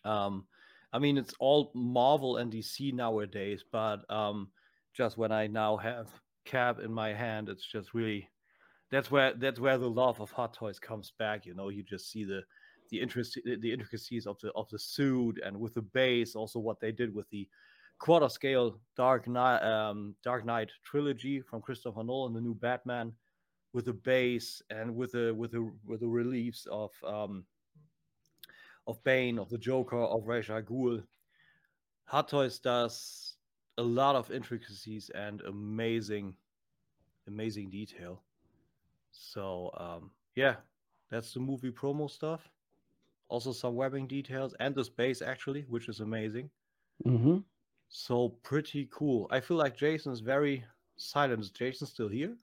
[0.06, 0.46] Um,
[0.92, 4.50] I mean, it's all Marvel and DC nowadays, but um,
[4.94, 6.08] just when I now have
[6.46, 8.30] Cap in my hand, it's just really
[8.92, 11.46] that's where that's where the love of Hot Toys comes back.
[11.46, 12.44] You know, you just see the
[12.92, 16.80] the interest the intricacies of the of the suit and with the base, also what
[16.80, 17.48] they did with the
[17.98, 23.14] quarter scale Dark Knight um, Dark Knight trilogy from Christopher Nolan, the new Batman
[23.74, 27.44] with the base and with the with the with the reliefs of um
[28.88, 31.04] of Bane, of the Joker, of Ra's al Ghul.
[32.06, 33.38] Hot Toys does
[33.78, 36.36] a lot of intricacies and amazing,
[37.28, 38.24] amazing detail.
[39.12, 40.56] So um, yeah,
[41.10, 42.50] that's the movie promo stuff.
[43.28, 46.50] Also some webbing details and the space actually, which is amazing.
[47.06, 47.38] hmm
[47.90, 49.28] So pretty cool.
[49.32, 50.66] I feel like Jason is very
[50.98, 51.42] silent.
[51.42, 52.38] Is Jason still here?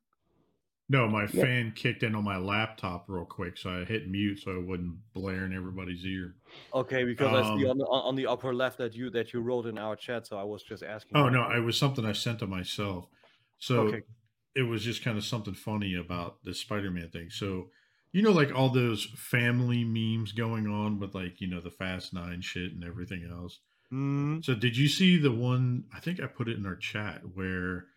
[0.90, 1.48] No, my Yep.
[1.48, 5.12] fan kicked in on my laptop real quick, so I hit mute so it wouldn't
[5.14, 6.36] blare in everybody's ear.
[6.72, 9.32] Okay, because I see Um, on the on on the upper left that you that
[9.32, 11.14] you wrote in our chat, so I was just asking.
[11.14, 13.08] Oh no, it was something I sent to myself.
[13.58, 14.02] So Okay.
[14.54, 17.30] it was just kind of something funny about the Spider-Man thing.
[17.30, 17.70] So
[18.12, 22.12] you know, like all those family memes going on with like you know the Fast
[22.12, 23.60] Nine shit and everything else.
[23.92, 25.86] Mm, So did you see the one?
[25.94, 27.88] I think I put it in our chat where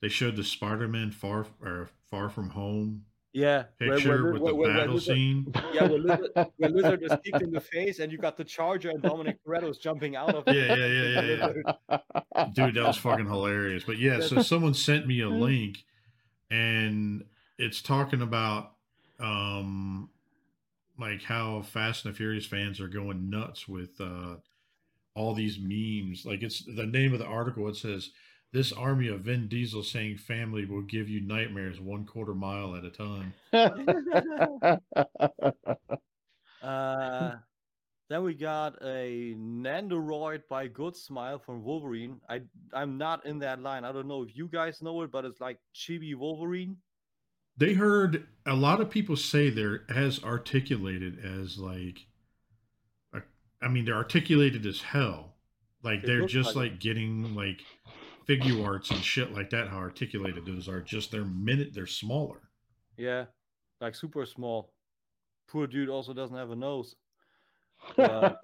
[0.00, 3.64] they showed the Spider-Man far or Far From Home yeah.
[3.78, 5.52] where- where picture with where- the where- where battle Lizard- scene.
[5.74, 8.90] Yeah, where Lizard, where Lizard is kicked in the face, and you got the Charger
[8.90, 10.54] and Dominic Toretto's jumping out of it.
[10.56, 11.20] Yeah, yeah, yeah,
[11.90, 11.98] yeah,
[12.38, 12.46] yeah.
[12.54, 15.84] dude that was fucking hilarious but yeah so someone sent me a link
[16.50, 17.24] and
[17.58, 18.72] it's talking about
[19.20, 20.08] um
[20.98, 24.36] like how fast and the furious fans are going nuts with uh
[25.14, 28.10] all these memes like it's the name of the article it says
[28.52, 32.84] this army of vin diesel saying family will give you nightmares one quarter mile at
[32.84, 33.34] a time
[36.60, 37.36] Uh,
[38.10, 42.20] then we got a Nendoroid by Good Smile from Wolverine.
[42.28, 42.40] I
[42.72, 43.84] I'm not in that line.
[43.84, 46.76] I don't know if you guys know it, but it's like Chibi Wolverine.
[47.56, 52.06] they heard a lot of people say they're as articulated as like
[53.62, 55.34] I mean they're articulated as hell
[55.82, 57.62] like It they're just like like getting like
[58.28, 62.50] Figuarts and shit like that how articulated those are just they're minute they're smaller
[62.96, 63.26] Yeah,
[63.80, 64.72] like super small.
[65.48, 66.94] Poor dude also doesn't have a nose.
[67.96, 68.34] Uh,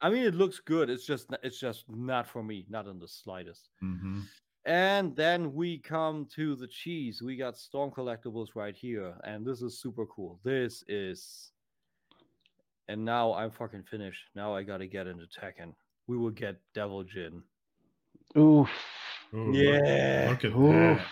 [0.00, 0.90] I mean, it looks good.
[0.90, 3.70] It's just it's just not for me, not in the slightest.
[3.80, 4.22] hmm
[4.64, 7.22] And then we come to the cheese.
[7.22, 10.40] We got Storm collectibles right here, and this is super cool.
[10.44, 11.52] This is,
[12.88, 14.22] and now I'm fucking finished.
[14.34, 15.74] Now I gotta get into Tekken.
[16.06, 17.42] We will get Devil Jin.
[18.36, 18.68] Oof.
[19.32, 20.26] Yeah.
[20.30, 20.98] look at Oof.
[20.98, 21.06] that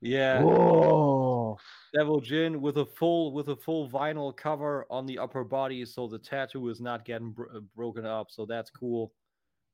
[0.00, 1.60] Yeah, Oof.
[1.94, 6.06] Devil Jin with a full with a full vinyl cover on the upper body, so
[6.06, 8.30] the tattoo is not getting bro- uh, broken up.
[8.30, 9.12] So that's cool,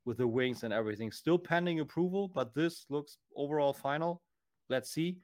[0.04, 1.10] with the wings and everything.
[1.10, 4.22] Still pending approval, but this looks overall final.
[4.68, 5.18] Let's see.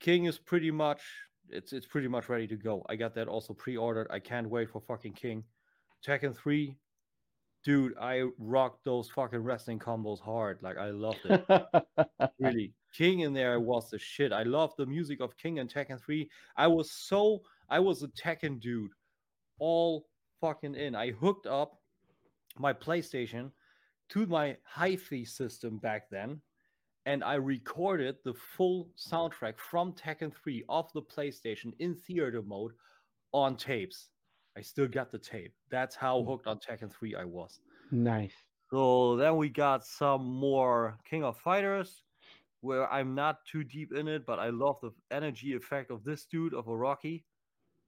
[0.00, 1.00] King is pretty much
[1.48, 2.84] it's it's pretty much ready to go.
[2.88, 4.08] I got that also pre-ordered.
[4.10, 5.44] I can't wait for fucking King.
[6.06, 6.76] Tekken three,
[7.64, 7.94] dude.
[8.00, 10.62] I rocked those fucking wrestling combos hard.
[10.62, 11.44] Like I loved it
[12.38, 16.00] really king in there was the shit i loved the music of king and tekken
[16.00, 18.90] 3 i was so i was a tekken dude
[19.58, 20.06] all
[20.40, 21.80] fucking in i hooked up
[22.58, 23.50] my playstation
[24.08, 26.40] to my hi-fi system back then
[27.06, 32.72] and i recorded the full soundtrack from tekken 3 off the playstation in theater mode
[33.32, 34.08] on tapes
[34.56, 37.60] i still got the tape that's how hooked on tekken 3 i was
[37.90, 38.32] nice.
[38.70, 42.02] so then we got some more King of Fighters,
[42.60, 46.26] where I'm not too deep in it, but I love the energy effect of this
[46.26, 47.24] dude of a Rocky.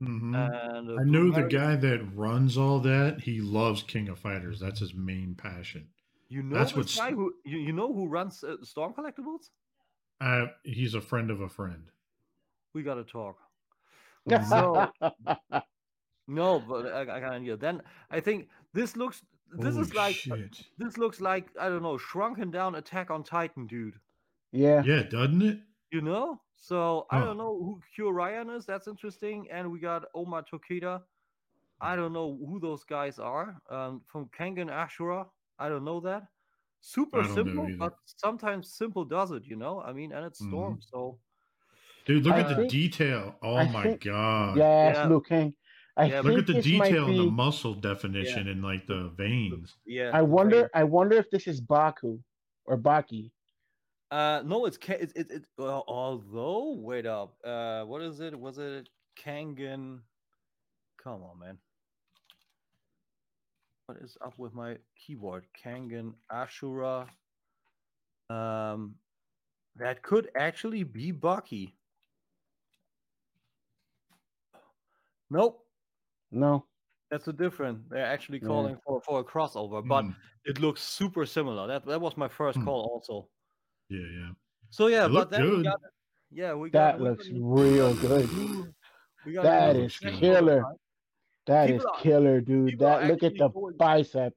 [0.02, 0.34] Mhm.
[0.34, 4.58] And uh, i know the guy that runs all that he loves king of fighters
[4.58, 5.86] that's his main passion
[6.28, 9.50] You know that's what's- guy who you, you know who runs uh, Storm Collectibles?
[10.20, 11.84] uh, he's a friend of a friend
[12.74, 13.36] We gotta talk.
[14.28, 14.44] Mhm.
[14.52, 15.62] So-
[16.28, 17.56] No, but I, I got an idea.
[17.56, 19.22] Then I think this looks.
[19.58, 20.56] This is like shit.
[20.78, 23.96] this looks like I don't know, shrunken down Attack on Titan, dude.
[24.50, 24.82] yeah.
[24.84, 25.58] yeah doesn't it
[25.90, 26.40] You know?
[26.56, 28.64] So I don't know who Kyo Ryan is.
[28.64, 29.48] That's interesting.
[29.52, 31.02] And we got Ohma Tokita.
[31.80, 33.60] I don't know who those guys are.
[33.68, 35.26] Um, from Kengan Ashura.
[35.58, 36.22] I don't know that.
[36.80, 39.82] Super I don't know simple, but sometimes simple does it, you know?
[39.82, 40.84] I mean, and it's Storm, Mhm.
[40.90, 41.18] so
[42.06, 45.08] dude look I at the detail oh I my think- god Yes, Yeah.
[45.08, 45.54] Liu Kang.
[45.96, 49.10] I Yeah, Look at the this might detail in the muscle definition and like the
[49.16, 49.76] veins.
[49.84, 50.10] yeah.
[50.14, 50.60] I wonder.
[50.60, 50.70] brain.
[50.74, 52.18] I wonder if this is Baku
[52.64, 53.30] or Baki.
[54.10, 57.34] Uh, no, it's Ka- it's it, it, well, although wait up.
[57.44, 58.38] Uh, what is it?
[58.38, 58.88] Was it
[59.22, 60.00] Kengan?
[61.02, 61.58] Come on, man.
[63.86, 65.46] What is up with my keyboard?
[65.62, 67.06] Kengan Ashura.
[68.30, 68.94] Um,
[69.76, 71.72] that could actually be Baki.
[75.30, 75.64] Nope,
[76.32, 76.66] No.
[77.10, 77.88] that's a different.
[77.90, 78.48] They're actually Yeah.
[78.48, 80.10] calling for for a crossover, but Hmm,
[80.46, 81.66] it looks super similar.
[81.66, 82.64] That that was my first Hmm.
[82.64, 83.28] call also.
[83.90, 84.30] yeah, yeah.
[84.70, 85.80] So yeah, It but looked then we got
[86.30, 88.28] yeah, we got That looks real good.
[89.26, 90.60] We got That another is killer.
[90.62, 90.80] prototype.
[91.46, 92.78] That is People are- killer, dude.
[92.78, 94.32] That look at the going- bicep.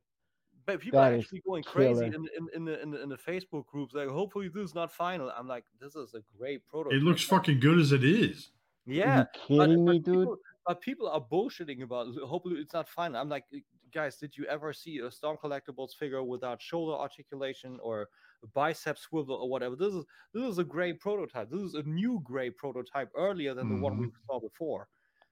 [0.65, 3.09] But people That are is actually going crazy in, in, in the in the in
[3.09, 3.93] the Facebook groups.
[3.93, 5.29] Like, hopefully this is not final.
[5.37, 6.97] I'm like, this is a great prototype.
[6.99, 8.49] It looks fucking good as it is.
[8.87, 9.25] Yeah, Are you
[9.59, 10.29] kidding but, me, but dude?
[10.65, 12.07] But people are bullshitting about.
[12.25, 13.15] Hopefully, it's not fine.
[13.15, 13.45] I'm like,
[13.93, 18.07] guys, did you ever see a Storm Collectibles figure without shoulder articulation or
[18.43, 19.75] a bicep swivel or whatever?
[19.75, 21.51] This is this is a gray prototype.
[21.51, 24.17] This is a new gray prototype earlier than the one we mm-hmm.
[24.27, 24.87] saw before.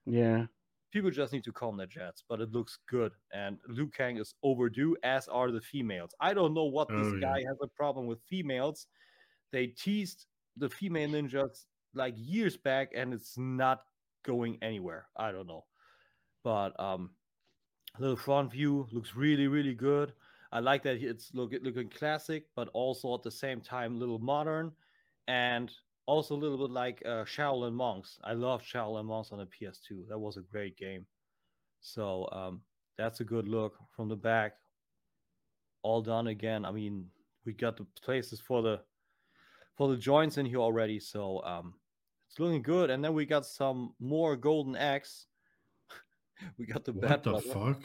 [0.06, 0.46] Yeah.
[0.92, 3.10] People just need to calm their jets, but it looks good.
[3.32, 6.14] And Liu Kang is overdue, as are the females.
[6.20, 7.20] I don't know what this Oh, yeah.
[7.20, 8.86] guy has a problem with females.
[9.50, 13.80] They teased the female ninjas like years back, and it's not
[14.24, 15.06] going anywhere.
[15.16, 15.64] I don't know.
[16.42, 17.10] But um
[17.98, 20.12] little front view looks really, really good.
[20.52, 24.72] I like that it's look, looking classic, but also at the same time little modern,
[25.26, 25.70] and
[26.06, 28.18] also a little bit like uh, Shaolin Monks.
[28.22, 30.08] I love Shaolin Monks on the PS2.
[30.08, 31.06] That was a great game.
[31.80, 32.60] So um,
[32.96, 34.54] that's a good look from the back.
[35.82, 36.64] All done again.
[36.64, 37.06] I mean,
[37.44, 38.80] we got the places for the
[39.76, 41.74] for the joints in here already, so um,
[42.34, 42.90] it's looking good.
[42.90, 45.26] And then we got some more Golden Axe.
[46.58, 47.74] we got the What Bat the Brother.
[47.74, 47.82] fuck?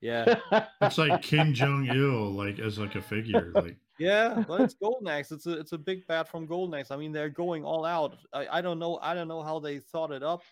[0.00, 0.40] Yeah,
[0.82, 3.52] It's like Kim Jong Il, like as like a figure.
[3.54, 5.30] Like yeah, but it's Golden Axe.
[5.30, 6.90] It's a it's a big bat from Golden Axe.
[6.90, 8.16] I mean, they're going all out.
[8.32, 8.98] I, I don't know.
[9.00, 10.42] I don't know how they thought it up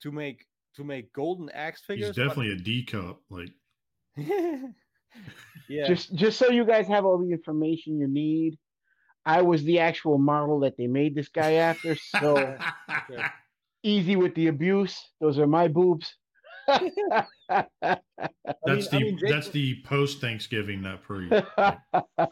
[0.00, 0.46] to make
[0.76, 2.16] to make Golden Axe figures.
[2.16, 3.20] he's definitely a D cup.
[3.28, 3.50] Like
[4.16, 4.24] but...
[5.68, 5.86] yeah.
[5.86, 8.58] just just so you guys have all the information you need,
[9.28, 11.96] I was the actual model that they made this guy after.
[11.96, 12.56] So
[13.82, 14.98] easy with the abuse.
[15.20, 16.16] Those are my boobs.
[16.68, 17.98] that's I
[18.64, 21.30] the mean, that's the post Thanksgiving, not pre.
[21.30, 21.76] I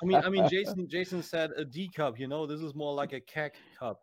[0.02, 2.18] mean, I mean, Jason Jason said a D cup.
[2.18, 4.00] You know, this is more like a keg cup.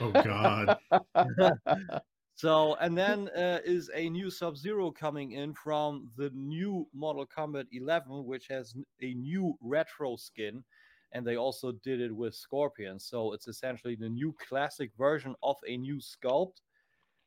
[0.00, 0.78] Oh God.
[2.34, 7.26] So, and then uh, is a new Sub Zero coming in from the new Mortal
[7.26, 10.64] Kombat 11, which has a new retro skin,
[11.12, 12.98] and they also did it with Scorpion.
[12.98, 16.62] So it's essentially the new classic version of a new sculpt.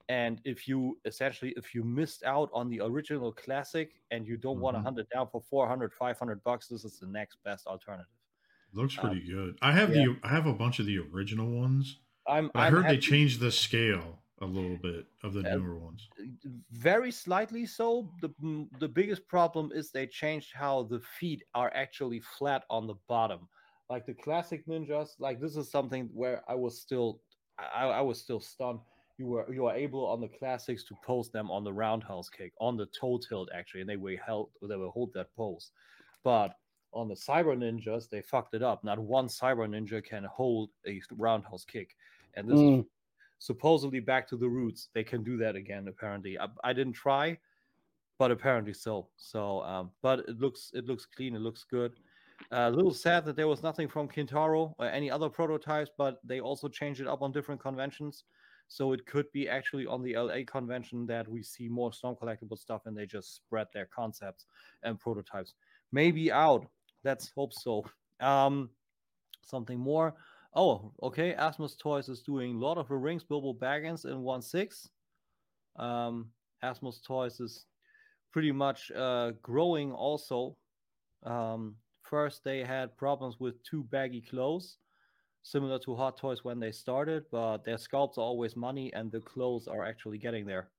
[0.10, 4.60] And if you essentially, if you missed out on the original classic and you don't
[4.60, 8.12] want to hunt it down for 400, 500 bucks, this is the next best alternative.
[8.72, 9.58] Looks Um, pretty good.
[9.62, 10.06] I have yeah.
[10.06, 12.02] the I have a bunch of the original ones.
[12.28, 15.58] I'm, But I I'm heard they changed the scale a little bit of the Uh,
[15.58, 16.12] newer ones.
[16.72, 21.72] very slightly so the mm, the biggest problem is they changed how the feet are
[21.74, 23.48] actually flat on the bottom
[23.90, 27.22] like the classic ninjas like this is something where i was still
[27.60, 28.80] i, I was still stunned
[29.18, 32.54] you were you are able on the classics to post them on the roundhouse kick
[32.60, 35.72] on the toe tilt actually and they were held they will hold that pose
[36.24, 36.56] but
[36.94, 41.02] on the cyber ninjas they fucked it up not one cyber ninja can hold a
[41.18, 41.96] roundhouse kick
[42.36, 42.86] and this is Mm.
[43.40, 44.90] supposedly back to the roots.
[44.94, 45.88] They can do that again.
[45.88, 47.38] Apparently, I, I didn't try,
[48.18, 49.10] but apparently so.
[49.18, 51.36] So, um, but it looks it looks clean.
[51.36, 51.94] It looks good.
[52.52, 56.40] A little sad that there was nothing from Kintaro or any other prototypes, but they
[56.40, 58.24] also changed it up on different conventions.
[58.68, 62.58] So it could be actually on the LA convention that we see more Storm collectible
[62.58, 64.46] stuff, and they just spread their concepts
[64.84, 65.54] and prototypes.
[65.92, 66.66] Maybe out.
[67.04, 67.86] Let's hope so.
[68.20, 68.70] Um,
[69.44, 70.16] something more.
[70.56, 71.34] Oh, okay.
[71.34, 74.90] Asmus Toys is doing Lord of the Rings Bilbo Baggins in 1 6.
[75.78, 76.30] Um,
[76.64, 77.66] Asmus Toys is
[78.32, 80.58] pretty much uh, growing also.
[81.24, 81.76] Um,
[82.10, 84.78] first, they had problems with too baggy clothes,
[85.44, 89.22] similar to Hot Toys when they started, but their sculpts are always money and the
[89.22, 90.70] clothes are actually getting there.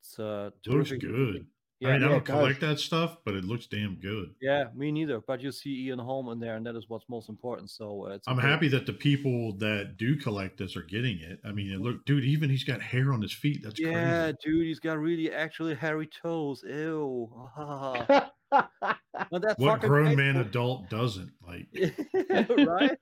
[0.00, 1.00] It's uh, Looks terrific.
[1.00, 1.46] good.
[1.80, 2.34] Yeah, I mean, I don't it does.
[2.36, 4.34] collect that stuff, but it looks damn good.
[4.40, 5.20] yeah, me neither.
[5.20, 7.70] But you see Ian Holm in there, and that is what's most important.
[7.70, 10.82] So uh, it's a I'm good- happy that the people that do collect this are
[10.82, 11.38] getting it.
[11.44, 13.60] I mean, it look, dude, even he's got hair on his feet.
[13.62, 14.36] That's Yeah, crazy.
[14.44, 16.64] dude, he's got really actually hairy toes.
[16.66, 17.30] Ew.
[18.50, 21.68] But that's What fucking grown man adult doesn't like?
[22.66, 22.98] right?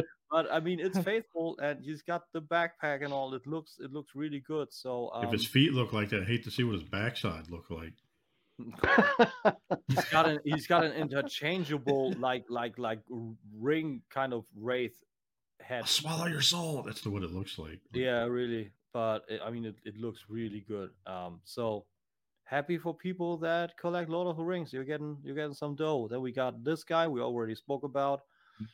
[0.32, 3.34] But I mean, it's faithful, and he's got the backpack and all.
[3.34, 4.72] It looks, it looks really good.
[4.72, 7.50] So um, if his feet look like that, I hate to see what his backside
[7.50, 7.92] look like.
[9.88, 13.00] he's got an he's got an interchangeable like like like
[13.60, 14.96] ring kind of wraith
[15.60, 15.82] head.
[15.82, 16.82] I'll swallow your soul.
[16.82, 17.80] That's the what it looks like.
[17.92, 18.70] Yeah, really.
[18.94, 20.90] But it, I mean, it, it looks really good.
[21.06, 21.84] Um, so
[22.52, 24.72] happy for people that collect Lord of the Rings.
[24.72, 26.06] You're getting you're getting some dough.
[26.10, 28.20] Then we got this guy we already spoke about,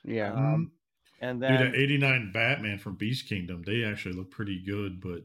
[0.05, 0.33] yeah.
[0.35, 0.73] um,
[1.21, 5.21] and then that 89 Batman from Beast Kingdom, they actually look pretty good, but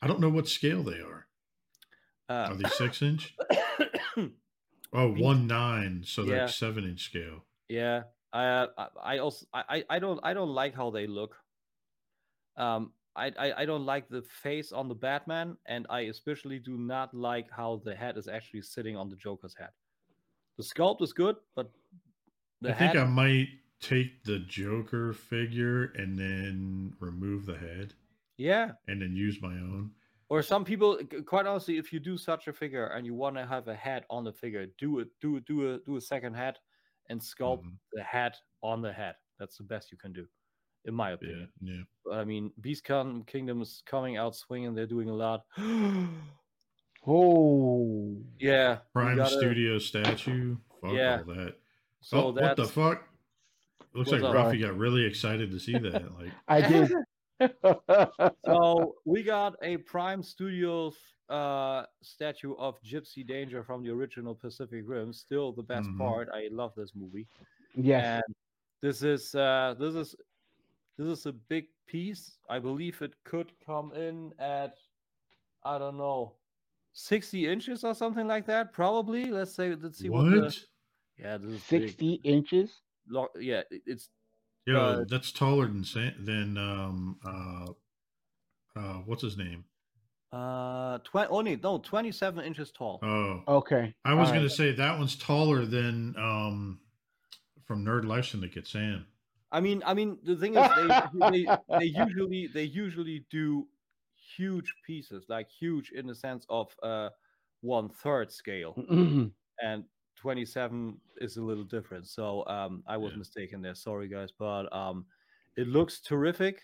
[0.00, 1.26] I don't know what scale they are.
[2.28, 3.34] uh, Are they six inch?
[4.94, 7.44] Oh, Beast- one nine, so they're seven inch scale.
[7.68, 8.02] Yeah,
[8.32, 11.34] I I, I also I, I I don't I don't like how they look.
[12.58, 16.76] Um, I, I I don't like the face on the Batman, and I especially do
[16.78, 19.70] not like how the head is actually sitting on the Joker's head.
[20.58, 21.72] The sculpt is good, but
[22.60, 23.48] the I think I might
[23.80, 27.94] take the Joker figure and then remove the head.
[28.38, 28.72] Yeah.
[28.88, 29.94] and then use my own.
[30.28, 33.46] Or some people, quite honestly, if you do such a figure and you want to
[33.46, 36.34] have a head on the figure, do it, do it, do a do a second
[36.34, 36.58] head,
[37.10, 37.78] and sculpt Mhm.
[37.92, 39.16] the head on the head.
[39.38, 40.26] That's the best you can do,
[40.84, 41.48] in my opinion.
[41.60, 41.82] yeah.
[42.04, 44.74] But, I mean, Beast Con Kingdom is coming out swinging.
[44.74, 45.44] They're doing a lot.
[47.04, 48.78] Oh, yeah.
[48.92, 50.56] Prime gotta- Studio statue.
[50.80, 51.22] Fuck Yeah.
[51.26, 51.54] all that.
[52.00, 53.08] So oh, what the that's fuck?
[53.94, 54.34] Looks like up?
[54.34, 56.04] Ruffy got really excited to see that.
[56.18, 56.92] Like, I did.
[58.44, 60.96] so we got a Prime Studios
[61.28, 65.12] uh statue of Gypsy Danger from the original Pacific Rim.
[65.12, 65.98] Still the best Mhm.
[65.98, 66.28] part.
[66.32, 67.26] I love this movie.
[67.74, 68.20] Yeah.
[68.80, 70.14] This is uh this is
[70.98, 72.38] this is a big piece.
[72.48, 74.76] I believe it could come in at
[75.64, 76.34] I don't know
[76.94, 78.72] 60 inches or something like that.
[78.72, 79.26] Probably.
[79.30, 80.32] Let's say let's see what, what?
[80.32, 80.58] the
[81.18, 81.82] yeah this is big.
[81.82, 82.80] 60 inches.
[83.08, 84.10] Lo- yeah, it's
[84.66, 85.84] Yo, uh, that's taller than
[86.24, 89.64] than um uh uh what's his name?
[90.32, 93.00] uh 20 only no 27 inches tall.
[93.02, 93.92] Oh, Okay.
[94.04, 94.52] I was all gonna right.
[94.52, 96.78] say that one's taller than um
[97.64, 99.06] from Nerd Life Syndicate Sam.
[99.52, 100.96] I mean, I mean, the thing is, they,
[101.30, 103.68] they they usually they usually do
[104.36, 107.10] huge pieces, like huge in the sense of uh
[107.60, 108.80] one third scale,
[109.62, 109.84] and
[110.16, 112.08] twenty seven is a little different.
[112.08, 113.18] So um, I was Yeah.
[113.18, 113.74] mistaken there.
[113.74, 115.06] Sorry, guys, but um,
[115.56, 116.62] it looks terrific.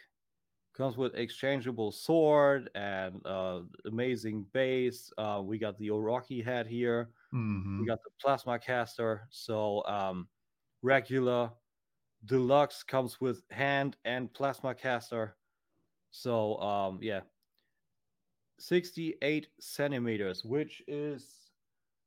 [0.75, 5.13] Comes with exchangeable sword and uh, amazing base.
[5.19, 7.11] Uh, we got the Orochi head here.
[7.33, 7.81] Mhm.
[7.81, 9.27] We got the plasma caster.
[9.31, 10.29] So um,
[10.83, 11.53] regular
[12.25, 15.37] deluxe comes with hand and plasma caster.
[16.11, 17.23] So um, yeah,
[18.59, 21.53] 68 centimeters, which is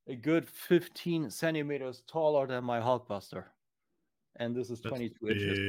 [0.07, 3.49] a good 15 centimeters taller than my Hulkbuster.
[4.37, 5.59] And this is That's 22 inches.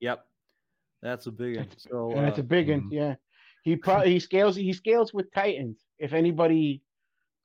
[0.00, 0.26] Yep,
[1.02, 1.72] that's a big one.
[1.76, 2.84] So And it's uh, a big one.
[2.84, 2.90] Mhm.
[2.90, 3.16] Yeah.
[3.64, 5.84] He probably he scales he scales with Titans.
[5.98, 6.82] If anybody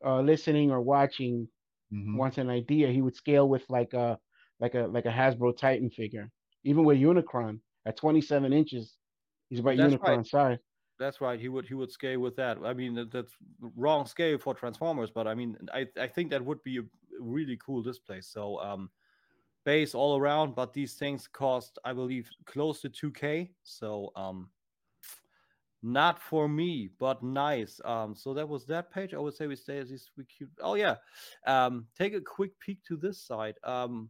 [0.05, 1.49] uh listening or watching
[1.91, 2.17] Mhm.
[2.17, 4.19] wants an idea, he would scale with like a
[4.63, 6.31] like a like a Hasbro Titan figure.
[6.63, 8.95] Even with Unicron at 27 inches,
[9.49, 10.25] he's about That's Unicron right.
[10.25, 10.57] size.
[10.97, 11.37] That's right.
[11.37, 12.57] He would he would scale with that.
[12.63, 13.33] I mean, that's
[13.75, 16.83] wrong scale for Transformers, but I mean, I I think that would be a
[17.19, 18.21] really cool display.
[18.21, 18.89] So um,
[19.65, 23.51] base all around, but these things cost, I believe, close to two k.
[23.63, 24.49] So um,
[25.81, 27.81] not for me, but nice.
[27.83, 29.13] Um, so that was that page.
[29.13, 30.47] I would say we stay as these we keep.
[30.61, 30.95] Oh yeah,
[31.45, 33.55] um, take a quick peek to this side.
[33.65, 34.09] Um,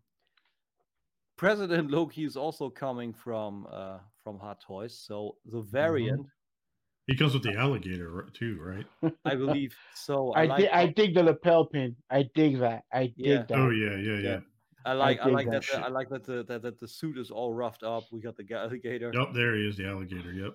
[1.38, 4.98] President Loki is also coming from uh from Hot Toys.
[5.06, 6.26] So the variant.
[7.08, 9.14] He comes with the alligator too, right?
[9.26, 10.32] I believe so.
[10.36, 10.70] I, I, di- like.
[10.74, 11.96] I dig the lapel pin.
[12.10, 12.84] I dig that.
[12.94, 13.44] I dig Yeah.
[13.50, 13.58] that.
[13.58, 14.40] Oh yeah, yeah, yeah.
[14.86, 15.20] I like.
[15.20, 15.80] I, dig like that that.
[15.82, 18.04] the- I like that the that, that the suit is all roughed up.
[18.12, 19.12] We got the alligator.
[19.14, 20.32] Yep, there he is, the alligator.
[20.32, 20.54] Yep.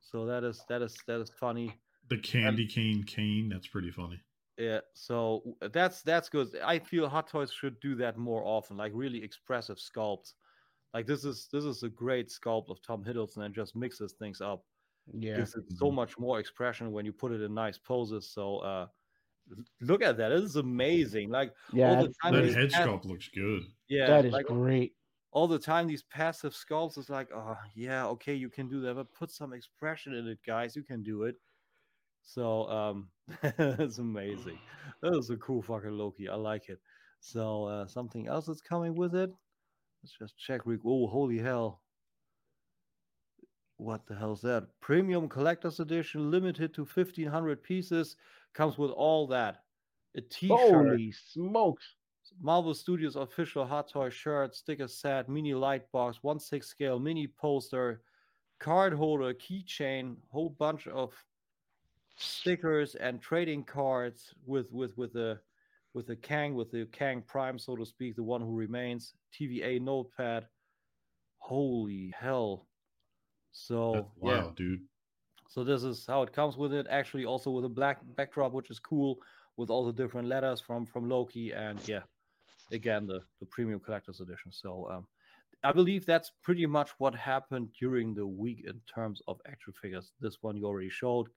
[0.00, 1.74] So that is that is that is funny.
[2.10, 4.20] The candy cane cane, that's pretty funny.
[4.58, 4.80] Yeah.
[4.92, 6.48] So that's that's good.
[6.64, 8.76] I feel Hot Toys should do that more often.
[8.76, 10.34] Like really expressive sculpts.
[10.94, 14.40] Like this is this is a great sculpt of Tom Hiddleston and just mixes things
[14.40, 14.64] up.
[15.12, 15.36] Yeah.
[15.36, 15.94] Gives it so Mhm.
[15.94, 18.28] much more expression when you put it in nice poses.
[18.28, 18.86] So uh
[19.80, 20.30] look at that.
[20.30, 21.30] This is amazing.
[21.30, 21.90] Like Yeah.
[21.96, 23.62] all the time That head pa- sculpt looks good.
[23.88, 24.94] yeah, that is like great.
[25.30, 28.94] all the time these passive sculpts is like oh yeah okay you can do that
[28.94, 31.36] but put some expression in it guys you can do it
[32.28, 33.08] so um
[33.42, 34.58] it's amazing.
[35.00, 36.80] That is a cool fucking loki i like it.
[37.20, 39.30] So uh something else that's coming with it?
[40.02, 41.80] Let's just check oh holy hell.
[43.76, 44.66] What the hell's that?
[44.80, 48.16] Premium collector's edition limited to 1500 pieces
[48.52, 49.62] comes with all that.
[50.16, 50.58] A t-shirt.
[50.58, 51.94] Holy smokes.
[52.42, 57.26] Marvel Studios official Hot Toy shirt, sticker set, mini light box, 1 6 scale, mini
[57.26, 58.02] poster,
[58.58, 61.14] card holder, keychain, whole bunch of
[62.18, 65.38] stickers and trading cards with with with the
[65.94, 69.80] with the Kang with the Kang Prime, so to speak, the one who remains, TVA
[69.80, 70.46] notepad.
[71.38, 72.66] Holy hell.
[73.52, 74.50] So That's yeah.
[74.54, 74.82] dude.
[75.48, 76.86] So this is how it comes with it.
[76.90, 79.18] Actually, also with a black backdrop, which is cool,
[79.56, 82.02] with all the different letters from from Loki, and yeah,
[82.70, 84.52] again the the premium collector's edition.
[84.52, 85.06] So um,
[85.64, 90.12] I believe that's pretty much what happened during the week in terms of action figures.
[90.20, 91.28] This one you already showed.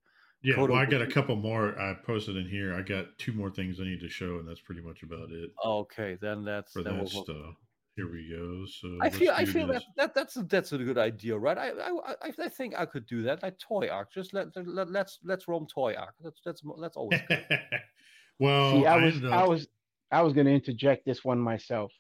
[0.43, 2.73] Yeah, well, I got a couple more I posted in here.
[2.73, 5.51] I got two more things I need to show, and that's pretty much about it
[5.63, 7.55] Okay, then that's for then that we'll- stuff.
[7.97, 8.65] Here we go.
[8.65, 9.83] So I feel I feel that, this.
[9.97, 11.57] that that's a, that's a good idea, right?
[11.57, 11.91] I I
[12.23, 14.13] I, I think I could do that, like Toy Ark.
[14.13, 16.15] Just let, let let's let's roam Toy Ark.
[16.23, 17.45] That's that's that's always good.
[18.39, 19.67] well, See, I was ended I up- was
[20.09, 21.91] I was gonna interject this one myself.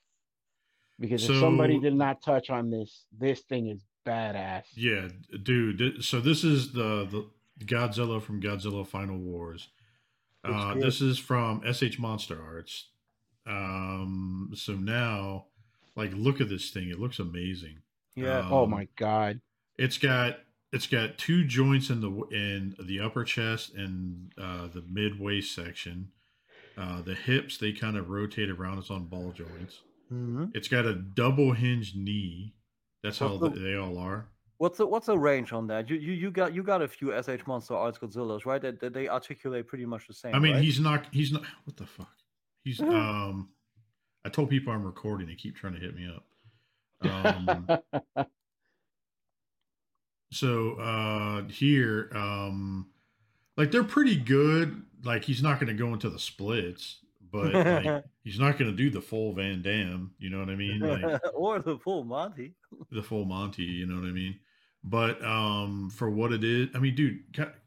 [0.97, 4.63] Because if somebody did not touch on this, this thing is badass.
[4.75, 5.09] Yeah,
[5.43, 6.03] dude.
[6.05, 7.29] So this is the the
[7.61, 9.69] Godzilla from Godzilla Final Wars.
[10.43, 10.83] Uh, good.
[10.83, 12.87] this is from SH Monster Arts.
[13.45, 15.45] Um, so now,
[15.95, 16.89] like, look at this thing.
[16.89, 17.79] It looks amazing.
[18.15, 18.47] Yeah.
[18.49, 19.41] oh Um, my god.
[19.77, 20.39] It's got
[20.73, 25.53] it's got two joints in the in the upper chest and uh, the mid waist
[25.55, 26.09] section.
[26.77, 28.77] Uh, the hips they kind of rotate around.
[28.79, 29.79] It's on ball joints.
[30.11, 30.51] Mhm.
[30.55, 32.53] It's got a double hinged knee.
[33.03, 34.27] That's how the- they all are.
[34.61, 35.89] What's the what's the range on that?
[35.89, 38.61] You you you got you got a few SH Monster Arts Godzillas, right?
[38.61, 40.35] That, that they articulate pretty much the same.
[40.35, 40.63] I mean, right?
[40.63, 41.07] he's not.
[41.11, 41.41] He's not.
[41.63, 42.13] What the fuck?
[42.63, 43.49] He's um.
[44.23, 45.25] I told people I'm recording.
[45.25, 46.25] They keep trying to hit me up.
[47.09, 47.79] Um,
[50.31, 52.85] so uh here, um,
[53.57, 54.83] like they're pretty good.
[55.03, 56.99] Like he's not going to go into the splits,
[57.31, 60.11] but like, he's not going to do the full Van Damme.
[60.19, 60.81] You know what I mean?
[60.81, 62.53] Like or the full Monty.
[62.91, 63.63] the full Monty.
[63.63, 64.37] You know what I mean?
[64.83, 67.19] But um, for what it is, I mean, dude,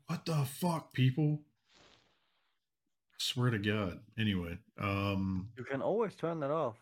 [0.06, 1.40] what the fuck, people?
[3.12, 4.00] I swear to God.
[4.18, 6.76] Anyway, um, You can always turn that off.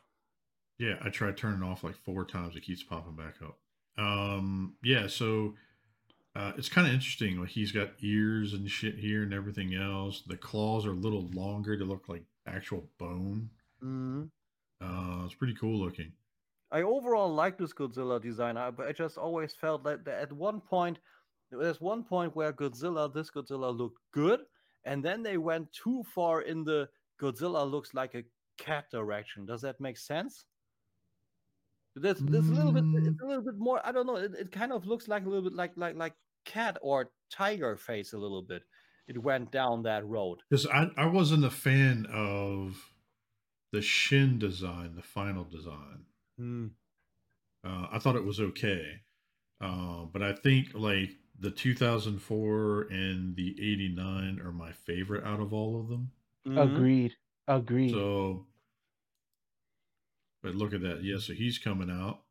[0.79, 2.57] yeah, I tried turning it off like four times.
[2.57, 3.59] It keeps popping back up.
[4.03, 5.55] Um, yeah, so
[6.35, 7.39] uh, it's kind of interesting.
[7.39, 10.23] Like he's got ears and shit here and everything else.
[10.27, 13.51] The claws are a little longer to look like actual bone.
[13.85, 14.31] Mhm.
[14.81, 16.13] Uh, it's pretty cool looking.
[16.73, 20.99] I overall like this Godzilla design, but I just always felt that, at one point,
[21.51, 24.41] there's one point where Godzilla, this Godzilla looked good,
[24.85, 26.89] and then they went too far in the
[27.21, 28.25] Godzilla looks like a
[28.57, 29.45] cat direction.
[29.47, 30.45] Does that make sense?
[31.95, 33.21] There's, there's a little bit, it's mm.
[33.23, 33.81] a little bit more.
[33.85, 34.17] I don't know.
[34.17, 36.15] It, it kind of looks like a little bit like like like
[36.47, 38.63] cat or tiger face a little bit.
[39.07, 40.39] It went down that road.
[40.49, 42.83] Because I, I wasn't a fan of
[43.73, 46.07] the Shin design, the final design.
[46.37, 46.69] Hmm.
[47.65, 49.03] Uh, I thought it was okay.
[49.61, 55.53] Uh, but I think like the 2004 and the 89 are my favorite out of
[55.55, 56.13] all of them.
[56.47, 56.57] Mhm.
[56.57, 57.17] Agreed.
[57.47, 57.93] Agreed.
[57.93, 58.49] So,
[60.43, 61.03] but look at that.
[61.03, 62.25] Yeah, so he's coming out.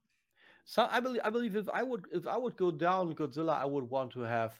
[0.65, 3.65] So I believe I believe if I would if I would go down Godzilla, I
[3.65, 4.59] would want to have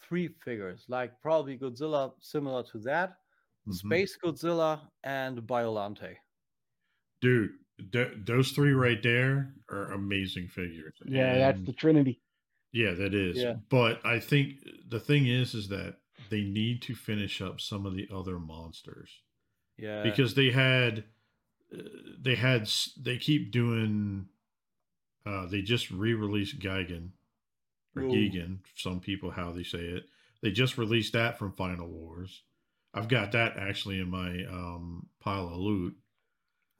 [0.00, 3.18] three figures, like probably Godzilla similar to that,
[3.66, 3.96] Mhm.
[3.96, 6.18] Space Godzilla, and Biolante.
[7.22, 10.94] Dude, th- those three right there are amazing figures.
[11.04, 12.20] yeah, that's the Trinity.
[12.72, 13.36] Yeah, that is.
[13.36, 13.56] Yeah.
[13.68, 14.56] But I think
[14.88, 15.96] the thing is, is that
[16.30, 19.10] they need to finish up some of the other monsters
[19.76, 21.04] Yeah, because they had,
[21.74, 21.82] uh,
[22.20, 24.28] they had, they keep doing.
[25.24, 27.10] Uh, they just re-released Gigan
[27.94, 28.10] or Ooh.
[28.10, 28.58] Gigan.
[28.74, 30.04] Some people how they say it.
[30.42, 32.42] They just released that from Final Wars.
[32.92, 35.96] I've got that actually in my um, pile of loot.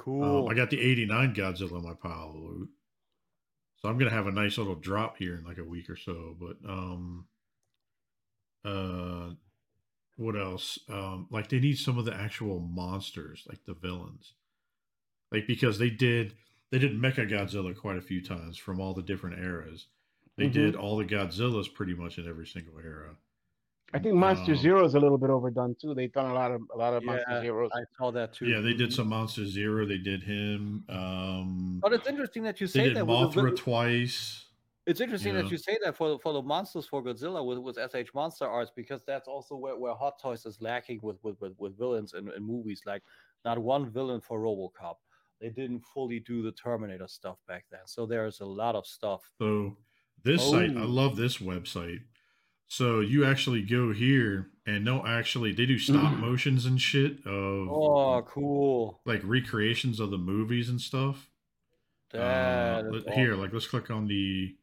[0.03, 0.45] Cool.
[0.47, 2.69] Um, I got the 89 Godzilla in my pile of loot.
[3.77, 6.37] So I'm gonna have a nice little drop here in like a week or so.
[6.39, 7.27] But um
[8.65, 9.31] uh
[10.17, 10.79] what else?
[10.89, 14.35] Um like they need some of the actual monsters, like the villains.
[15.33, 16.35] Like because they did
[16.71, 19.87] they did Mecha Godzilla quite a few times from all the different eras.
[20.37, 20.53] They Mhm.
[20.53, 23.17] did all the Godzillas pretty much in every single era.
[23.95, 25.95] I think Monster Um, Zero is a little bit overdone too.
[25.95, 27.71] They've done a lot of a lot of Yeah, Monster Zeros.
[27.75, 28.47] I saw that too.
[28.47, 30.85] Yeah, they did some Monster Zero, they did him.
[30.89, 33.07] Um But it's interesting that you they say did that.
[33.07, 34.47] with the Mothra vil- twice.
[34.87, 35.43] It's interesting Yeah.
[35.43, 38.47] that you say that for the, for the monsters for Godzilla with, with SH Monster
[38.47, 42.15] Arts because that's also where, where Hot Toys is lacking with with, with, with villains
[42.15, 42.83] in, in movies.
[42.87, 43.03] Like
[43.45, 44.97] not one villain for RoboCop.
[45.41, 49.23] They didn't fully do the Terminator stuff back then, so there's a lot of stuff.
[49.39, 49.77] So
[50.25, 50.87] this site, I Oh.
[50.87, 52.01] love this website.
[52.73, 57.69] So you actually go here and no, actually they do stop motions and shit of
[57.69, 59.03] Oh, cool!
[59.05, 61.29] like recreations of the movies and stuff.
[62.13, 64.57] That Uh, let- here, like let's click on the.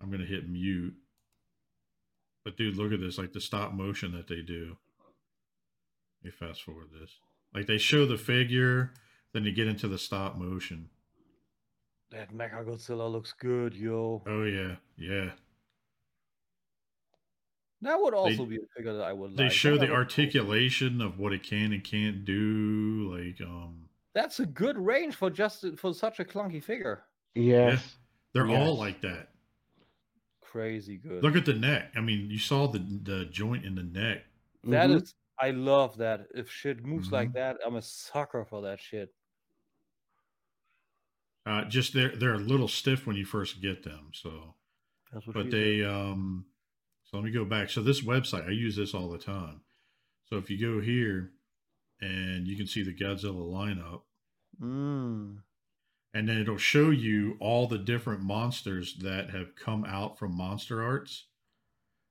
[0.00, 0.96] I'm gonna hit mute.
[2.44, 4.76] But dude, look at this, like the stop motion that they do.
[5.04, 7.20] Let me fast forward this.
[7.54, 8.94] Like they show the figure,
[9.32, 10.90] then you get into the stop motion.
[12.10, 14.24] that Mecha Godzilla looks good, yo.
[14.26, 15.34] Oh yeah, yeah.
[17.80, 19.52] That would also be a figure that I would They like.
[19.52, 19.96] show That the would be cool.
[19.96, 23.14] articulation of what it can and can't do.
[23.16, 27.04] Like, um, That's a good range for just for such a clunky figure.
[27.34, 27.96] Yes.
[28.32, 29.30] they're all like that.
[30.40, 31.22] Crazy good.
[31.22, 31.92] Look at the neck.
[31.94, 34.24] I mean, you saw the the joint in the neck.
[34.64, 35.14] That is, Mhm.
[35.38, 36.28] I love that.
[36.34, 37.34] If shit moves like Mhm.
[37.34, 39.14] that, I'm a sucker for that shit.
[41.46, 44.10] Uh, just they're they're a little stiff when you first get them.
[44.12, 44.54] So,
[45.12, 46.46] That's what but she they um.
[47.10, 47.70] So let me go back.
[47.70, 49.62] So this website, I use this all the time.
[50.26, 51.30] So if you go here,
[52.00, 54.02] and you can see the Godzilla lineup.
[54.62, 55.38] Mm.
[56.14, 60.82] and then it'll show you all the different monsters that have come out from Monster
[60.82, 61.26] Arts,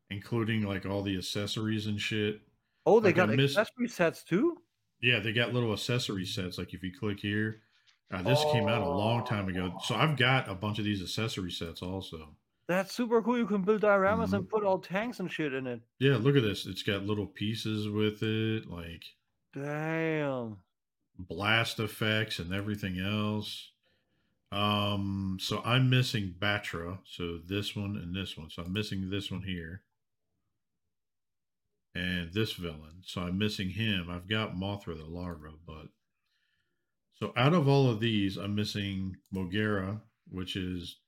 [0.10, 2.40] including like all the accessories and shit.
[2.86, 4.62] Oh, they Like, got missed- accessory sets too.
[5.02, 6.58] Yeah, they got little accessory sets.
[6.58, 7.62] Like if you click here,
[8.12, 9.78] uh, this came out a long time ago.
[9.84, 12.36] So I've got a bunch of these accessory sets also.
[12.68, 13.38] That's super cool.
[13.38, 14.34] You can build dioramas Mhm.
[14.34, 15.82] and put all tanks and shit in it.
[16.00, 16.66] Yeah, look at this.
[16.66, 19.06] It's got little pieces with it, like
[19.54, 20.58] Damn.
[21.18, 23.72] blast effects and everything else.
[24.52, 28.50] Um, so I'm missing Battra, so this one and this one.
[28.50, 29.84] So I'm missing this one here.
[31.96, 33.02] And this villain.
[33.04, 34.10] So I'm missing him.
[34.10, 35.88] I've got Mothra the larva, but
[37.16, 41.00] so out of all of these, I'm missing Mogera, which is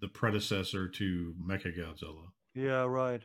[0.00, 2.30] the predecessor to Mechagodzilla.
[2.54, 3.22] Yeah, right.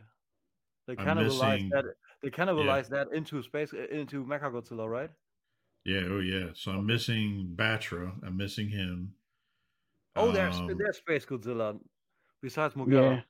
[0.88, 1.86] They I'm cannibalized missing- that.
[2.22, 5.12] They cannibalized that into space into Mechagodzilla, right?
[5.84, 6.50] Yeah, oh yeah.
[6.56, 8.14] So I'm missing Battra.
[8.26, 9.14] I'm missing him.
[10.16, 11.80] Oh, there's Um, there's Space Godzilla.
[12.42, 13.24] Besides Mogera.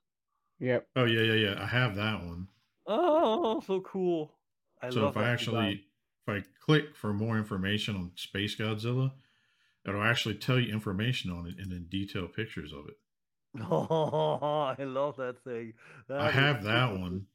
[0.60, 0.74] Yeah.
[0.74, 0.88] Yep.
[0.96, 1.62] Oh yeah, yeah, yeah.
[1.62, 2.48] I have that one.
[2.88, 4.38] Oh, so cool.
[4.82, 5.88] I so love if I that actually
[6.28, 9.12] if I click for more information on Space Godzilla,
[9.86, 12.96] it'll actually tell you information on it and then detail pictures of it.
[13.56, 13.68] Design.
[13.72, 15.74] Oh, I love that thing.
[16.10, 17.26] I That is have that one.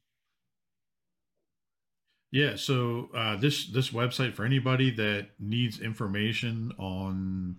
[2.31, 7.57] Yeah, so uh, this this website for anybody that needs information on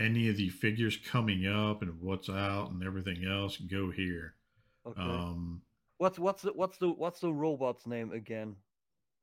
[0.00, 4.34] any of the figures coming up and what's out and everything else, go here.
[4.86, 5.00] Okay.
[5.00, 5.62] Um,
[5.98, 8.54] What's what's the what's the what's the robot's name again?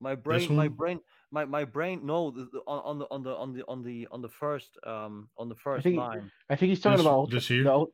[0.02, 1.00] My brain, This my brain,
[1.32, 2.02] my my brain.
[2.06, 4.78] No, the, the, on, on the on the on the on the on the first
[4.86, 6.30] um on the first think- line.
[6.50, 7.64] I think he's talking This- about Ultra- this here?
[7.64, 7.94] the ul-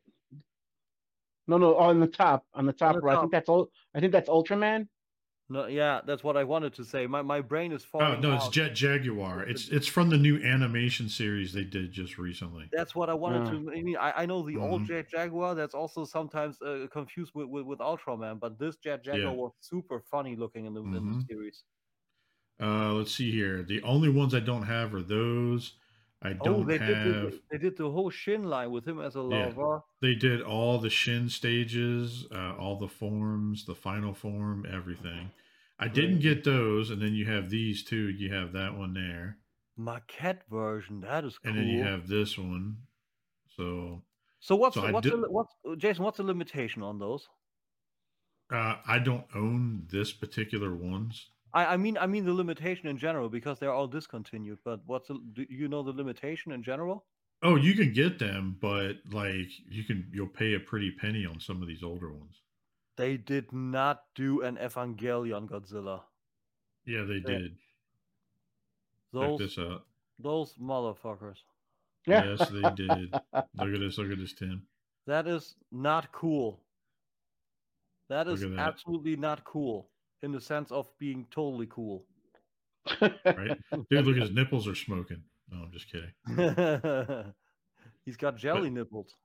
[1.57, 3.17] no, no, on the top, on the top the right.
[3.17, 3.69] I think that's all.
[3.93, 4.87] I think that's Ultraman.
[5.49, 7.07] No, yeah, that's what I wanted to say.
[7.07, 8.21] My my brain is oh falling.
[8.21, 8.47] no, it's.
[8.49, 9.43] Jet Jaguar.
[9.43, 12.69] It's it's from the new animation series they did just recently.
[12.71, 13.51] That's what I wanted Yeah.
[13.51, 13.71] to.
[13.71, 14.85] I mean, I, I know the old Mhm.
[14.85, 15.55] Jet Jaguar.
[15.55, 19.35] That's also sometimes uh, confused with, with with Ultraman, but this Jet Jaguar Yeah.
[19.35, 21.27] was super funny looking in the in the Mhm.
[21.29, 21.65] series.
[22.59, 23.63] Uh, let's see here.
[23.63, 25.73] The only ones I don't have are those.
[26.23, 26.87] I Oh, don't they have.
[26.87, 29.79] did the, they did the whole Shin line with him as a Yeah.
[30.01, 35.31] They did all the Shin stages, uh, all the forms, the final form, everything.
[35.79, 38.07] I didn't get those, and then you have these two.
[38.09, 39.39] You have that one there,
[39.79, 41.01] Maquette version.
[41.01, 41.49] That is cool.
[41.49, 42.77] and then you have this one.
[43.57, 44.03] So
[44.39, 46.03] so what's so what's did- li- what's Jason?
[46.03, 47.27] What's the limitation on those?
[48.51, 51.29] uh, I don't own this particular ones.
[51.53, 54.59] I, I mean I mean the limitation in general because they're all discontinued.
[54.63, 57.05] But what's the, do you know the limitation in general?
[57.43, 61.39] Oh, you can get them, but like you can, you'll pay a pretty penny on
[61.39, 62.35] some of these older ones.
[62.97, 66.01] They did not do an Evangelion Godzilla.
[66.85, 67.39] Yeah, they Yeah.
[67.39, 67.51] did.
[67.53, 67.59] Check
[69.13, 69.87] Those this out.
[70.19, 71.37] those motherfuckers.
[72.05, 73.11] Yes, they did.
[73.11, 73.97] Look at this.
[73.97, 74.67] Look at this, Tim.
[75.07, 76.59] That is not cool.
[78.09, 78.59] That Look is at that.
[78.59, 79.89] absolutely not cool
[80.21, 82.05] in the sense of being totally cool.
[83.01, 83.57] Right,
[83.89, 84.05] dude.
[84.05, 85.21] Look, his nipples are smoking.
[85.51, 87.33] No, I'm just kidding.
[88.05, 89.15] He's got jelly nipples.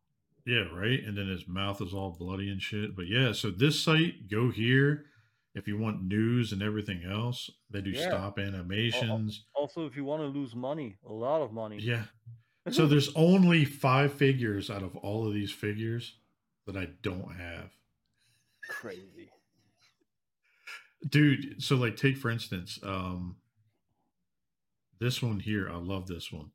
[0.45, 1.03] Yeah, right.
[1.03, 2.95] And then his mouth is all bloody and shit.
[2.95, 5.07] But yeah, so this site, go here
[5.55, 7.51] if you want news and everything else.
[7.71, 8.09] They do Yeah.
[8.09, 9.47] stop animations.
[9.55, 11.79] Also, if you want to lose money, a lot of money.
[11.81, 12.05] Yeah.
[12.69, 16.17] So there's only five figures out of all of these figures
[16.67, 17.71] that I don't have.
[18.69, 19.31] Crazy.
[21.09, 23.37] Dude, so like take for instance, um
[24.99, 26.51] this one here, I love this one.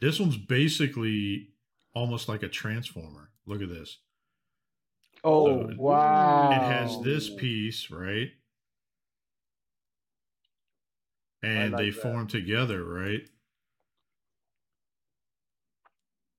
[0.00, 1.50] This one's basically
[1.94, 3.30] almost like a transformer.
[3.46, 3.98] Look at this.
[5.24, 6.50] oh it- wow!
[6.52, 8.30] It has this piece, right?
[11.42, 12.00] And like they that.
[12.02, 13.28] form together, right?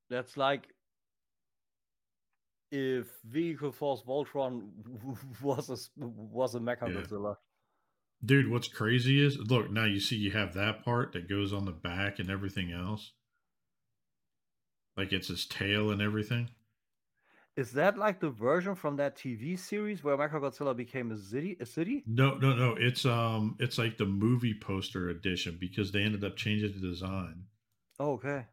[0.10, 0.74] That's like
[2.72, 4.70] if Vehicle Force Voltron
[5.42, 7.02] was a was a Mecha Yeah.
[7.02, 7.38] Godzilla.
[8.26, 11.66] Dude, what's crazy is look, now you see you have that part that goes on
[11.66, 13.14] the back and everything else.
[14.96, 16.50] Like it's his tail and everything.
[17.56, 21.58] Is that like the version from that TV series where Mecha Godzilla became a city?
[21.60, 22.04] A city?
[22.06, 22.76] No, no, no.
[22.80, 27.46] It's um it's like the movie poster edition because they ended up changing the design.
[28.00, 28.46] Oh, okay.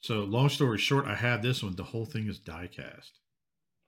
[0.00, 1.76] So long story short, I have this one.
[1.76, 2.68] The whole thing is die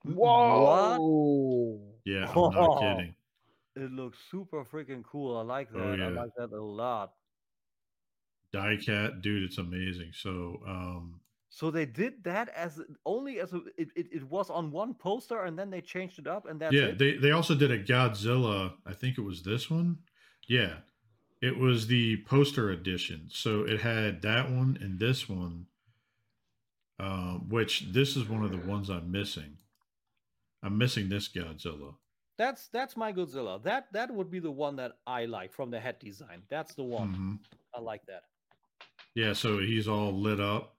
[0.05, 0.17] cast.
[0.17, 1.79] Whoa!
[2.05, 3.15] Yeah, I'm not kidding.
[3.75, 5.37] It looks super freaking cool.
[5.37, 5.79] I like that.
[5.79, 7.13] Oh, I like that a lot.
[8.51, 10.11] Die cat, dude, it's amazing.
[10.13, 11.19] So um
[11.49, 15.43] So they did that as only as a, it, it, it was on one poster
[15.43, 16.97] and then they changed it up and that's yeah, it.
[16.97, 18.73] they they also did a Godzilla.
[18.85, 19.99] I think it was this one.
[20.47, 20.77] Yeah,
[21.41, 23.27] it was the poster edition.
[23.29, 25.67] So it had that one and this one,
[26.99, 29.57] uh, which this is one of the ones I'm missing.
[30.63, 31.95] I'm missing this Godzilla.
[32.37, 33.61] That's that's my Godzilla.
[33.63, 36.43] That that would be the one that I like from the head design.
[36.49, 37.15] That's the one.
[37.15, 37.39] Mhm.
[37.75, 38.23] I like that.
[39.15, 40.75] Yeah, so he's all lit up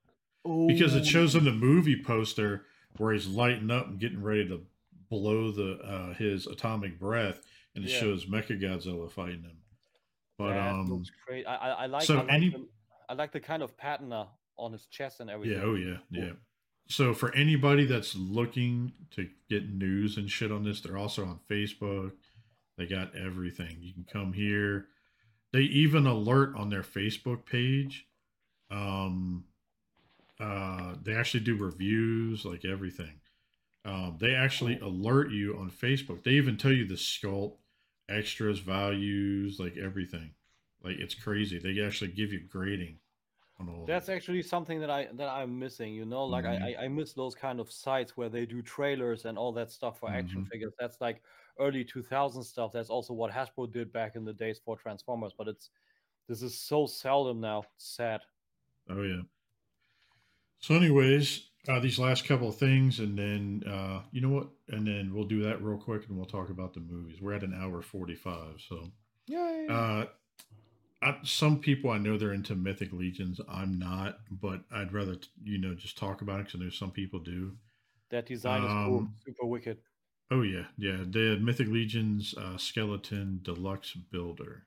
[0.68, 1.38] because it shows Ooh.
[1.38, 4.60] in the movie poster where he's lighting up and getting ready to
[5.10, 7.40] blow the uh, his atomic breath,
[7.74, 8.00] and it Yeah.
[8.00, 9.56] shows Mecha Godzilla fighting him.
[10.38, 11.44] But that um, looks great.
[11.46, 12.02] I I, I like.
[12.04, 12.68] so I like, any- the,
[13.08, 15.58] I like the kind of patina on his chest and everything.
[15.58, 16.30] yeah, oh yeah, yeah.
[16.88, 21.40] So for anybody that's looking to get news and shit on this, they're also on
[21.50, 22.12] Facebook.
[22.78, 23.76] They got everything.
[23.80, 24.86] You can come here.
[25.52, 28.06] They even alert on their Facebook page.
[28.70, 29.44] Um,
[30.40, 33.20] uh, they actually do reviews, like everything.
[33.84, 36.22] Um, they actually alert you on Facebook.
[36.22, 37.56] They even tell you the sculpt,
[38.08, 40.30] extras, values, like everything.
[40.82, 41.58] Like it's crazy.
[41.58, 42.98] They actually give you grading on all.
[42.98, 43.07] of
[43.86, 45.94] That's actually something that I that I'm missing.
[45.94, 46.72] You know, like Mhm.
[46.76, 49.98] I, I miss those kind of sites where they do trailers and all that stuff
[50.00, 50.50] for action Mhm.
[50.50, 50.72] figures.
[50.78, 51.22] That's like
[51.58, 52.72] early 2000 stuff.
[52.72, 55.32] That's also what Hasbro did back in the days for Transformers.
[55.36, 55.70] But it's
[56.28, 57.64] this is so seldom now.
[57.76, 58.22] It's sad.
[58.88, 59.22] Oh yeah.
[60.60, 64.86] So, anyways, uh, these last couple of things, and then uh, you know what, and
[64.86, 67.20] then we'll do that real quick, and we'll talk about the movies.
[67.20, 68.92] We're at an hour forty-five, so
[69.28, 69.68] Yay!
[69.68, 70.06] uh,
[71.02, 73.40] I, some people I know they're into Mythic Legions.
[73.48, 76.70] I'm not, but I'd rather t- you know just talk about it because I know
[76.70, 77.58] some people do.
[78.10, 79.06] that design is cool.
[79.06, 79.82] um, Super wicked.
[80.30, 81.04] Oh yeah, yeah.
[81.06, 84.66] The Mythic Legions uh, Skeleton Deluxe Builder.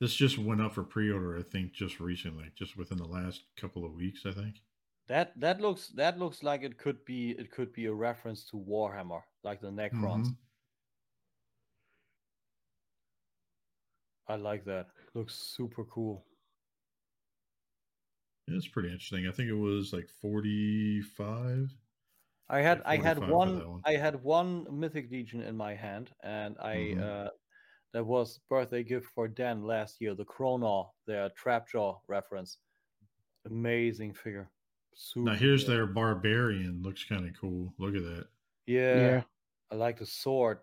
[0.00, 3.84] This just went up for pre-order, I think, just recently, just within the last couple
[3.84, 4.64] of weeks, I think.
[5.08, 8.56] That that looks that looks like it could be it could be a reference to
[8.56, 10.28] Warhammer, like the Necrons.
[10.28, 10.38] Mhm.
[14.26, 14.88] I like that.
[15.14, 16.26] Looks super cool.
[18.46, 19.26] Yeah, It's pretty interesting.
[19.26, 21.70] I think it was like 45.
[22.48, 23.84] I had Like I had one one.
[23.84, 27.00] I had one Mythic Legion in my hand, and I Mhm.
[27.00, 27.30] uh,
[27.92, 30.14] that was birthday gift for Dan last year.
[30.14, 32.58] The Chronaw, their Trapjaw reference.
[33.46, 34.50] Amazing figure.
[34.94, 35.30] Super.
[35.30, 35.72] Now here's good.
[35.72, 36.82] their barbarian.
[36.82, 37.74] Looks kind of cool.
[37.78, 38.28] Look at that.
[38.66, 39.24] Yeah, Yeah.
[39.70, 40.62] I like the sword.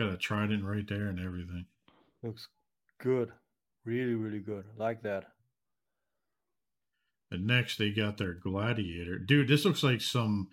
[0.00, 1.66] Got a trident right there and everything.
[2.22, 2.48] Looks
[3.00, 3.30] good.
[3.84, 4.64] Really, really good.
[4.76, 5.24] Like that.
[7.30, 9.18] And next they got their gladiator.
[9.18, 10.48] Dude, this looks like some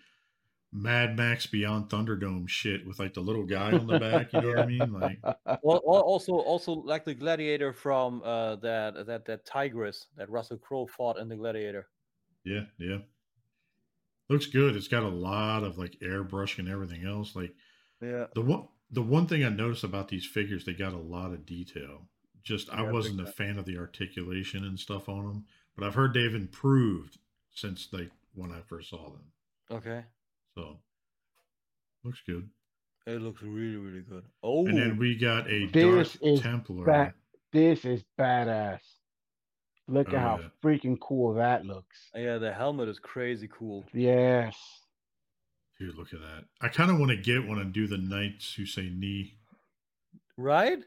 [0.74, 4.34] Mad Max Beyond Thunderdome shit with like the little guy on the back.
[4.34, 4.92] You know what I mean?
[4.92, 5.20] Like,
[5.64, 10.86] Well, also, also like the gladiator from uh, that that that Tigris that Russell Crowe
[10.88, 11.88] fought in the Gladiator.
[12.44, 12.98] yeah, yeah.
[14.28, 14.76] Looks good.
[14.76, 17.36] It's got a lot of like airbrush and everything else.
[17.36, 17.54] Like
[18.02, 18.26] Yeah.
[18.34, 21.46] the one the one thing I noticed about these figures, they got a lot of
[21.46, 22.08] detail.
[22.44, 25.46] Just I Yeah, big wasn't a fan of the articulation and stuff on them,
[25.76, 27.18] but I've heard they've improved
[27.54, 29.32] since they when I first saw them.
[29.72, 30.04] Okay.
[30.56, 30.80] So
[32.04, 32.50] looks good.
[33.08, 34.26] It looks really, really good.
[34.44, 35.00] Oh, And then oh!
[35.00, 36.86] we got a This Dark is Templar.
[36.86, 37.14] That
[37.52, 38.80] this is badass.
[39.88, 40.48] Look Oh, at how yeah.
[40.64, 42.10] freaking cool that looks.
[42.16, 43.86] yeah, the helmet is crazy cool.
[43.94, 44.56] Yes.
[45.80, 46.46] Dude, look at that.
[46.62, 49.38] I kind of want to get one and do the Knights who say knee.
[50.38, 50.80] Right?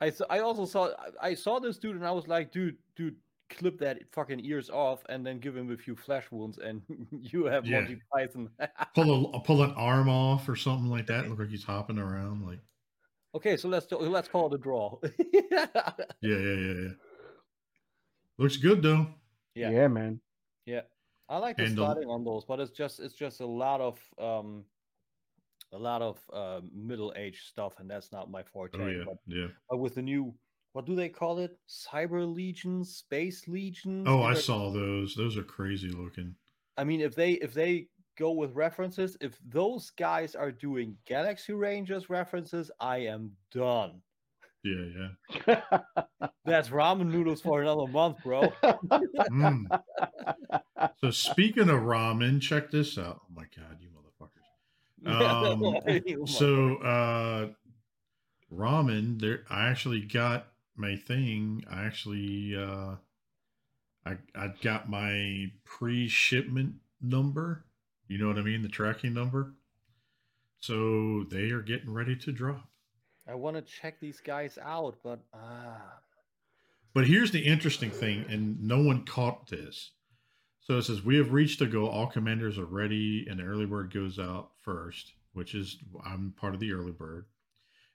[0.00, 3.16] I I also saw I- I saw this dude and I was like, dude, dude,
[3.50, 7.44] clip that fucking ears off and then give him a few flesh wounds and you
[7.46, 7.80] have Yeah.
[7.80, 8.50] Monty Python.
[8.94, 11.28] Pull a pull an arm off or something like that.
[11.28, 12.44] Look like he's hopping around.
[12.46, 12.58] Like
[13.34, 14.98] okay, so let's do, let's call it a draw.
[15.32, 15.66] yeah,
[16.20, 16.88] yeah, yeah, yeah.
[18.38, 19.06] Looks good though.
[19.54, 19.70] Yeah.
[19.70, 20.20] Yeah, man.
[21.32, 24.64] I like the starting on those, but it's just it's just a lot of um
[25.72, 28.78] a lot of uh, middle age stuff, and that's not my forte.
[28.78, 29.46] Oh yeah, but, yeah.
[29.70, 30.34] but with the new,
[30.74, 31.58] what do they call it?
[31.66, 34.06] Cyber legions, space legions.
[34.06, 35.14] Oh, I saw those.
[35.14, 36.34] Those are crazy looking.
[36.76, 37.86] I mean, if they if they
[38.18, 44.02] go with references, if those guys are doing Galaxy Rangers references, I am done.
[44.64, 45.08] Yeah,
[45.46, 45.60] yeah.
[46.44, 48.52] That's ramen noodles for another month, bro.
[48.62, 49.64] Mm.
[51.00, 53.20] So speaking of ramen, check this out.
[53.22, 55.06] Oh my god, you motherfuckers.
[55.06, 57.48] Um, so uh
[58.52, 62.96] ramen there i actually got my thing i actually uh
[64.04, 67.64] i i got my pre-shipment number
[68.08, 69.54] you know what i mean the tracking number
[70.60, 72.68] so they are getting ready to drop
[73.32, 75.80] I want to check these guys out, but ah,
[76.92, 79.92] but here's the interesting thing and no one caught this
[80.60, 83.64] so it says we have reached the goal all commanders are ready and the early
[83.64, 87.24] bird goes out first which is i'm part of the early bird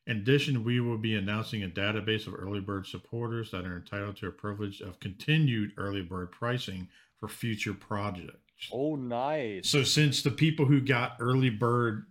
[0.08, 4.16] In addition, we will be announcing a database of early bird supporters that are entitled
[4.18, 6.88] to a privilege of continued early bird pricing
[7.20, 8.70] for future projects.
[8.72, 9.68] Oh, nice.
[9.70, 12.06] So since the people who got early bird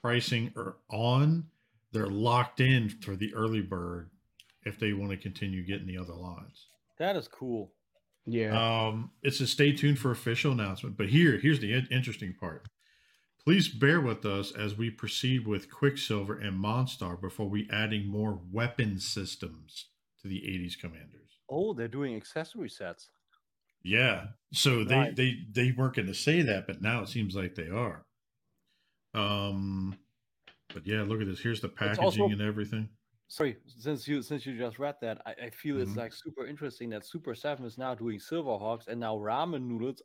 [0.00, 1.44] pricing are on,
[1.92, 4.10] they're locked in for the early bird
[4.64, 6.66] if they want to continue getting the other lines.
[6.98, 7.72] That is cool.
[8.26, 8.86] Yeah.
[8.88, 10.96] Um, it's a stay tuned for official announcement.
[10.96, 12.68] But here, here's the in- interesting part.
[13.42, 18.38] Please bear with us as we proceed with Quicksilver and Monstar before we adding more
[18.52, 19.86] weapon systems
[20.20, 21.38] to the 80s commanders.
[21.48, 23.08] Oh, they're doing accessory sets.
[23.82, 24.26] Yeah.
[24.52, 27.68] So they they they weren't going to say that, but now it seems like they
[27.68, 28.04] are.
[29.14, 29.96] Um,
[30.72, 31.40] but yeah, look at this.
[31.40, 32.88] Here's the packaging also- and everything.
[33.30, 35.96] Sorry, since you since you just read that, I, I feel it's Mhm.
[35.98, 40.00] like super interesting that Super7 is now doing Silverhawks and now ramen noodles,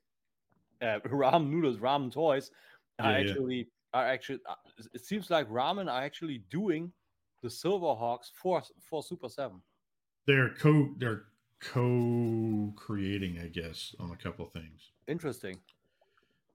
[0.81, 2.51] uh, ramen noodles, ramen toys
[2.99, 3.29] are Yeah, yeah.
[3.29, 4.39] actually are actually.
[4.45, 4.55] Uh,
[4.93, 6.91] it seems like ramen are actually doing
[7.41, 9.61] the Silverhawks for for Super7.
[10.25, 11.27] They're co they're
[11.61, 14.91] co-creating, I guess, on a couple things.
[15.07, 15.61] Interesting.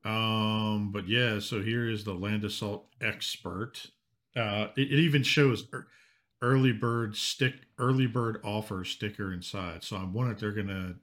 [0.05, 3.91] Um, but yeah, so here is the land assault expert.
[4.37, 5.67] Uh, it, it even shows
[6.43, 9.83] early bird stick, early bird offer sticker inside.
[9.83, 10.95] So I'm wondering if they're gonna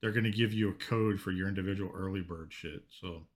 [0.00, 2.82] they're gonna give you a code for your individual early bird shit.
[3.00, 3.26] So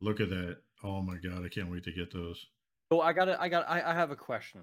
[0.00, 0.58] look at that.
[0.82, 2.46] Oh my god, I can't wait to get those.
[2.90, 4.62] So I got to I got I, I have a question.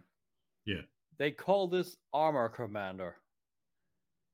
[0.65, 0.81] Yeah.
[1.17, 3.15] They call this armor commander,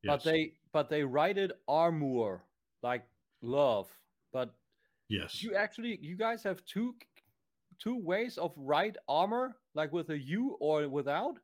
[0.03, 0.23] Yes.
[0.23, 2.43] but they but they write it armor
[2.81, 3.03] like
[3.41, 3.87] love.
[4.31, 4.53] But
[5.09, 5.43] yes.
[5.43, 6.95] you actually you guys have two
[7.81, 11.39] two ways of write armor, like with a U or without.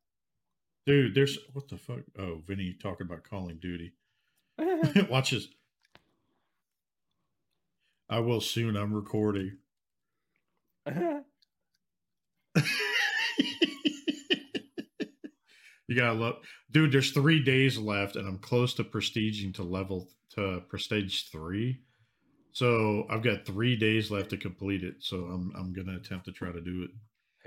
[0.86, 2.00] Dude, there's what the fuck?
[2.18, 3.94] Oh, Vinny talking about Call of Duty.
[5.10, 5.48] Watch this.
[8.10, 8.78] I will soon.
[8.78, 9.58] I'm recording.
[15.88, 16.94] you gotta look, dude.
[16.94, 21.82] There's three days left, and I'm close to prestiging to level to prestige three.
[22.58, 24.96] So I've got three days left to complete it.
[25.02, 26.90] So I'm I'm gonna attempt to try to do it.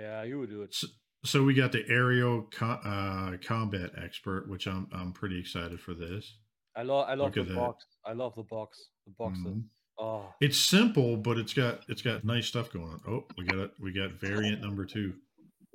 [0.00, 0.72] yeah, you would do it.
[0.72, 0.86] So,
[1.24, 6.32] so we got the aerial uh, combat expert, which I'm I'm pretty excited for this.
[6.76, 7.54] I love I love Look the at that.
[7.56, 7.84] box.
[8.06, 8.78] I love the box.
[9.04, 9.36] The box.
[9.40, 9.64] is- Mhm.
[9.98, 13.00] Oh, It's simple, but it's got it's got nice stuff going on.
[13.08, 13.72] Oh, we got it.
[13.80, 15.14] We got variant number two.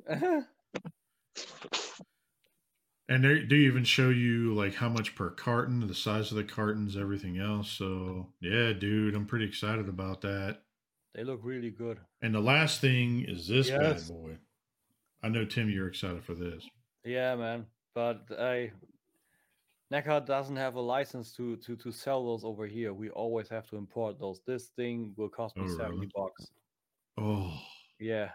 [3.07, 6.43] And they do even show you like how much per carton, the size of the
[6.43, 7.69] cartons, everything else.
[7.69, 10.63] So yeah, dude, I'm pretty excited about that.
[11.13, 11.99] they look really good.
[12.21, 14.09] And the last thing is this Yes.
[14.09, 14.37] bad boy.
[15.23, 16.67] I know Tim, you're excited for this.
[17.03, 17.67] Yeah, man.
[17.93, 18.71] But I
[19.91, 22.93] NECA doesn't have a license to to to sell those over here.
[22.93, 24.41] We always have to import those.
[24.45, 26.11] This thing will cost me Oh, 70 really?
[26.15, 26.51] bucks.
[27.17, 27.61] Oh,
[27.99, 28.31] Yeah.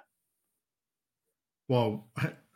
[1.68, 2.30] well, h-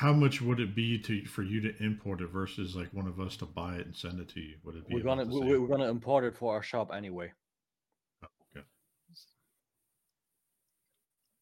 [0.00, 3.20] how much would it be to for you to import it versus like one of
[3.20, 4.54] us to buy it and send it to you?
[4.64, 4.94] Would it be?
[4.94, 5.60] We're gonna we- same?
[5.60, 7.30] we're gonna import it for our shop anyway.
[8.24, 8.64] Oh, okay.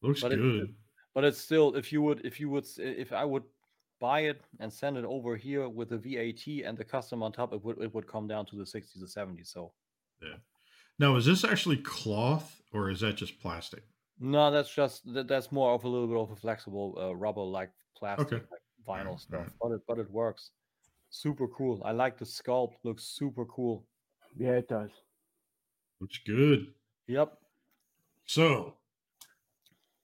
[0.01, 0.75] Looks but it- good.
[1.15, 3.43] But it's still if you would if you would if I would
[4.01, 7.53] buy it and send it over here with the VAT and the custom on top,
[7.53, 9.51] it would it would come down to the sixties or seventies.
[9.53, 9.71] So
[10.21, 10.35] yeah.
[10.99, 13.83] Now, is this actually cloth or is that just plastic?
[14.19, 17.41] No, that's just that, that's more of a little bit of a flexible uh, rubber
[17.41, 19.33] like plastic like vinyl Alright, stuff.
[19.39, 19.51] alright.
[19.61, 20.51] But it but it works.
[21.09, 21.81] Super cool.
[21.85, 22.73] I like the sculpt.
[22.83, 23.85] Looks super cool.
[24.37, 24.91] yeah, it does.
[25.99, 26.67] Looks good.
[27.07, 27.33] Yep.
[28.25, 28.75] So,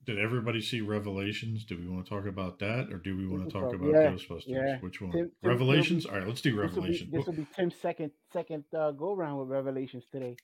[0.05, 1.63] did everybody see Revelations?
[1.63, 3.91] Do we want to talk about that, or do we want to talk talk- about
[3.91, 4.43] yeah, Ghostbusters?
[4.47, 4.77] yeah.
[4.79, 5.11] Which one?
[5.11, 6.05] Tim- Tim, it'll be- Revelations.
[6.05, 9.13] All right, let's do This will be this will be Tim's second second uh, go
[9.13, 10.35] round with Revelations today.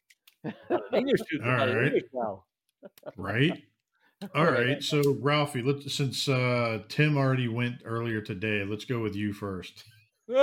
[0.93, 1.85] English dude, All got right.
[1.87, 2.43] English now.
[3.17, 3.63] Right.
[4.35, 4.83] All right.
[4.83, 9.83] So, Ralphie, let since uh, Tim already went earlier today, let's go with you first.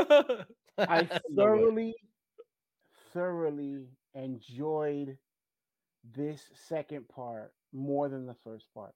[0.78, 1.94] I thoroughly,
[3.12, 5.16] thoroughly enjoyed
[6.16, 8.94] this second part more than the first part.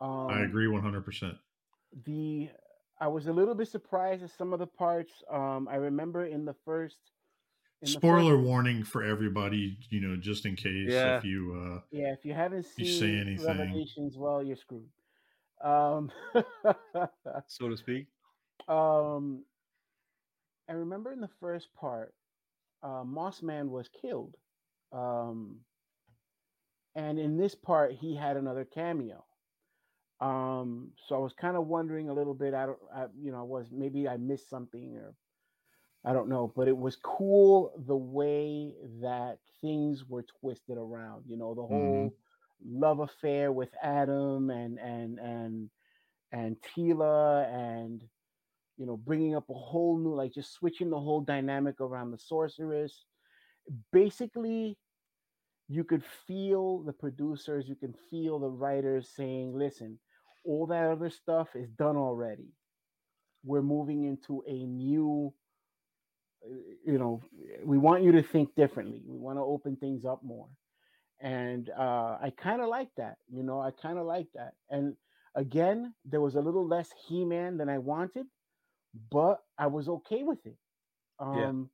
[0.00, 1.34] Um, I agree one hundred percent.
[2.04, 2.50] The
[3.00, 5.12] I was a little bit surprised at some of the parts.
[5.30, 6.98] Um, I remember in the first.
[7.82, 11.18] In the first- Spoiler warning for everybody, you know, just in case Yeah.
[11.18, 13.46] if you uh Yeah, if you haven't You seen say anything.
[13.46, 14.88] Revelations, well, you're screwed.
[15.62, 16.10] Um,
[17.46, 18.06] so to speak.
[18.68, 19.44] um,
[20.68, 22.12] I remember in the first part,
[22.82, 24.36] uh, Moss Man was killed,
[24.92, 25.60] um,
[26.94, 29.24] and in this part, he had another cameo.
[30.20, 32.52] Um, so I was kind of wondering a little bit.
[32.54, 35.14] I don't, I, you know, I was maybe I missed something or
[36.06, 41.24] I don't know, but it was cool the way that things were twisted around.
[41.26, 41.74] You know, the mm-hmm.
[41.74, 42.14] whole
[42.64, 45.70] love affair with Adam and and and
[46.30, 48.04] and Teela and
[48.76, 52.18] you know bringing up a whole new like just switching the whole dynamic around the
[52.18, 53.04] sorceress.
[53.92, 54.78] Basically,
[55.68, 59.98] you could feel the producers, you can feel the writers saying, "Listen,
[60.44, 62.52] all that other stuff is done already.
[63.42, 65.34] We're moving into a new."
[66.86, 67.22] You know,
[67.64, 69.02] we want you to think differently.
[69.06, 70.48] We want to open things up more
[71.20, 73.16] and uh, I kind of like that.
[73.32, 74.54] You know, I kind of like that.
[74.70, 74.96] And
[75.34, 78.26] again, there was a little less He-Man than I wanted,
[79.10, 80.58] but I was okay with it.
[81.20, 81.46] Yeah.
[81.48, 81.70] Um,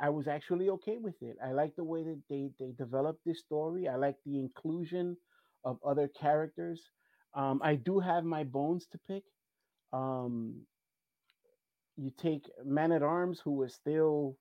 [0.00, 1.36] I was actually okay with it.
[1.44, 3.88] I like the way that they they developed this story.
[3.88, 5.16] I like the inclusion
[5.64, 6.90] of other characters.
[7.34, 9.22] Um, I do have my bones to pick.
[9.92, 10.62] Um,
[11.96, 14.36] you take Man at Arms, who was still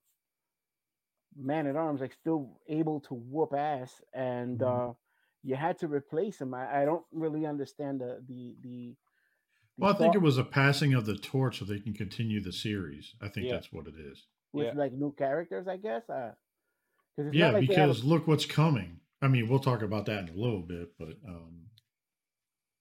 [1.35, 4.89] man at arms, like still able to whoop ass, and Mhm.
[4.89, 4.93] uh,
[5.41, 6.53] you had to replace him.
[6.53, 8.95] I, I don't really understand the the the.
[8.95, 8.95] the
[9.77, 12.51] Well, I think it was a passing of the torch so they can continue the
[12.53, 13.15] series.
[13.19, 13.53] I think Yeah.
[13.53, 14.27] that's what it is.
[14.51, 14.73] with yeah.
[14.75, 16.07] like new characters, I guess.
[16.07, 16.35] Uh,
[17.15, 18.99] 'cause it's Yeah, not like they have a- because look what's coming.
[19.19, 21.71] I mean, we'll talk about that in a little bit, but um,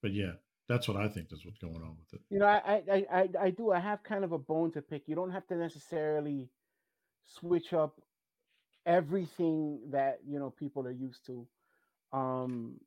[0.03, 0.33] but yeah,
[0.67, 1.31] that's what I think.
[1.31, 2.21] is what's going on with it.
[2.29, 3.71] you know, I, I I I do.
[3.71, 5.03] I have kind of a bone to pick.
[5.07, 6.49] You don't have to necessarily
[7.25, 7.99] switch up
[8.85, 11.47] everything that you know people are used to.
[12.11, 12.79] Um,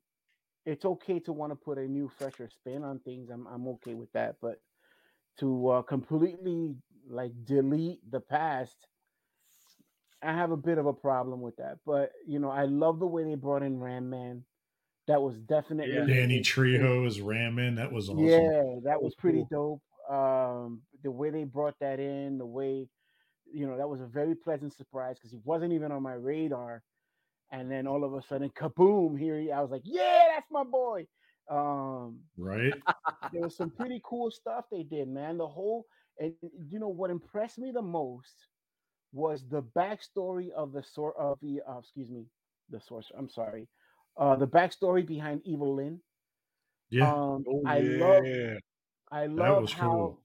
[0.65, 3.29] it's okay to want to put a new, fresher spin on things.
[3.29, 4.59] I'm I'm okay with that, but
[5.39, 6.75] to uh, completely
[7.09, 8.75] like delete the past,
[10.21, 11.77] I have a bit of a problem with that.
[11.85, 14.43] But you know, I love the way they brought in Ram Man.
[15.07, 16.05] That was definitely Yeah.
[16.05, 17.75] Danny a- Trejo is Ram Man.
[17.75, 18.25] That was awesome.
[18.25, 19.81] yeah, that was was pretty dope.
[20.09, 22.87] Um, the way they brought that in, the way,
[23.51, 26.83] you know, that was a very pleasant surprise because he wasn't even on my radar.
[27.51, 29.17] And then all of a sudden, kaboom!
[29.17, 31.07] Here he, I was like, yeah, that's my boy.
[31.49, 32.73] Um, Right?
[33.31, 35.37] there was some pretty cool stuff they did, man.
[35.37, 35.85] The whole,
[36.19, 36.33] and
[36.69, 38.33] you know what impressed me the most
[39.13, 42.25] was the backstory of the sort of the, uh, excuse me,
[42.69, 43.09] the source.
[43.17, 43.69] I'm sorry,
[44.17, 46.01] uh, the backstory behind Evil Lynn.
[46.89, 48.25] Yeah, Um, Oh, I love.
[49.11, 50.19] I that love was how cool.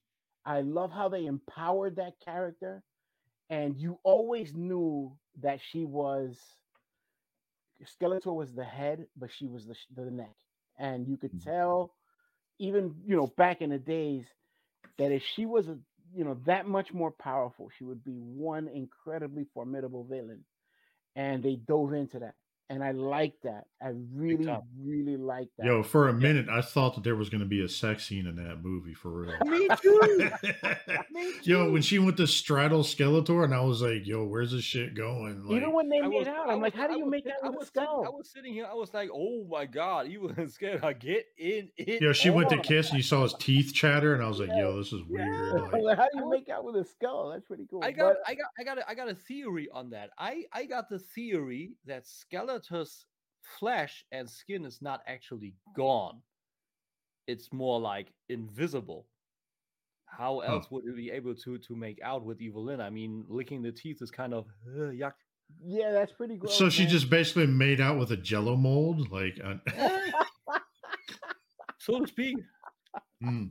[0.45, 2.83] I love how they empowered that character,
[3.51, 6.39] and you always knew that she was
[7.85, 10.37] Skeletor was the head, but she was the the neck,
[10.79, 11.43] and you could Mhm.
[11.43, 11.95] tell,
[12.59, 14.27] even you know back in the days,
[14.99, 15.79] that if she was a
[16.15, 20.45] you know that much more powerful, she would be one incredibly formidable villain,
[21.17, 22.35] and they dove into that,
[22.71, 23.65] and I like that.
[23.83, 24.47] I really,
[24.81, 25.67] really like that.
[25.67, 28.27] Yo, for a minute, I thought that there was going to be a sex scene
[28.27, 29.35] in that movie for real.
[29.45, 30.31] Me too.
[31.11, 34.63] Me yo, when she went to straddle Skeletor, and I was like, "Yo, where's this
[34.65, 36.95] shit going?" Like, Even when they I made was- out, I I'm like, how do
[36.95, 38.05] I you was make sit- out I with a skull?
[38.07, 38.67] I was sitting here.
[38.71, 40.85] I was like, "Oh my god!" You was scared.
[40.85, 42.01] I get in it.
[42.01, 44.51] yo, she went to kiss, and you saw his teeth chatter, and I was like,
[44.55, 45.61] "Yo, this is weird." Yeah.
[45.73, 47.31] Like, Like, how do you make out with a skull?
[47.31, 47.83] That's pretty cool.
[47.83, 50.11] I got, But I got, I got, a, I got a theory on that.
[50.19, 52.07] I, I got the theory that
[52.61, 53.07] Skeletor's
[53.59, 56.21] flesh and skin is not actually gone.
[57.27, 59.07] It's more like invisible.
[60.07, 60.53] How Huh.
[60.55, 62.81] else would you be able to to make out with Evil Lynn?
[62.81, 65.15] I mean, licking the teeth is kind of uh, yuck.
[65.65, 66.57] yeah, that's pretty gross.
[66.57, 66.91] so she man.
[66.91, 69.41] just basically made out with a Jello mold, like.
[69.43, 69.57] Uh,
[71.79, 72.37] so to speak.
[73.23, 73.51] mm,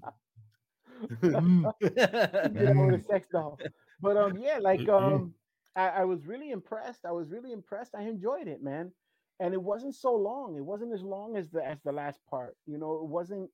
[1.24, 1.74] mm.
[1.82, 3.58] you know, with a sex doll.
[4.02, 5.16] But um, yeah, like Mm-mm.
[5.16, 5.34] um,
[5.76, 7.06] I, I was really impressed.
[7.06, 7.96] I was really impressed.
[7.96, 8.94] I enjoyed it, man.
[9.40, 10.56] And it wasn't so long.
[10.58, 12.58] It wasn't as long as the as the last part.
[12.66, 13.50] You know, it wasn't.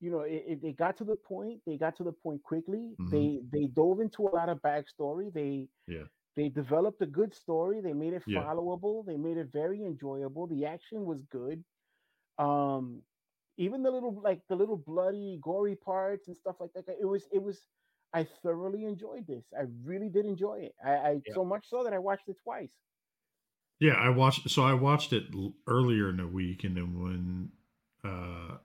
[0.00, 1.62] You know, it, it they got to the point.
[1.66, 2.98] They got to the point quickly.
[3.00, 3.10] Mhm.
[3.10, 5.32] They they dove into a lot of backstory.
[5.32, 6.06] They Yeah.
[6.36, 7.80] They developed a good story.
[7.80, 8.44] They made it Yeah.
[8.44, 9.04] followable.
[9.06, 10.46] They made it very enjoyable.
[10.46, 11.64] The action was good.
[12.38, 13.02] Um,
[13.56, 16.88] even the little like the little bloody, gory parts and stuff like that.
[17.00, 17.68] It was it was.
[18.14, 19.44] I thoroughly enjoyed this.
[19.58, 20.74] I really did enjoy it.
[20.84, 21.34] I, I Yeah.
[21.34, 22.72] so much so that I watched it twice.
[23.80, 24.48] Yeah, I watched.
[24.48, 25.24] So I watched it
[25.66, 27.50] earlier in the week, and then when
[28.04, 28.58] uh,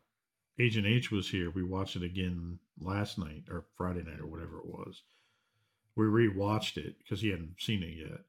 [0.60, 4.60] Agent H was here, we watched it again last night or Friday night or whatever
[4.60, 5.02] it was.
[5.96, 8.22] We rewatched it because he hadn't seen it yet,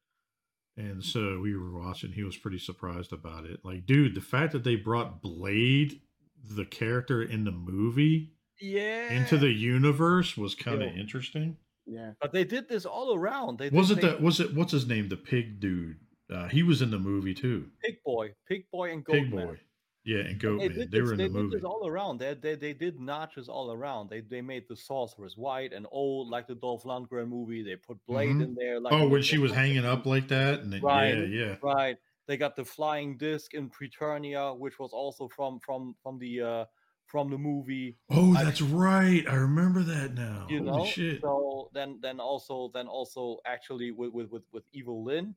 [0.77, 2.13] and so we were watching.
[2.13, 3.61] He was pretty surprised about it.
[3.63, 6.01] Like, dude, the fact that they brought Blade,
[6.43, 9.13] the character in the movie, Yeah.
[9.13, 11.01] into the universe was kind of Yo.
[11.01, 11.57] interesting.
[11.87, 12.13] Yeah.
[12.21, 13.59] But they did this all around.
[13.59, 15.09] They Was it make the was it what's his name?
[15.09, 15.97] The pig dude.
[16.33, 17.69] Uh, he was in the movie too.
[17.83, 19.47] Pig Boy, Pig Boy, and Pig Goatman?
[19.49, 19.57] boy.
[20.05, 20.75] Yeah, and They Goatman.
[20.75, 21.57] did, They were in they the did movie.
[21.57, 22.19] this all around.
[22.19, 24.11] They, they they did notches all around.
[24.11, 27.63] They they made the sorceress white and old like the Dolph Lundgren movie.
[27.63, 28.45] They put Blade Mhm.
[28.45, 28.79] in there.
[28.81, 31.17] Like oh, when she was hanging up like that, and then Right.
[31.17, 31.97] yeah, yeah, Right.
[32.29, 36.65] They got the flying disc in Preternia, which was also from from from the uh
[37.11, 37.97] from the movie.
[38.11, 39.25] Oh, I- that's right.
[39.29, 40.47] I remember that now.
[40.49, 41.21] you Holy know shit.
[41.21, 45.35] so then then also then also actually with with with, with evil lynn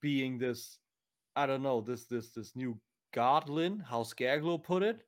[0.00, 0.78] being this
[1.36, 2.76] i don't know this this this new
[3.14, 4.98] god lynn how scareglow put it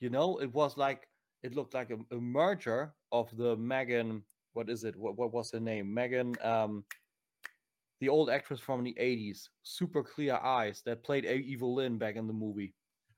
[0.00, 1.08] you know it was like
[1.42, 4.22] it looked like a, a merger of the megan
[4.52, 6.84] what is it what, what was her name megan um
[8.00, 12.16] the old actress from the 80s super clear eyes that played a evil lynn back
[12.16, 12.74] in the movie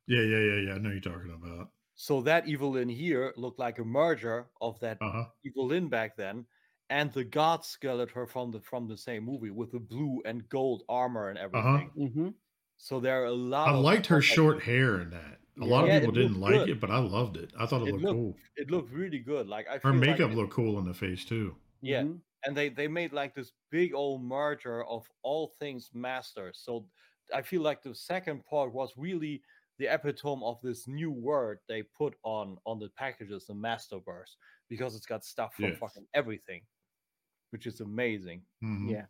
[0.07, 0.75] Yeah, yeah, yeah, yeah.
[0.75, 1.71] I know you're talking about.
[1.95, 5.25] So that evil lynn here looked like a merger of that Uh huh.
[5.45, 6.45] Evil Lynn back then,
[6.91, 10.83] and the God skeleton from the from the same movie with the blue and gold
[10.89, 11.91] armor and everything.
[11.99, 12.29] Mm-hmm.
[12.77, 13.69] So there are a lot.
[13.69, 13.75] Uh-huh.
[13.77, 15.39] I of liked her stuff like- short hair in that.
[15.61, 16.69] A lot of Yeah, it people didn't like good.
[16.71, 17.53] it, but I loved it.
[17.57, 18.37] I thought it, It looked looked- cool.
[18.57, 19.47] It looked really good.
[19.47, 21.55] Like I Her feel like makeup it- looked cool in the face too.
[21.81, 22.03] Yeah.
[22.03, 22.17] Mm-hmm.
[22.47, 26.53] and they they made like this big old merger of all things master.
[26.55, 26.87] So
[27.33, 29.41] I feel like the second part was really
[29.79, 34.37] the epitome of this new word they put on on the packages, the masterverse,
[34.69, 35.75] because it's got stuff from Yeah.
[35.75, 36.67] fucking everything,
[37.51, 38.47] which is amazing.
[38.63, 38.91] Mhm.
[38.91, 39.07] Yeah.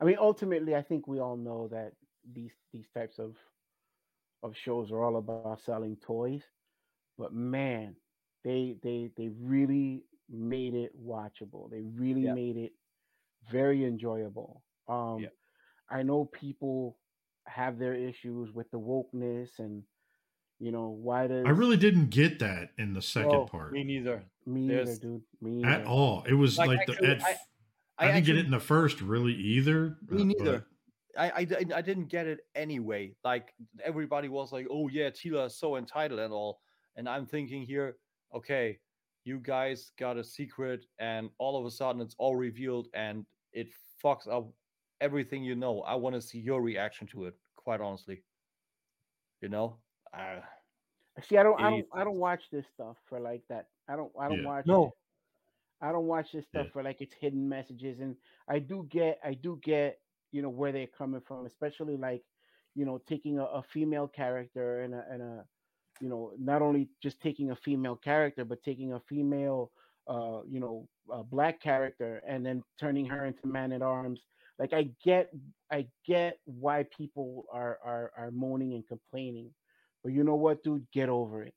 [0.00, 1.94] I mean, ultimately, I think we all know that
[2.24, 3.36] these these types of
[4.42, 6.44] of shows are all about selling toys,
[7.18, 7.96] but man,
[8.44, 11.70] they they they really made it watchable.
[11.70, 12.28] They really Yeah.
[12.28, 12.72] made it
[13.50, 14.64] very enjoyable.
[14.88, 15.30] Um, Yeah.
[15.90, 17.00] I know people
[17.46, 19.82] have their issues with the wokeness and
[20.58, 23.82] you know why does I really didn't get that in the second Oh, part Me
[23.84, 24.22] neither.
[24.46, 26.22] me either, there's- dude me at all.
[26.28, 27.48] It was Like, like, the, I at, I- f-
[27.98, 29.98] I, I, didn't get it in the first really either.
[30.08, 30.58] Me uh, neither.
[30.58, 30.66] but-
[31.14, 31.46] I, I,
[31.76, 33.14] I didn't get it anyway.
[33.22, 33.52] Like
[33.84, 36.60] everybody was like, "Oh yeah, Teela is so entitled and all,"
[36.96, 37.96] and I'm thinking here,
[38.34, 38.78] okay,
[39.24, 43.68] you guys got a secret, and all of a sudden it's all revealed, and it
[44.02, 44.48] fucks up
[45.02, 45.82] everything you know.
[45.82, 47.34] I want to see your reaction to it.
[47.56, 48.22] Quite honestly,
[49.42, 49.78] you know,
[50.16, 50.40] uh,
[51.28, 53.68] See, I don't, I don't, I don't watch this stuff for like that.
[53.88, 54.46] I don't, I don't Yeah.
[54.46, 54.66] watch.
[54.66, 54.84] No.
[54.86, 54.92] it.
[55.84, 56.72] I don't watch this stuff Yeah.
[56.72, 58.16] for like its hidden messages, and
[58.48, 60.00] I do get, I do get,
[60.32, 62.24] you know, where they're coming from, especially like,
[62.74, 65.44] you know, taking a, a female character and a, and a,
[66.00, 69.70] you know, not only just taking a female character, but taking a female,
[70.08, 74.20] uh, you know, a black character and then turning her into man at arms.
[74.58, 75.30] Like I get,
[75.70, 79.50] I get why people are are are moaning and complaining,
[80.04, 81.54] but you know what, dude, get over it.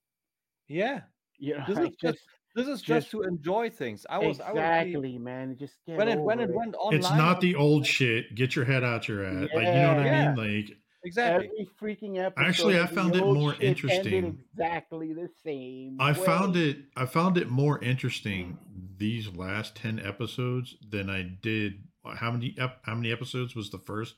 [0.68, 1.02] yeah,
[1.38, 2.20] You know, This is just
[2.56, 4.06] this is just, Just- to enjoy things.
[4.10, 5.58] I was I was exactly, really- man.
[5.60, 7.00] Just get when it when over it went online.
[7.00, 8.34] It's not the old shit.
[8.34, 9.50] Get your head out your ass.
[9.54, 10.66] Like you know what I mean?
[10.66, 11.50] Like exactly.
[11.50, 12.48] Every freaking episode.
[12.48, 14.40] Actually, I found it more interesting.
[14.54, 15.98] Exactly the same.
[16.00, 18.58] I found it I found it more interesting
[18.98, 21.84] these last 10 episodes than I did
[22.16, 24.16] how many ep- how many episodes was the first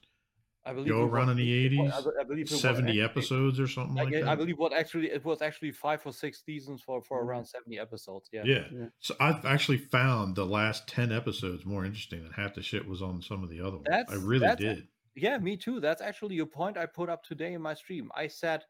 [0.65, 1.93] I believe go around in the 80s?
[2.19, 4.27] I believe it was 70 actually- episodes or something I, like I that.
[4.29, 7.79] I believe what actually it was actually five or six seasons for for around seventy
[7.79, 8.29] episodes.
[8.33, 8.43] Yeah.
[8.45, 8.65] Yeah.
[8.71, 8.85] Yeah.
[8.99, 13.01] So I've actually found the last 10 episodes more interesting than half the shit was
[13.01, 13.87] on some of the other ones.
[14.09, 14.87] I really that's- did.
[15.15, 15.79] Yeah, me too.
[15.79, 18.11] That's actually a point I put up today in my stream.
[18.15, 18.63] I said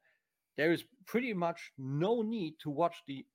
[0.56, 3.26] there is pretty much no need to watch the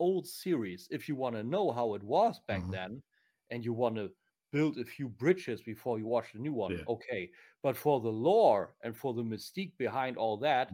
[0.00, 2.70] old series if you want to know how it was back Mhm.
[2.72, 3.02] then
[3.50, 4.10] and you want to
[4.52, 6.72] build a few bridges before you watch the new one.
[6.72, 6.84] Yeah.
[6.88, 7.30] Okay.
[7.62, 10.70] But for the lore and for the mystique behind all that,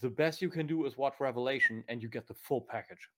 [0.00, 3.08] the best you can do is watch Revelation and you get the full package.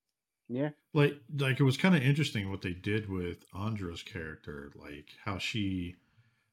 [0.49, 0.71] Yeah.
[0.93, 5.39] like like it was kind of interesting what they did with Andra's character, like how
[5.39, 5.97] she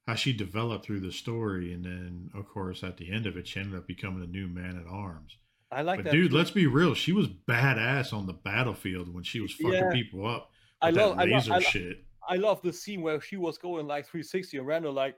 [0.06, 3.46] how she developed through the story, and then of course at the end of it,
[3.46, 5.36] she ended up becoming a new man at arms.
[5.70, 6.12] I like but that.
[6.12, 6.36] dude, too.
[6.36, 9.92] let's be real, she was badass on the battlefield when she was fucking Yeah.
[9.92, 10.50] people up
[10.80, 12.04] I with love that I love, laser I, lo- shit.
[12.28, 15.16] I love the scene where she was going like 360 and Randall like,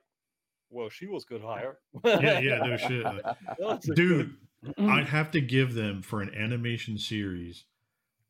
[0.71, 1.79] well, she was good hire.
[2.05, 3.05] Yeah, yeah, no shit.
[3.05, 7.65] like, dude, good- I'd have to give them for an animation series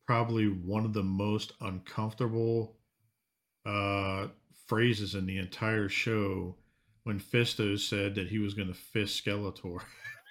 [0.07, 2.77] probably one of the most uncomfortable
[3.65, 4.27] uh
[4.67, 6.55] phrases in the entire show
[7.05, 9.79] when Fisto said that he was going to fist Skeletor.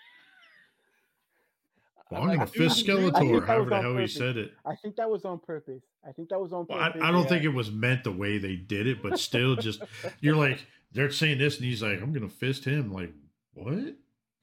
[2.15, 3.81] I'm Well, I'm like, going to fist dude, think Skeletor, that however was the on
[3.81, 4.15] hell he purpose.
[4.15, 4.53] said it.
[4.65, 5.83] I think that was on purpose.
[6.07, 6.87] I think that was on Well, I.
[6.87, 7.29] I don't yeah.
[7.29, 9.81] think it was meant the way they did it, but still, just
[10.21, 13.13] you're like they're saying this, and he's like, "I'm going to fist him." Like
[13.53, 13.73] what?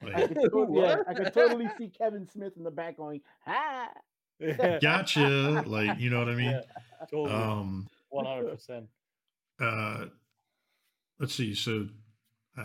[0.03, 3.21] I Like, could, to- yeah, I could totally see Kevin Smith in the back going,
[3.45, 3.89] "Ha!"
[4.81, 5.63] Gotcha.
[5.67, 6.51] Like you know what I mean?
[6.51, 6.61] Yeah.
[7.09, 7.31] totally.
[7.35, 7.87] Um.
[8.13, 8.87] 100%.
[9.61, 10.05] uh
[11.17, 11.87] let's see so
[12.57, 12.61] uh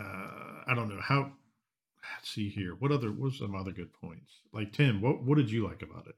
[0.67, 1.31] i don't know how
[2.15, 5.49] let's see here what other what's some other good points like tim what what did
[5.51, 6.15] you like about it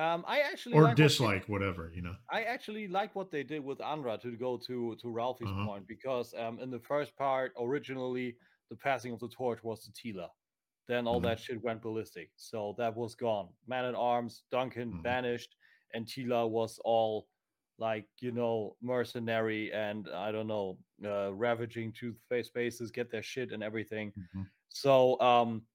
[0.00, 3.30] Um, I actually or like what they- dislike whatever you know I actually like what
[3.30, 5.66] they did with Andra to go to to Ralphie's Uh-huh.
[5.66, 8.36] point because um, in the first part originally
[8.70, 10.28] the passing of the torch was to Teela.
[10.86, 11.24] then all Mhm.
[11.28, 12.28] that shit went ballistic.
[12.36, 13.48] So that was gone.
[13.72, 15.02] Man at Arms, Duncan Mhm.
[15.02, 15.52] banished,
[15.94, 17.14] and Teela was all
[17.78, 20.78] like you know mercenary and I don't know,
[21.12, 24.12] uh, ravaging to face spaces, get their shit and everything.
[24.12, 24.44] Mhm.
[24.70, 25.66] So um,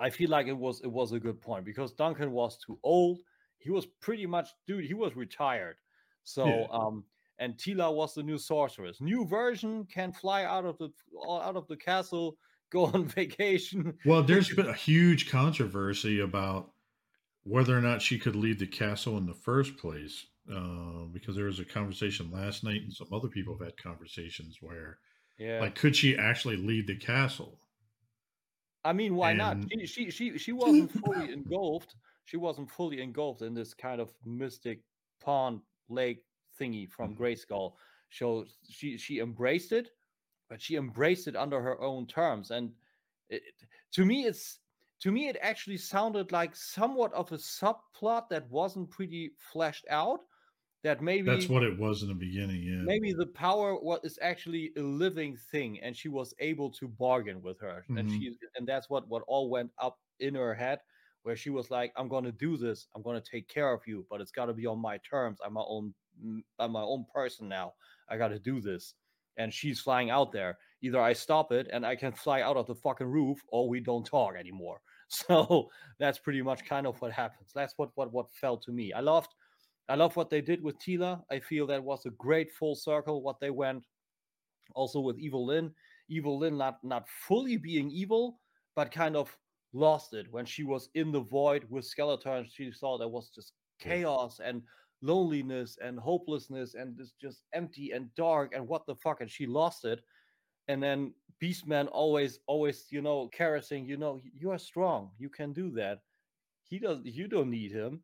[0.00, 3.20] I feel like it was it was a good point because Duncan was too old.
[3.58, 4.84] He was pretty much dude.
[4.84, 5.76] He was retired.
[6.24, 6.68] So Yeah.
[6.70, 7.06] um,
[7.38, 9.00] and Teela was the new sorceress.
[9.00, 10.90] New version can fly out of the
[11.28, 12.38] out of the castle,
[12.70, 13.98] go on vacation.
[14.04, 16.72] Well, there's been a huge controversy about
[17.44, 20.26] whether or not she could leave the castle in the first place.
[20.50, 24.58] Uh, because there was a conversation last night, and some other people have had conversations
[24.62, 25.00] where,
[25.38, 27.60] Yeah, like, could she actually leave the castle?
[28.86, 29.64] I mean, why not?
[29.70, 31.96] She she she she wasn't fully engulfed.
[32.24, 34.82] She wasn't fully engulfed in this kind of mystic
[35.20, 36.24] pond lake
[36.58, 37.18] thingy from Mhm.
[37.18, 37.76] Grayskull.
[38.10, 39.90] So she she embraced it,
[40.48, 42.50] but she embraced it under her own terms.
[42.50, 42.74] And
[43.28, 43.42] it,
[43.92, 44.60] to me, it's
[45.00, 50.20] to me it actually sounded like somewhat of a subplot that wasn't pretty fleshed out.
[50.82, 52.62] That maybe That's what it was in the beginning.
[52.62, 52.82] Yeah.
[52.82, 57.40] maybe the power what is actually a living thing and she was able to bargain
[57.42, 58.10] with her and Mhm.
[58.10, 60.80] she and that's what what all went up in her head
[61.22, 63.80] where she was like i'm going to do this i'm going to take care of
[63.86, 66.82] you but it's got to be on my terms i'm my own m- i'm my
[66.82, 67.72] own person now
[68.08, 68.94] i got to do this
[69.38, 72.66] and she's flying out there either i stop it and i can fly out of
[72.66, 77.12] the fucking roof or we don't talk anymore so that's pretty much kind of what
[77.12, 79.34] happens that's what what what felt to me i loved
[79.88, 81.22] I love what they did with Teela.
[81.30, 83.84] I feel that was a great full circle what they went.
[84.74, 85.72] Also with Evil Lyn,
[86.08, 88.40] Evil Lyn not not fully being evil,
[88.74, 89.36] but kind of
[89.72, 92.46] lost it when she was in the void with Skeletor.
[92.50, 94.62] She saw there was just chaos and
[95.02, 99.46] loneliness and hopelessness and it's just empty and dark and what the fuck and she
[99.46, 100.00] lost it.
[100.68, 105.52] And then Beastman always always you know caressing you know you are strong you can
[105.52, 106.00] do that.
[106.64, 108.00] He does you don't need him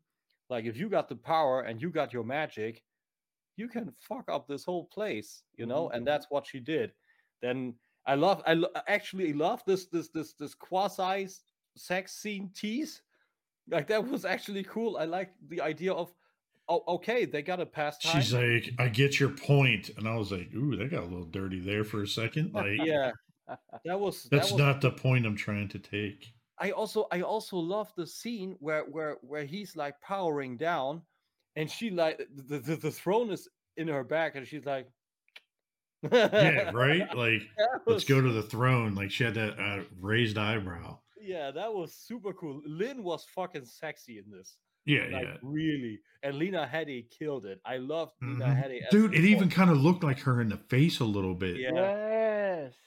[0.49, 2.83] like if you got the power and you got your magic
[3.55, 6.13] you can fuck up this whole place you know mm-hmm, and mm-hmm.
[6.13, 6.91] that's what she did.
[7.41, 7.75] Then
[8.05, 11.27] i love i lo- actually love this this this this quasi
[11.75, 13.01] sex scene tease.
[13.69, 14.97] Like that was actually cool.
[14.97, 16.13] I like the idea of
[16.69, 18.21] oh okay they got a pastime.
[18.21, 21.25] She's like, I get your point, and I was like, ooh, that got a little
[21.25, 22.51] dirty there for a second.
[22.53, 23.11] Like, yeah.
[23.83, 26.33] That was that's that was not the point I'm trying to take.
[26.59, 31.01] I also I also love the scene where where where he's like powering down,
[31.55, 33.47] and she like the the, the throne is
[33.77, 34.87] in her back, and she's like,
[36.11, 37.07] Yeah, right.
[37.15, 38.93] Like, That let's go to the throne.
[38.93, 40.99] Like, she had that uh, raised eyebrow.
[41.19, 42.61] Yeah, that was super cool.
[42.67, 45.37] Lynn was fucking sexy in this, Yeah, like yeah.
[45.41, 47.61] really, and Lena Headey killed it.
[47.65, 48.63] I loved Lena Mhm.
[48.63, 51.55] Headey, Dude, it even kind of looked like her in the face a little bit.
[51.55, 51.71] Yeah.
[51.73, 52.22] Yes.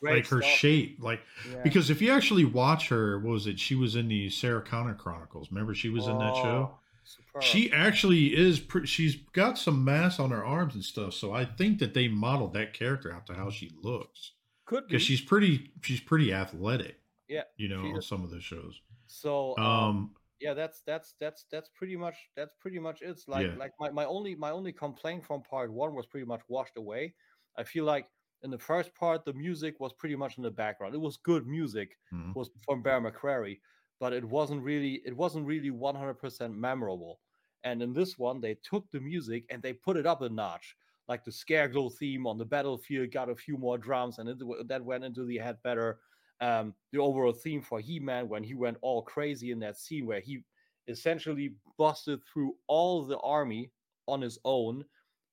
[0.00, 0.52] Great like her stuff.
[0.52, 0.98] shape.
[1.00, 1.62] Like, Yeah.
[1.62, 3.58] because if you actually watch her, what was it?
[3.58, 5.50] She was in the Sarah Connor Chronicles.
[5.50, 6.70] Remember, she was in that show.
[6.72, 7.42] Oh, superb.
[7.42, 8.60] She actually is.
[8.60, 11.14] Pre- she's got some mass on her arms and stuff.
[11.14, 14.32] So I think that they modeled that character after how she looks
[14.64, 15.70] could be because she's pretty.
[15.82, 17.00] She's pretty athletic.
[17.28, 18.80] Yeah, you know, on some of the shows.
[19.06, 20.10] so um, Um,
[20.40, 23.54] yeah that's that's that's that's pretty much that's pretty much it It's like Yeah.
[23.56, 27.14] like my, my only my only complaint from part one was pretty much washed away
[27.56, 28.06] i feel like
[28.42, 31.46] in the first part the music was pretty much in the background it was good
[31.46, 32.34] music Mhm.
[32.34, 33.60] was from Bear McCreary
[33.98, 37.20] but it wasn't really it wasn't really 100% memorable
[37.64, 40.76] and in this one they took the music and they put it up a notch
[41.08, 44.38] like the scareglow theme on the battlefield got a few more drums and it,
[44.68, 46.00] that went into the head better
[46.40, 50.20] um, the overall theme for He-Man when he went all crazy in that scene where
[50.20, 50.44] he
[50.86, 53.72] essentially busted through all the army
[54.06, 54.84] on his own.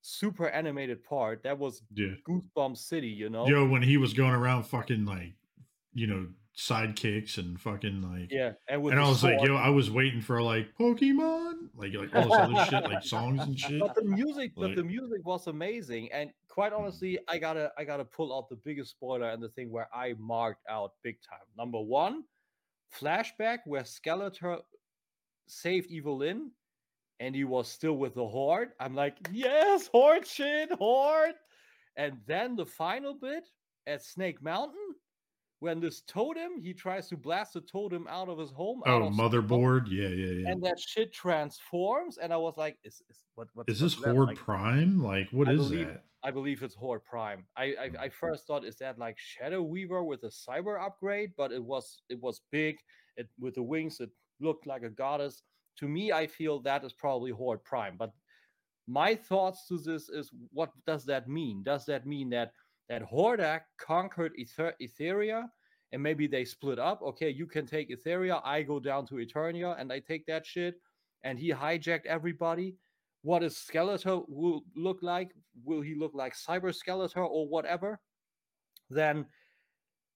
[0.06, 1.42] Super animated part.
[1.44, 2.08] That was yeah.
[2.28, 3.46] Goosebump City, you know.
[3.46, 5.32] Yo, when he was going around fucking like,
[5.94, 8.30] you know, sidekicks and fucking like.
[8.30, 11.94] Yeah, and with And I was like, yo, I was waiting for like Pokemon, like
[11.94, 13.80] like all this other shit, like songs and shit.
[13.80, 16.12] but the music, but the music was amazing.
[16.12, 16.80] And quite mm.
[16.80, 20.16] honestly, I gotta, I gotta pull out the biggest spoiler and the thing where I
[20.18, 21.46] marked out big time.
[21.56, 22.24] Number one,
[22.94, 24.60] flashback where Skeletor
[25.46, 26.50] saved Evil Lyn,
[27.20, 28.70] and he was still with the Horde.
[28.80, 31.34] I'm like, yes, Horde shit, Horde.
[31.96, 33.48] And then the final bit
[33.86, 34.94] at Snake Mountain,
[35.60, 38.82] when this totem, he tries to blast the totem out of his home.
[38.86, 40.48] out Oh, of Snake Mountain, motherboard, yeah, yeah, yeah.
[40.50, 43.48] And that shit transforms, and I was like, "Is, is what?
[43.54, 44.36] What's, Is this Horde like?
[44.36, 45.02] Prime?
[45.02, 46.04] Like, what I is believe- that?
[46.26, 47.44] I believe it's Horde Prime.
[47.54, 51.52] I, I I first thought is that like Shadow Weaver with a cyber upgrade, but
[51.52, 52.76] it was it was big.
[53.18, 54.08] It with the wings, it
[54.40, 55.42] looked like a goddess.
[55.78, 57.96] To me, I feel that is probably Horde Prime.
[57.98, 58.12] But
[58.86, 61.62] my thoughts to this is, what does that mean?
[61.62, 62.52] Does that mean that
[62.88, 65.48] that Hordak conquered Ether- Etheria
[65.94, 67.00] and maybe they split up.
[67.02, 70.74] Okay, you can take Etheria, I go down to Eternia, and I take that shit.
[71.22, 72.76] And he hijacked everybody.
[73.22, 75.30] What does Skeletor will look like?
[75.64, 78.00] Will he look like Cyber Skeletor or whatever?
[78.90, 79.26] Then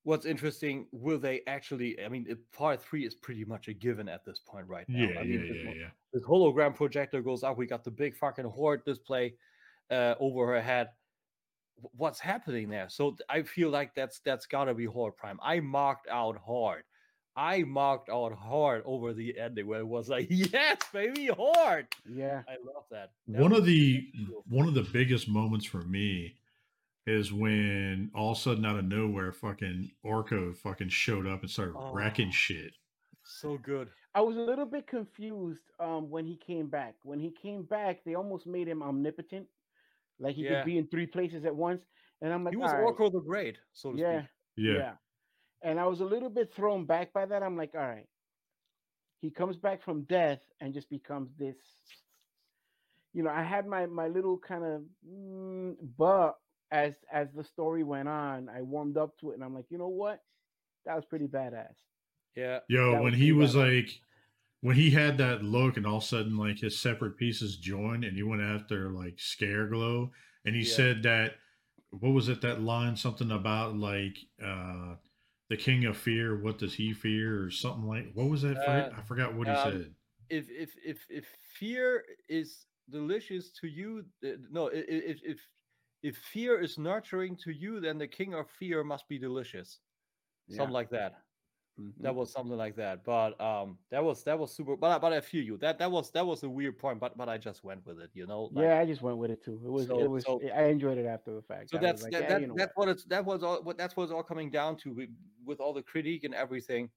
[0.04, 2.02] what's interesting, will they actually?
[2.02, 4.98] I mean, it, part three is pretty much a given at this point right now.
[5.08, 5.88] Yeah, I yeah, this yeah, one- yeah.
[6.12, 7.56] this hologram projector goes up.
[7.58, 9.34] We got the big fucking horde display
[9.90, 10.88] uh, over her head.
[11.96, 12.88] What's happening there?
[12.88, 15.38] So I feel like that's that's gotta be Horde Prime.
[15.42, 16.82] I marked out hard.
[17.36, 21.86] I marked out hard over the ending where it was like, yes, baby, horde.
[22.04, 22.42] Yeah.
[22.48, 23.12] I love that.
[23.28, 24.42] That one of the cool.
[24.48, 26.34] one of the biggest moments for me
[27.08, 31.50] is when all of a sudden out of nowhere fucking Orko fucking showed up and
[31.50, 32.32] started wrecking Oh.
[32.32, 32.72] shit.
[33.24, 33.88] so good.
[34.14, 36.94] I was a little bit confused um, when he came back.
[37.04, 39.46] When he came back, they almost made him omnipotent,
[40.18, 40.60] like he Yeah.
[40.62, 41.82] could be in three places at once.
[42.22, 44.30] And I'm like, He was "All right, Orko the Great, so to yeah, speak.
[44.56, 44.96] Yeah.
[45.62, 47.42] And I was a little bit thrown back by that.
[47.42, 48.08] I'm like, all right.
[49.20, 51.56] He comes back from death and just becomes this.
[53.12, 56.38] You know, I had my my little kind of, mm, but
[56.70, 59.78] as as the story went on, I warmed up to it, and I'm like, you
[59.78, 60.20] know what,
[60.86, 61.74] that was pretty badass.
[62.36, 62.60] Yeah.
[62.68, 63.76] Yo, That when was he was badass.
[63.86, 64.00] like
[64.60, 68.04] when he had that look and all of a sudden like his separate pieces joined
[68.04, 70.10] and he went after like Scareglow
[70.44, 70.74] and he Yeah.
[70.74, 71.34] said that
[71.90, 74.96] what was it that line something about like uh
[75.48, 78.86] the king of fear what does he fear or something like what was that fight?
[78.92, 79.94] Uh, I forgot what he um, said.
[80.28, 81.24] if if if if
[81.58, 85.38] fear is delicious to you uh, no i- i- if if
[86.02, 89.80] if fear is nurturing to you then the king of fear must be delicious
[90.48, 91.22] something like that
[92.00, 92.14] that Mhm.
[92.14, 95.20] was something like that but um that was that was super but I- but i
[95.20, 97.86] feel you that that was that was a weird point but but i just went
[97.86, 99.60] with it you know like, yeah, I just went with it too.
[99.64, 101.70] It was So- it was so- I enjoyed it after the fact.
[101.70, 103.42] so I that's like, that, "Yeah, that, you know that's what?" what it's that was
[103.44, 105.10] all what that's what it's all coming down to with,
[105.44, 106.90] with all the critique and everything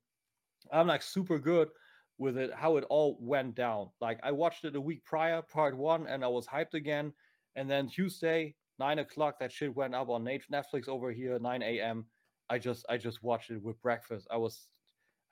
[0.72, 1.70] i'm like super good
[2.18, 5.76] with it how it all went down like i watched it a week prior part
[5.78, 7.14] one and i was hyped again
[7.56, 8.56] and then tuesday
[8.86, 12.06] nine o'clock that shit went up on netflix over here 9 a.m
[12.50, 14.68] i just i just watched it with breakfast i was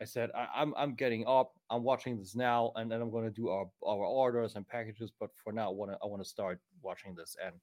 [0.02, 3.26] i said I, i'm i'm getting up i'm watching this now and then i'm going
[3.26, 6.22] to do our our orders and packages but for now i want to i want
[6.24, 7.56] to start watching this and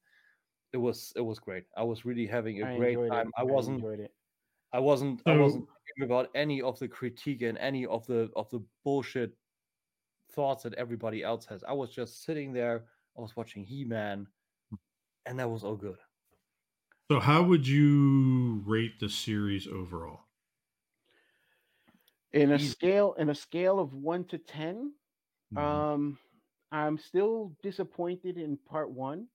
[0.73, 1.65] it was it was great.
[1.77, 3.29] I was really having a I great time.
[3.29, 3.35] It.
[3.39, 4.13] I wasn't enjoyed it.
[4.73, 8.51] I wasn't I wasn't thinking about any of the critique and any of the of
[8.51, 9.33] the bullshit
[10.33, 11.65] thoughts that everybody else has.
[11.65, 12.85] I was just sitting there,
[13.17, 14.27] I was watching He-Man,
[15.27, 15.99] and that was all good.
[17.11, 20.27] So how would you rate the series overall?
[22.33, 24.95] In a scale in a scale of one to 10
[25.51, 25.87] Mhm.
[25.91, 26.21] Um,
[26.71, 29.29] I'm still disappointed in part one.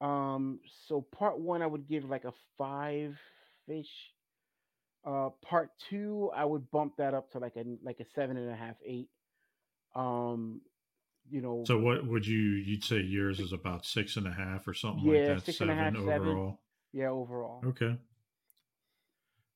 [0.00, 3.18] Um, so part one I would give like a five
[3.68, 4.12] ish.
[5.04, 8.50] Uh, part two I would bump that up to like a like a seven and
[8.50, 9.10] a half, eight.
[9.94, 10.62] Um,
[11.30, 14.66] you know, so what would you you'd say yours is about six and a half
[14.68, 15.44] or something Yeah, like that?
[15.46, 15.96] six and a seven
[16.28, 16.60] overall.
[16.92, 17.62] yeah, overall.
[17.66, 17.96] Okay.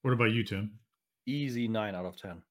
[0.02, 0.78] What about you, Tim?
[1.26, 2.30] Easy nine out of ten.
[2.32, 2.42] Okay.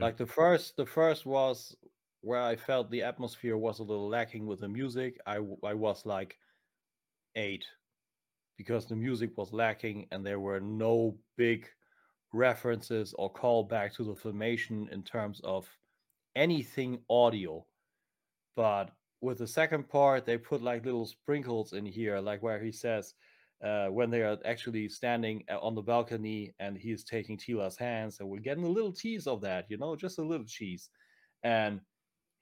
[0.00, 1.74] Like the first, the first was
[2.20, 5.18] where I felt the atmosphere was a little lacking with the music.
[5.26, 6.36] I I was like
[7.34, 7.64] eight
[8.56, 11.66] because the music was lacking and there were no big
[12.32, 15.68] references or callback to the filmation in terms of
[16.36, 17.64] anything audio.
[18.58, 22.72] But with the second part, they put like little sprinkles in here, like where he
[22.72, 23.14] says,
[23.62, 28.20] uh, when they are actually standing uh, on the balcony and he's taking Teela's hands,
[28.20, 30.90] and we're getting a little tease of that, you know, just a little cheese.
[31.44, 31.82] And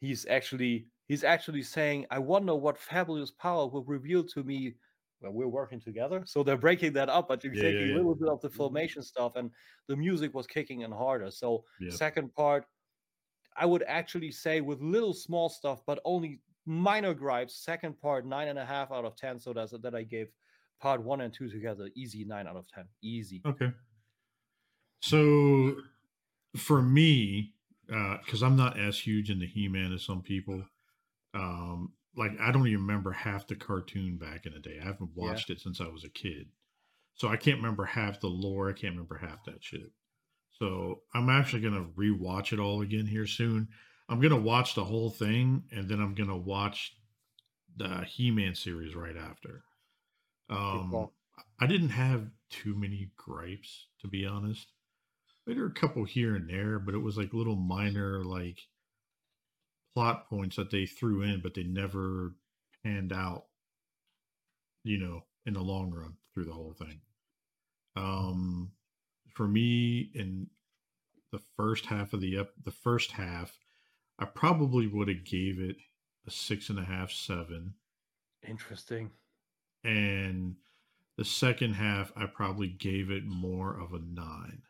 [0.00, 4.76] he's actually he's actually saying, "I wonder what fabulous power will reveal to me
[5.20, 7.94] when we're working together." So they're breaking that up, but you're Yeah, yeah, taking yeah.
[7.94, 9.52] a little bit of the Filmation stuff, and
[9.88, 11.30] the music was kicking in harder.
[11.30, 11.98] So Yeah.
[11.98, 12.66] second part,
[13.58, 17.54] I would actually say with little small stuff, but only minor gripes.
[17.54, 19.38] Second part, nine and a half out of ten.
[19.38, 20.28] So that's that I gave
[20.80, 21.90] part one and two together.
[21.94, 22.84] Easy nine out of ten.
[23.02, 23.42] Easy.
[23.46, 23.72] Okay.
[25.00, 25.76] So
[26.56, 27.54] for me,
[27.86, 30.64] because I'm not as huge into He-Man as some people,
[31.34, 34.78] um, like I don't even remember half the cartoon back in the day.
[34.80, 35.24] I haven't Yeah.
[35.28, 36.48] watched it since I was a kid,
[37.14, 38.68] so I can't remember half the lore.
[38.68, 39.92] I can't remember half that shit.
[40.58, 43.68] So I'm actually gonna rewatch it all again here soon.
[44.08, 46.96] I'm gonna watch the whole thing, and then I'm gonna watch
[47.76, 49.64] the He-Man series right after.
[50.48, 51.08] Um.
[51.58, 54.72] I didn't have too many gripes, to be honest.
[55.46, 58.60] There were a couple here and there, but it was like little minor like
[59.94, 62.34] plot points that they threw in, but they never
[62.82, 63.44] panned out,
[64.84, 67.00] you know, in the long run through the whole thing.
[67.96, 68.72] Um
[69.36, 70.46] for me in
[71.30, 73.58] the first half of the up the first half,
[74.18, 75.76] I probably would have gave it
[76.26, 77.74] a six and a half, seven,
[78.48, 79.10] Interesting.
[79.84, 80.56] and
[81.18, 84.62] the second half I probably gave it more of a nine.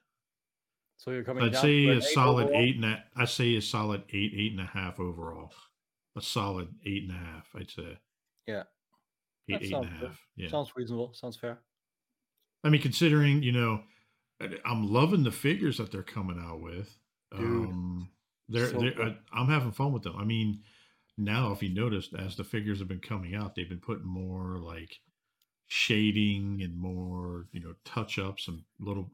[0.97, 1.45] So you're coming.
[1.45, 2.61] I'd say a solid overall?
[2.61, 5.53] eight and a, I say a solid eight, eight and a half overall.
[6.17, 7.99] A solid eight and a half, I'd say.
[8.47, 8.63] Yeah.
[9.49, 10.11] Eight, That eight and a good.
[10.35, 10.49] Yeah.
[10.49, 11.13] Sounds reasonable.
[11.15, 11.59] Sounds fair.
[12.65, 13.83] I mean, considering you know,
[14.65, 16.97] I'm loving the figures that they're coming out with.
[17.37, 18.11] Dude, um,
[18.49, 19.03] they're, so they're.
[19.03, 20.17] I, I'm having fun with them.
[20.19, 20.63] I mean,
[21.17, 24.59] now if you noticed, as the figures have been coming out, they've been putting more
[24.59, 25.01] like
[25.69, 29.11] shading and more you know touch ups and little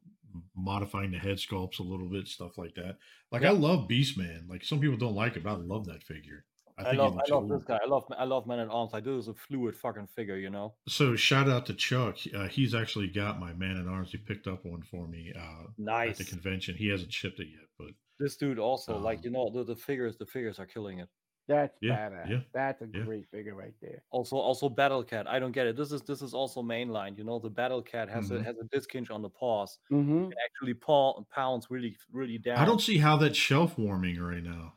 [0.57, 2.97] modifying the head sculpts a little bit, stuff like that.
[3.31, 4.49] Like I love Beastman.
[4.49, 6.44] Like some people don't like it, but I love that figure.
[6.87, 7.19] I, think he love.
[7.19, 7.79] I love this guy.
[7.83, 8.05] I love.
[8.19, 8.93] I love Man at Arms.
[8.93, 10.37] Like this is a fluid fucking figure.
[10.37, 10.75] You know.
[10.89, 12.19] So shout out to Chuck.
[12.35, 14.11] Uh, he's actually got my man at arms.
[14.13, 16.75] He picked up one for me uh, at the convention.
[16.77, 17.89] He hasn't shipped it yet, but
[18.19, 20.17] This dude also Um, like you know the, the figures.
[20.17, 21.09] The figures are killing it.
[21.49, 22.31] That's Yeah, badass.
[22.31, 23.03] yeah, That's a yeah.
[23.03, 24.05] great figure right there.
[24.11, 25.27] Also, also Battle Cat.
[25.27, 25.77] I don't get it.
[25.77, 27.19] This is this is also mainline.
[27.19, 28.45] You know, the Battle Cat has a Mhm.
[28.45, 29.79] has a disc hinge on the paws.
[29.91, 30.31] Mm-hmm.
[30.31, 32.59] It actually paw, pounds really really down.
[32.59, 34.75] I don't see how that's shelf warming right now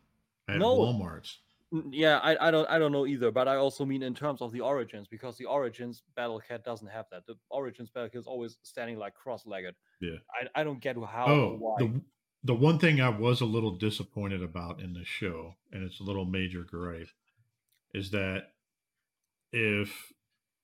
[0.48, 0.76] at No.
[0.76, 1.38] Walmart's.
[1.89, 4.51] Yeah, I, I don't I don't know either, but I also mean in terms of
[4.51, 7.25] the origins because the origins Battle Cat doesn't have that.
[7.25, 9.75] The origins Battle Cat is always standing like cross-legged.
[9.99, 10.17] Yeah.
[10.31, 11.75] I, I don't get how or Oh, why.
[11.79, 12.01] the
[12.43, 16.03] the one thing I was a little disappointed about in the show, and it's a
[16.03, 17.09] little major gripe,
[17.93, 18.51] is that
[19.51, 20.13] if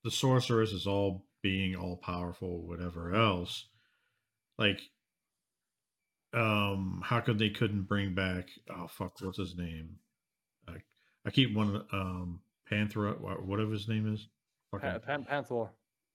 [0.03, 3.65] the sorceress is all being all powerful, whatever else,
[4.60, 4.80] like,
[6.34, 8.49] um, how could they couldn't bring back?
[8.69, 9.98] Oh fuck, what's his name?
[11.26, 12.39] I, I keep one of um
[12.72, 14.27] Panthera, whatever his name is.
[14.72, 15.65] Pa- Fucking- Pan- Panther.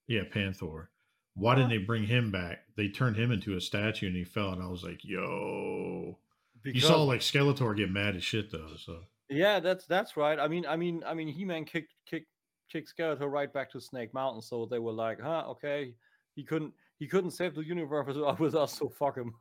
[0.08, 0.90] yeah, Panther.
[1.34, 2.60] Why didn't they bring him back?
[2.78, 6.18] They turned him into a statue and he fell, and I was like, "Yo!"
[6.62, 8.70] Because, you saw like Skeletor get mad as shit though.
[8.78, 10.38] So yeah, that's that's right.
[10.38, 12.28] I mean, I mean, I mean, He-Man kicked kicked
[12.72, 15.94] kicked Skeletor right back to Snake Mountain, so they were like, huh, okay,
[16.34, 19.34] he couldn't he couldn't save the universe with- with us, so fuck him.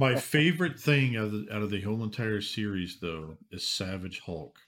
[0.00, 4.20] my favorite thing out of the, out of the whole entire series though is Savage
[4.20, 4.58] Hulk.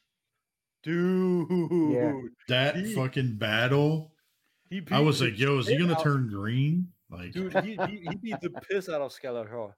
[0.82, 4.12] Dude, That He- fucking battle,
[4.70, 7.96] he I was like, "Yo, is he gonna out- turn green?" Like, Dude, he, he,
[8.08, 9.72] he beat the piss out of Skeletor.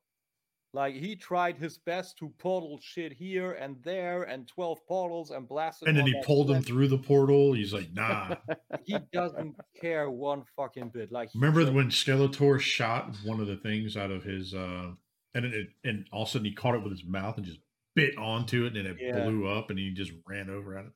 [0.75, 5.49] Like he tried his best to portal shit here and there and 12 portals and
[5.49, 5.89] blasted.
[5.89, 7.55] and then he pulled him through the portal.
[7.55, 8.37] He's like, "Nah."
[8.85, 11.11] He doesn't care one fucking bit.
[11.13, 14.93] Like Remember when Skeletor shot one of the things out of his, uh,
[15.35, 17.61] and it, and all of a sudden he caught it with his mouth and just
[17.95, 19.25] bit onto it, and it Yeah.
[19.25, 20.93] blew up, and he just ran over at it.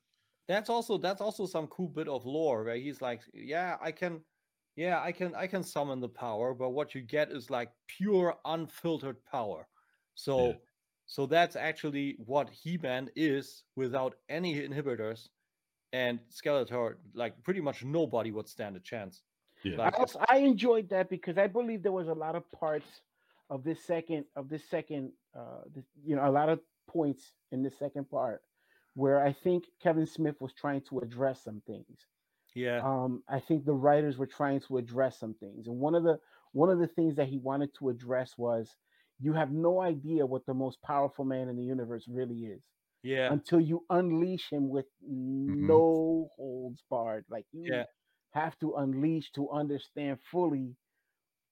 [0.49, 4.21] that's also that's also some cool bit of lore where he's like, yeah, I can,
[4.77, 8.37] yeah, I can I can summon the power, but what you get is like pure
[8.45, 9.69] unfiltered power.
[10.15, 10.53] So Yeah.
[11.07, 15.29] so that's actually what He-Man is without any inhibitors.
[15.93, 19.23] And Skeletor, like pretty much nobody would stand a chance.
[19.63, 19.77] Yeah.
[19.77, 23.03] Like, I, also, I enjoyed that because I believe there was a lot of parts
[23.51, 27.63] of this second of this second uh this, you know a lot of points in
[27.63, 28.43] the second part
[28.95, 31.99] where I think Kevin Smith was trying to address some things.
[32.55, 36.03] Yeah, Um, I think the writers were trying to address some things, and one of
[36.05, 36.19] the
[36.53, 38.77] one of the things that he wanted to address was
[39.21, 42.63] you have no idea what the most powerful man in the universe really is
[43.03, 47.25] yeah, until you unleash him with no holds barred.
[47.31, 47.85] Like you Yeah.
[48.33, 50.77] have to unleash to understand fully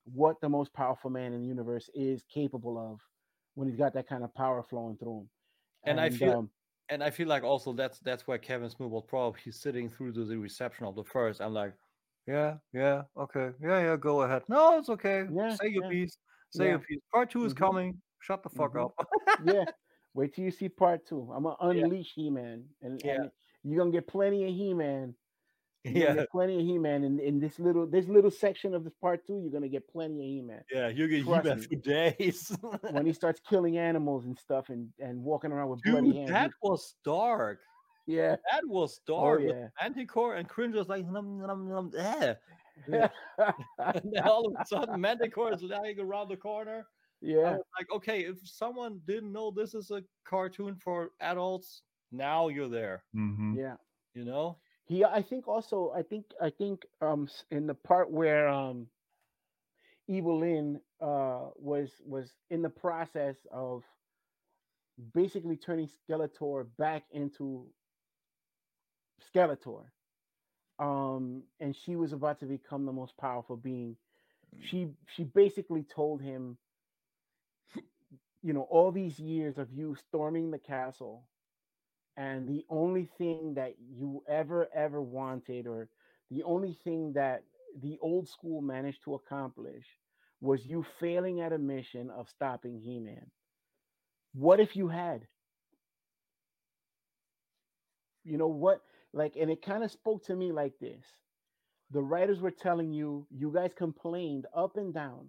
[0.04, 3.00] what the most powerful man in the universe is capable of
[3.54, 5.30] when he's got that kind of power flowing through him.
[5.84, 6.50] And I feel- um,
[6.90, 10.36] and I feel like also that's that's where Kevin Smith was probably sitting through the
[10.36, 11.40] reception of the first.
[11.40, 11.72] I'm like,
[12.26, 14.42] yeah, yeah, okay, yeah, yeah, go ahead.
[14.48, 15.26] No, it's okay.
[15.32, 16.18] Yeah, Say your yeah, piece.
[16.50, 16.70] Say yeah.
[16.70, 17.00] your piece.
[17.12, 17.56] Part 2 is Mhm.
[17.56, 18.02] coming.
[18.18, 18.84] Shut the fuck Mhm.
[18.86, 18.92] up.
[19.44, 19.64] yeah,
[20.14, 21.30] wait till you see part two.
[21.32, 23.22] I'm gonna unleash He-Man, and, Yeah.
[23.22, 23.30] and
[23.64, 24.84] you're gonna get plenty of He-Man.
[24.90, 25.14] You're gonna
[25.84, 29.26] yeah, get plenty of He-Man in, in this little this little section of this part
[29.26, 29.39] two.
[29.41, 31.67] You're gonna get plenty of He-Man yeah, you get Trust He-Man me.
[31.67, 31.75] for
[32.17, 32.57] days.
[32.91, 36.31] when he starts killing animals and stuff and and walking around with bloody Dude, hands.
[36.31, 37.60] that was dark.
[38.07, 39.41] yeah, That was oh dark.
[39.41, 39.68] with yeah.
[39.81, 42.34] Manticore and Cringe was like, num, num, num, eh.
[42.89, 43.10] and
[44.12, 46.86] then all of a sudden, Manticore is lying around the corner.
[47.23, 52.68] Yeah, like, okay, if someone didn't know this is a cartoon for adults, now you're
[52.68, 53.05] there.
[53.15, 53.57] Mhm.
[53.57, 53.76] yeah.
[54.15, 54.59] You know?
[54.86, 58.89] He, I think also, I think, I think, um, in the part where um,
[60.09, 63.84] Evil Lyn uh was was in the process of
[65.15, 67.67] basically turning Skeletor back into
[69.34, 69.84] Skeletor,
[70.78, 73.97] um, and she was about to become the most powerful being.
[74.62, 76.59] she she basically told him
[78.42, 81.25] you know all these years of you storming the castle
[82.16, 85.89] and the only thing that you ever ever wanted or
[86.30, 87.42] the only thing that
[87.82, 89.84] the old school managed to accomplish
[90.40, 93.30] was you failing at a mission of stopping he-man.
[94.34, 95.26] What if you had?
[98.24, 98.82] You know what?
[99.12, 101.05] Like and it kind of spoke to me like this.
[101.90, 105.28] The writers were telling you you guys complained up and down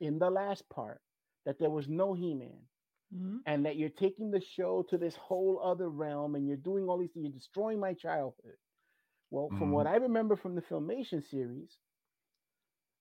[0.00, 1.00] in the last part
[1.44, 2.60] that there was no he-man
[3.14, 3.44] Mhm.
[3.46, 6.98] and that you're taking the show to this whole other realm and you're doing all
[6.98, 8.56] these things, you're destroying my childhood.
[9.30, 11.78] Well, from what I remember from the filmation series,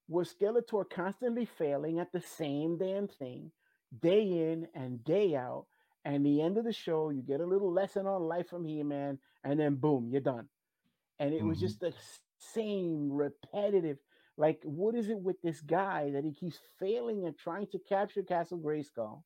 [0.08, 3.51] was Skeletor constantly failing at the same damn thing,
[3.98, 5.67] day in and day out.
[6.06, 9.19] And the end of the show, you get a little lesson on life from He-Man,
[9.43, 10.50] and then boom, you're done.
[11.19, 11.61] And it was Mhm.
[11.61, 11.95] just the
[12.40, 14.00] same repetitive.
[14.38, 18.24] Like, what is it with this guy that he keeps failing at trying to capture
[18.24, 19.24] Castle Grayskull?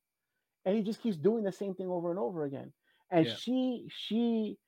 [0.64, 2.72] And he just keeps doing the same thing over and over again
[3.10, 3.34] and Yeah.
[3.36, 4.58] she she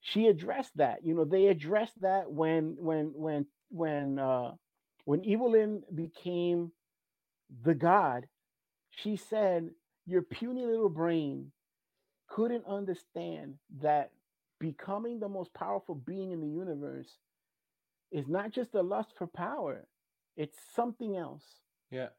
[0.00, 4.52] she addressed that you know they addressed that when when when when uh
[5.04, 6.72] when Evil Lyn became
[7.62, 8.26] the god
[8.90, 9.70] she said
[10.06, 11.52] your puny little brain
[12.28, 14.10] couldn't understand that
[14.60, 17.18] becoming the most powerful being in the universe
[18.12, 19.86] is not just a lust for power
[20.36, 22.10] it's something else Yeah.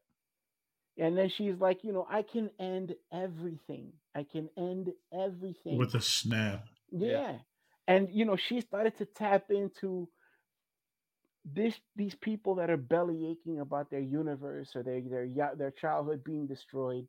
[0.97, 3.93] And then she's like, you know, I can end everything.
[4.15, 5.77] I can end everything.
[5.77, 6.67] with a snap.
[6.91, 7.37] yeah.
[7.87, 10.07] And you know, she started to tap into
[11.43, 15.71] this these people that are belly aching about their universe or their their ya- their
[15.71, 17.07] childhood being destroyed.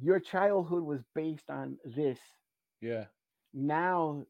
[0.00, 2.18] Your childhood was based on this.
[2.82, 3.06] Yeah.
[3.54, 4.26] Now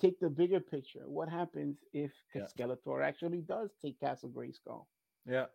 [0.00, 1.02] take the bigger picture.
[1.06, 2.46] What happens if Yeah.
[2.46, 4.86] Skeletor actually does take Castle Grayskull?
[5.26, 5.46] Yeah.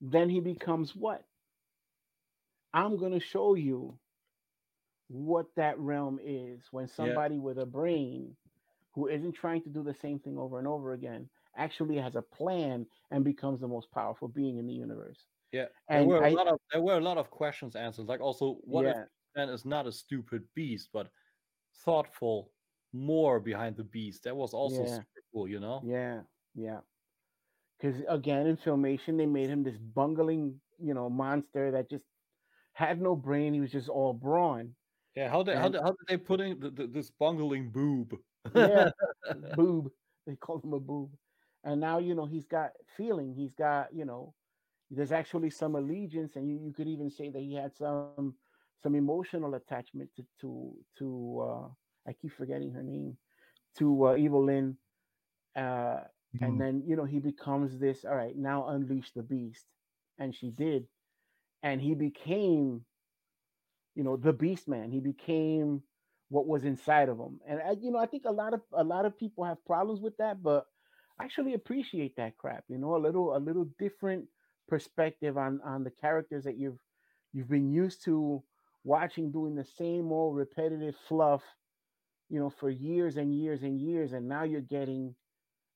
[0.00, 1.24] Then he becomes what?
[2.72, 3.98] I'm going to show you
[5.08, 8.36] what that realm is when somebody with a brain
[8.94, 12.22] who isn't trying to do the same thing over and over again actually has a
[12.22, 15.26] plan and becomes the most powerful being in the universe.
[15.52, 15.66] Yeah.
[15.88, 18.06] There And were a I- lot of there were a lot of questions answered.
[18.06, 19.04] Like also, what if yeah,
[19.36, 21.10] man is not a stupid beast, but
[21.84, 22.52] thoughtful
[22.92, 24.24] more behind the beast?
[24.24, 24.96] That was also Yeah.
[24.96, 25.82] super cool, you know?
[25.84, 26.22] yeah,
[26.54, 26.80] yeah.
[27.78, 32.04] Because again, in filmation, they made him this bungling, you know, monster that just
[32.72, 33.54] had no brain.
[33.54, 34.74] He was just all brawn.
[35.14, 35.28] Yeah.
[35.28, 38.16] How did how did, how did they put in the, the, this bungling boob?
[38.54, 38.90] Yeah,
[39.56, 39.90] boob.
[40.26, 41.10] They call him a boob.
[41.64, 43.34] And now, you know, he's got feeling.
[43.34, 44.34] He's got, you know,
[44.90, 48.34] there's actually some allegiance, and you, you could even say that he had some
[48.82, 51.68] some emotional attachment to to to uh
[52.08, 53.16] I keep forgetting her name,
[53.78, 54.76] to uh Evil Lyn.
[55.54, 56.00] Uh
[56.40, 56.60] and Mm.
[56.60, 59.66] then, you know, he becomes this, all right, now unleash the beast.
[60.18, 60.88] And she did.
[61.62, 62.86] And he became,
[63.94, 64.90] you know, the beast man.
[64.90, 65.82] He became
[66.28, 67.40] what was inside of him.
[67.46, 70.00] And I, you know, I think a lot of a lot of people have problems
[70.00, 70.66] with that, but
[71.18, 74.28] I actually appreciate that crap, you know, a little a little different
[74.68, 76.78] perspective on on the characters that you've
[77.32, 78.42] you've been used to
[78.84, 81.42] watching doing the same old repetitive fluff,
[82.28, 85.14] you know, for years and years and years, and now you're getting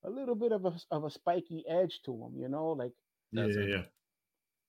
[0.05, 2.93] a little bit of a of a spiky edge to him, you know, like
[3.33, 3.83] Yeah, yeah, yeah.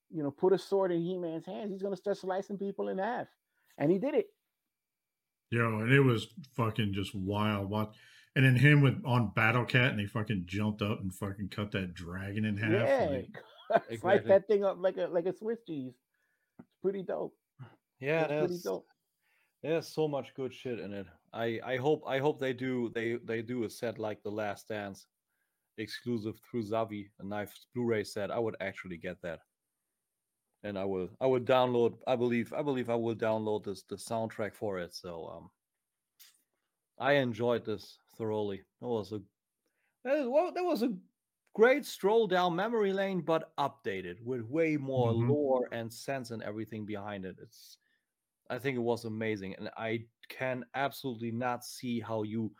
[0.09, 3.27] you know, put a sword in He-Man's hands, he's gonna start slicing people in half,
[3.77, 4.27] and he did it.
[5.49, 7.69] Yo, and it was fucking just wild.
[7.69, 7.93] Watch,
[8.35, 11.71] and then him with on Battle Cat, and he fucking jumped up and fucking cut
[11.71, 12.71] that dragon in half.
[12.71, 14.29] Yeah, like- slice Exactly.
[14.29, 15.93] that thing up like a like a Swiss cheese.
[16.59, 17.33] It's pretty dope.
[17.99, 18.87] Yeah, It's pretty dope.
[19.63, 21.05] there's so much good shit in it.
[21.33, 24.67] I I hope I hope they do they they do a set like The Last
[24.67, 25.05] Dance,
[25.81, 28.31] exclusive through Zavvi, a Knife Blu-ray set.
[28.31, 29.41] I would actually get that,
[30.63, 31.97] and I will I will download.
[32.07, 34.93] I believe I believe I will download this the soundtrack for it.
[34.95, 35.51] So um,
[36.99, 38.63] I enjoyed this thoroughly.
[38.79, 39.21] That was a
[40.03, 40.97] that, well, that was a
[41.53, 45.29] great stroll down memory lane, but updated with way more Mhm.
[45.29, 47.37] lore and sense and everything behind it.
[47.41, 47.77] It's
[48.49, 52.55] I think it was amazing, and I can absolutely not see how you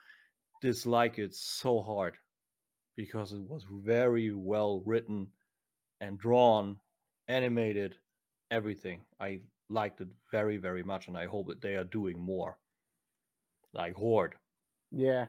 [0.61, 2.17] dislike it so hard
[2.95, 5.27] because it was very well written
[5.99, 6.77] and drawn,
[7.27, 7.95] animated,
[8.49, 9.01] everything.
[9.19, 12.57] I liked it very, very much, and I hope that they are doing more.
[13.73, 14.35] Like Horde.
[14.91, 15.27] Yeah.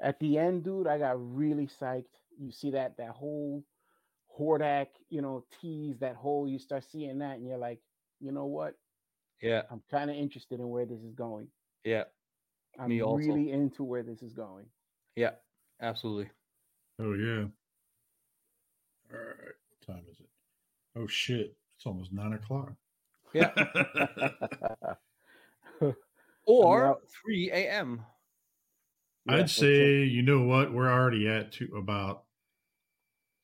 [0.00, 2.06] At the end, dude, I got really psyched.
[2.38, 3.64] You see that that whole
[4.38, 7.80] Hordak, you know, tease, that whole you start seeing that, and you're like,
[8.20, 8.74] you know what?
[9.42, 11.48] Yeah, I'm kind of interested in where this is going.
[11.84, 12.04] yeah,
[12.78, 13.16] I'm Me also.
[13.26, 14.66] really into where this is going.
[15.16, 15.30] yeah,
[15.80, 16.30] absolutely.
[17.00, 17.44] Oh yeah.
[19.12, 19.54] All right.
[19.68, 20.28] What time is it?
[20.96, 21.56] Oh shit!
[21.76, 22.72] It's almost nine o'clock.
[23.32, 23.50] Yeah.
[26.46, 28.02] or 3 a.m.
[29.26, 29.62] Yeah, I'd that's it.
[29.62, 32.24] say you know what we're already at to about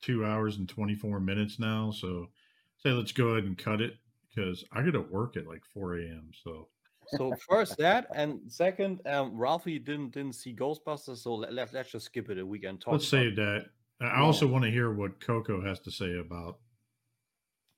[0.01, 1.91] two hours and twenty four minutes now.
[1.91, 2.29] So
[2.77, 5.97] say let's go ahead and cut it because I got to work at like four
[5.97, 6.31] a.m.
[6.43, 6.69] So
[7.07, 11.91] So first that, and second, um, Ralphie didn't didn't see Ghostbusters, so let, let, let's
[11.91, 12.81] just skip it a weekend.
[12.81, 13.65] Talk let's about save that.
[14.01, 16.59] I I also want to hear what Coco has to say about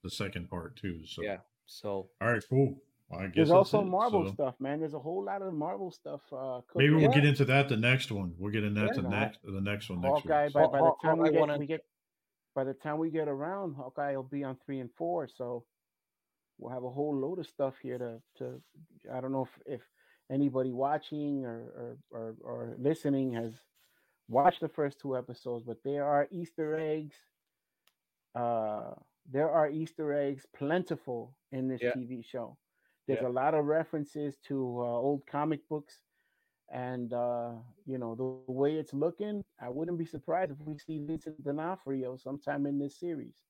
[0.04, 1.02] the second part too.
[1.06, 1.38] So Yeah.
[1.66, 2.82] So all right, cool.
[3.10, 3.86] Well, I guess There's also it.
[3.86, 4.80] Marvel So stuff, man.
[4.80, 6.22] There's a whole lot of Marvel stuff.
[6.32, 7.22] Uh, Maybe we'll cooking.
[7.22, 8.34] get into that the next one.
[8.38, 9.10] We'll get into that Yeah, the no.
[9.10, 10.46] next the next one next Hawkeye.
[10.46, 10.54] week.
[10.54, 11.86] By, by the time we get, wanna- we get,
[12.56, 15.28] by the time we get around, Hawkeye will be on three and four.
[15.28, 15.64] So
[16.58, 18.62] we'll have a whole load of stuff here to to.
[19.14, 19.82] I don't know if if
[20.30, 23.54] anybody watching or or or, or listening has
[24.28, 27.16] watched the first two episodes, but there are Easter eggs.
[28.36, 28.92] Uh,
[29.32, 31.94] there are Easter eggs plentiful in this Yeah.
[31.94, 32.58] TV show.
[33.08, 33.28] There's Yeah.
[33.28, 36.02] a lot of references to uh, old comic books,
[36.70, 37.54] and uh,
[37.86, 39.44] you know the, way it's looking.
[39.60, 43.47] I wouldn't be surprised if we see Vincent D'Onofrio sometime in this series.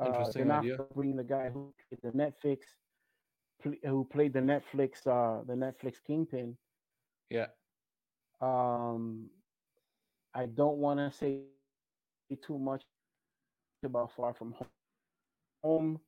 [0.00, 0.76] Uh, Interesting idea.
[0.76, 2.58] D'Onofrio being the guy who played the Netflix,
[3.62, 6.56] pl- who played the Netflix, uh, the Netflix Kingpin.
[7.30, 7.46] yeah,
[8.40, 9.28] Um,
[10.34, 11.40] I don't want to say
[12.42, 12.82] too much
[13.82, 14.68] about Far From Home.
[15.64, 16.00] Home.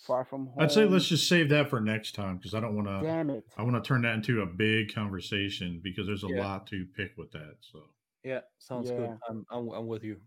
[0.00, 0.62] Far From Home.
[0.62, 3.00] I'd say let's just save that for next time because I don't want to.
[3.02, 3.44] Damn it.
[3.56, 6.42] I want to turn that into a big conversation because there's a Yeah.
[6.42, 7.56] lot to pick with that.
[7.60, 7.88] So
[8.24, 9.16] yeah, sounds good.
[9.28, 10.20] I'm, I'm I'm with you.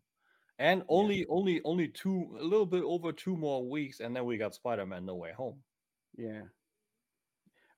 [0.60, 4.38] And only only only two, a little bit over two more weeks, and then we
[4.38, 5.60] got Spider-Man: No Way Home.
[6.18, 6.42] Yeah.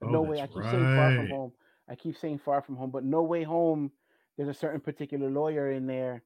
[0.02, 0.38] Oh, no way.
[0.38, 1.28] I that's keep saying Far From.
[1.30, 1.52] Home.
[1.90, 3.92] I keep saying Far From Home, but No Way Home.
[4.38, 6.24] There's a certain particular lawyer in there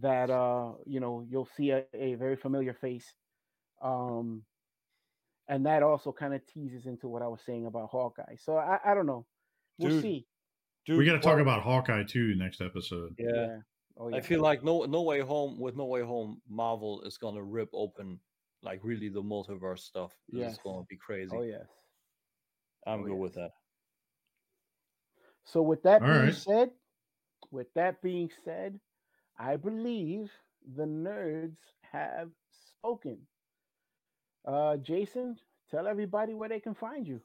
[0.00, 3.14] that uh you know you'll see a, a very familiar face,
[3.80, 4.42] um,
[5.46, 8.36] and that also kind of teases into what I was saying about Hawkeye.
[8.44, 9.26] So I I don't know.
[9.78, 10.26] We'll Dude, see.
[10.86, 13.14] Dude, we got to talk well, about Hawkeye too next episode.
[13.18, 13.58] Yeah,
[13.98, 14.16] Oh yeah.
[14.16, 17.70] I feel like no No Way Home with No Way Home, Marvel is gonna rip
[17.72, 18.20] open
[18.62, 20.12] like really the multiverse stuff.
[20.32, 20.52] This Yes.
[20.52, 21.36] is gonna be crazy.
[21.36, 21.68] Oh yes.
[22.86, 23.52] I'm Oh, good with that.
[25.44, 26.34] So with that All being right.
[26.46, 26.70] said,
[27.50, 28.80] with that being said,
[29.38, 30.30] I believe
[30.76, 31.58] the nerds
[31.92, 33.18] have spoken.
[34.44, 35.38] Uh, Jason,
[35.70, 37.20] tell everybody where they can find you.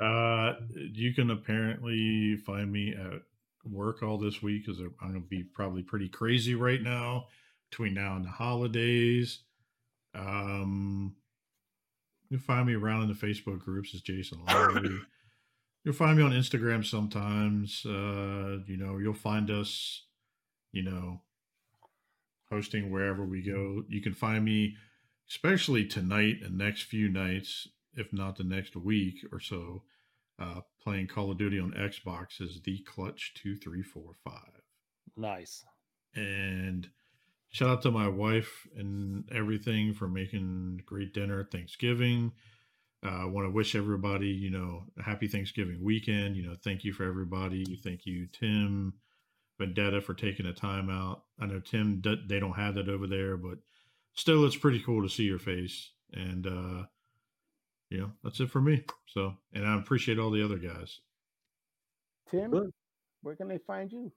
[0.00, 0.54] Uh,
[0.92, 3.22] you can apparently find me at
[3.64, 7.26] work all this week because I'm going to be probably pretty crazy right now
[7.70, 9.40] between now and the holidays.
[10.14, 11.16] Um,
[12.30, 15.00] you'll find me around in the Facebook groups as Jason Lowery.
[15.84, 17.84] you'll find me on Instagram sometimes.
[17.84, 20.04] Uh, you know, you'll find us,
[20.72, 21.20] you know,
[22.50, 23.84] hosting wherever we go.
[23.88, 24.76] You can find me,
[25.28, 29.82] especially tonight and next few nights, if not the next week or so,
[30.38, 34.62] uh, playing Call of Duty on Xbox is the Clutch two three four five.
[35.16, 35.64] Nice.
[36.14, 36.88] And
[37.50, 42.32] shout out to my wife and everything for making great dinner at Thanksgiving.
[43.04, 46.36] Uh, I want to wish everybody, you know, a happy Thanksgiving weekend.
[46.36, 47.64] You know, thank you for everybody.
[47.84, 48.94] Thank you, Tim,
[49.58, 51.22] Vendetta, for taking the time out.
[51.40, 53.58] I know Tim, they don't have that over there, but
[54.14, 55.90] still, it's pretty cool to see your face.
[56.12, 56.86] And, uh,
[57.90, 58.84] you know, that's it for me.
[59.06, 61.00] So, and I appreciate all the other guys.
[62.30, 62.72] Tim, Good.
[63.22, 64.12] where can they find you?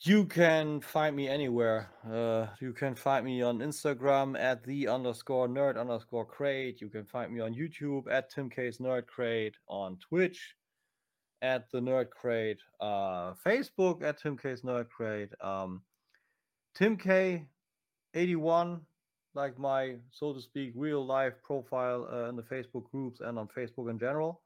[0.00, 1.90] You can find me anywhere.
[2.08, 6.82] Uh, you can find me on Instagram at the underscore nerd underscore crate.
[6.82, 10.54] You can find me on YouTube at Tim K's Nerd Crate, on Twitch
[11.40, 15.80] at the Nerd Crate, uh, Facebook at Tim K's Nerd Crate, um,
[16.74, 17.46] Tim K
[18.14, 18.80] 81,
[19.36, 23.46] like my so to speak real life profile uh, in the Facebook groups and on
[23.46, 24.40] Facebook in general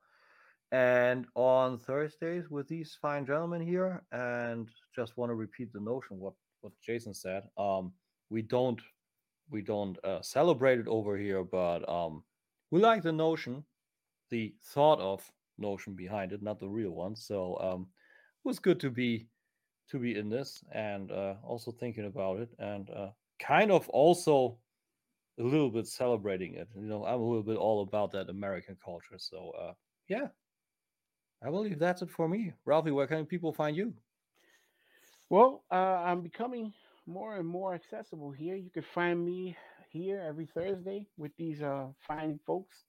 [0.73, 4.03] and on Thursdays with these fine gentlemen here.
[4.13, 7.45] And just want to repeat the notion what what Jason said.
[7.57, 7.93] Um,
[8.29, 8.81] we don't
[9.51, 12.23] we don't uh, celebrate it over here, but um,
[12.71, 13.65] we like the notion,
[14.31, 15.29] the thought of
[15.59, 17.17] notion behind it, not the real one.
[17.17, 17.87] So um,
[18.45, 19.29] it was good to be
[19.91, 23.09] to be in this and uh, also thinking about it and uh,
[23.41, 24.57] kind of also
[25.41, 26.69] a little bit celebrating it.
[26.77, 29.17] You know, I'm a little bit all about that American culture.
[29.19, 29.73] So uh,
[30.09, 30.29] yeah,
[31.43, 32.53] I believe that's it for me.
[32.65, 33.95] Ralphie, where can people find you?
[35.31, 36.73] Well, uh, I'm becoming
[37.07, 38.57] more and more accessible here.
[38.57, 39.57] You can find me
[39.91, 42.85] here every Thursday with these uh, fine folks.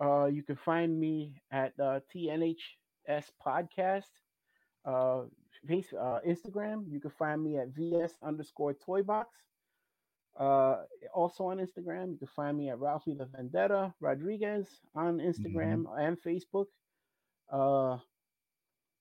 [0.00, 4.04] Uh, you can find me at uh, TNHS Podcast,
[4.84, 6.84] uh, uh, Instagram.
[6.88, 9.26] You can find me at VS underscore Toybox.
[10.38, 10.82] Uh,
[11.14, 16.16] also on Instagram, you can find me at Ralphie the Vendetta Rodriguez on Instagram and
[16.20, 16.66] Facebook.
[17.50, 17.98] Uh,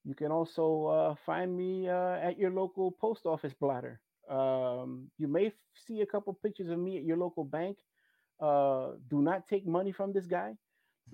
[0.03, 3.99] you can also uh, find me uh, at your local post office blotter.
[4.29, 5.53] Um, you may f-
[5.87, 7.77] see a couple pictures of me at your local bank.
[8.39, 10.53] Uh, do not take money from this guy.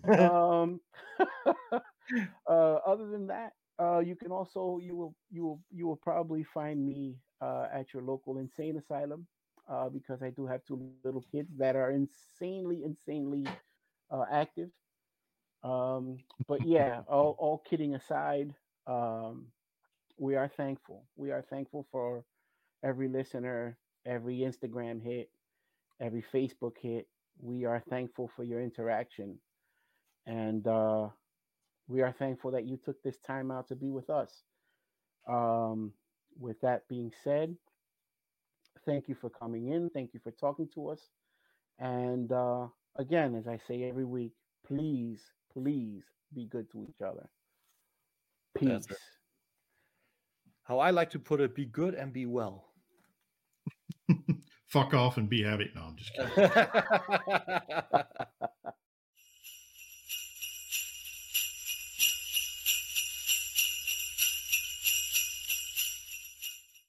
[0.19, 0.79] um,
[1.71, 1.79] uh,
[2.49, 6.85] other than that, uh, you can also you will you will you will probably find
[6.85, 9.25] me uh, at your local insane asylum
[9.71, 13.45] uh, because I do have two little kids that are insanely insanely
[14.11, 14.69] uh, active.
[15.63, 16.17] Um,
[16.47, 18.53] but yeah, all, all kidding aside,
[18.87, 19.47] um,
[20.17, 21.05] we are thankful.
[21.15, 22.25] We are thankful for
[22.83, 25.29] every listener, every Instagram hit,
[26.01, 27.07] every Facebook hit.
[27.39, 29.37] We are thankful for your interaction.
[30.25, 31.09] And uh,
[31.87, 34.43] we are thankful that you took this time out to be with us.
[35.29, 35.93] Um,
[36.39, 37.55] with that being said,
[38.85, 39.89] thank you for coming in.
[39.89, 40.99] Thank you for talking to us.
[41.79, 44.33] And uh, again, as I say every week,
[44.65, 46.03] please, please
[46.33, 47.29] be good to each other.
[48.57, 48.85] Peace.
[48.87, 48.99] That's.
[50.63, 52.67] How I like to put it, be good and be well.
[54.69, 55.69] Fuck off and be happy.
[55.75, 56.49] No, I'm just kidding.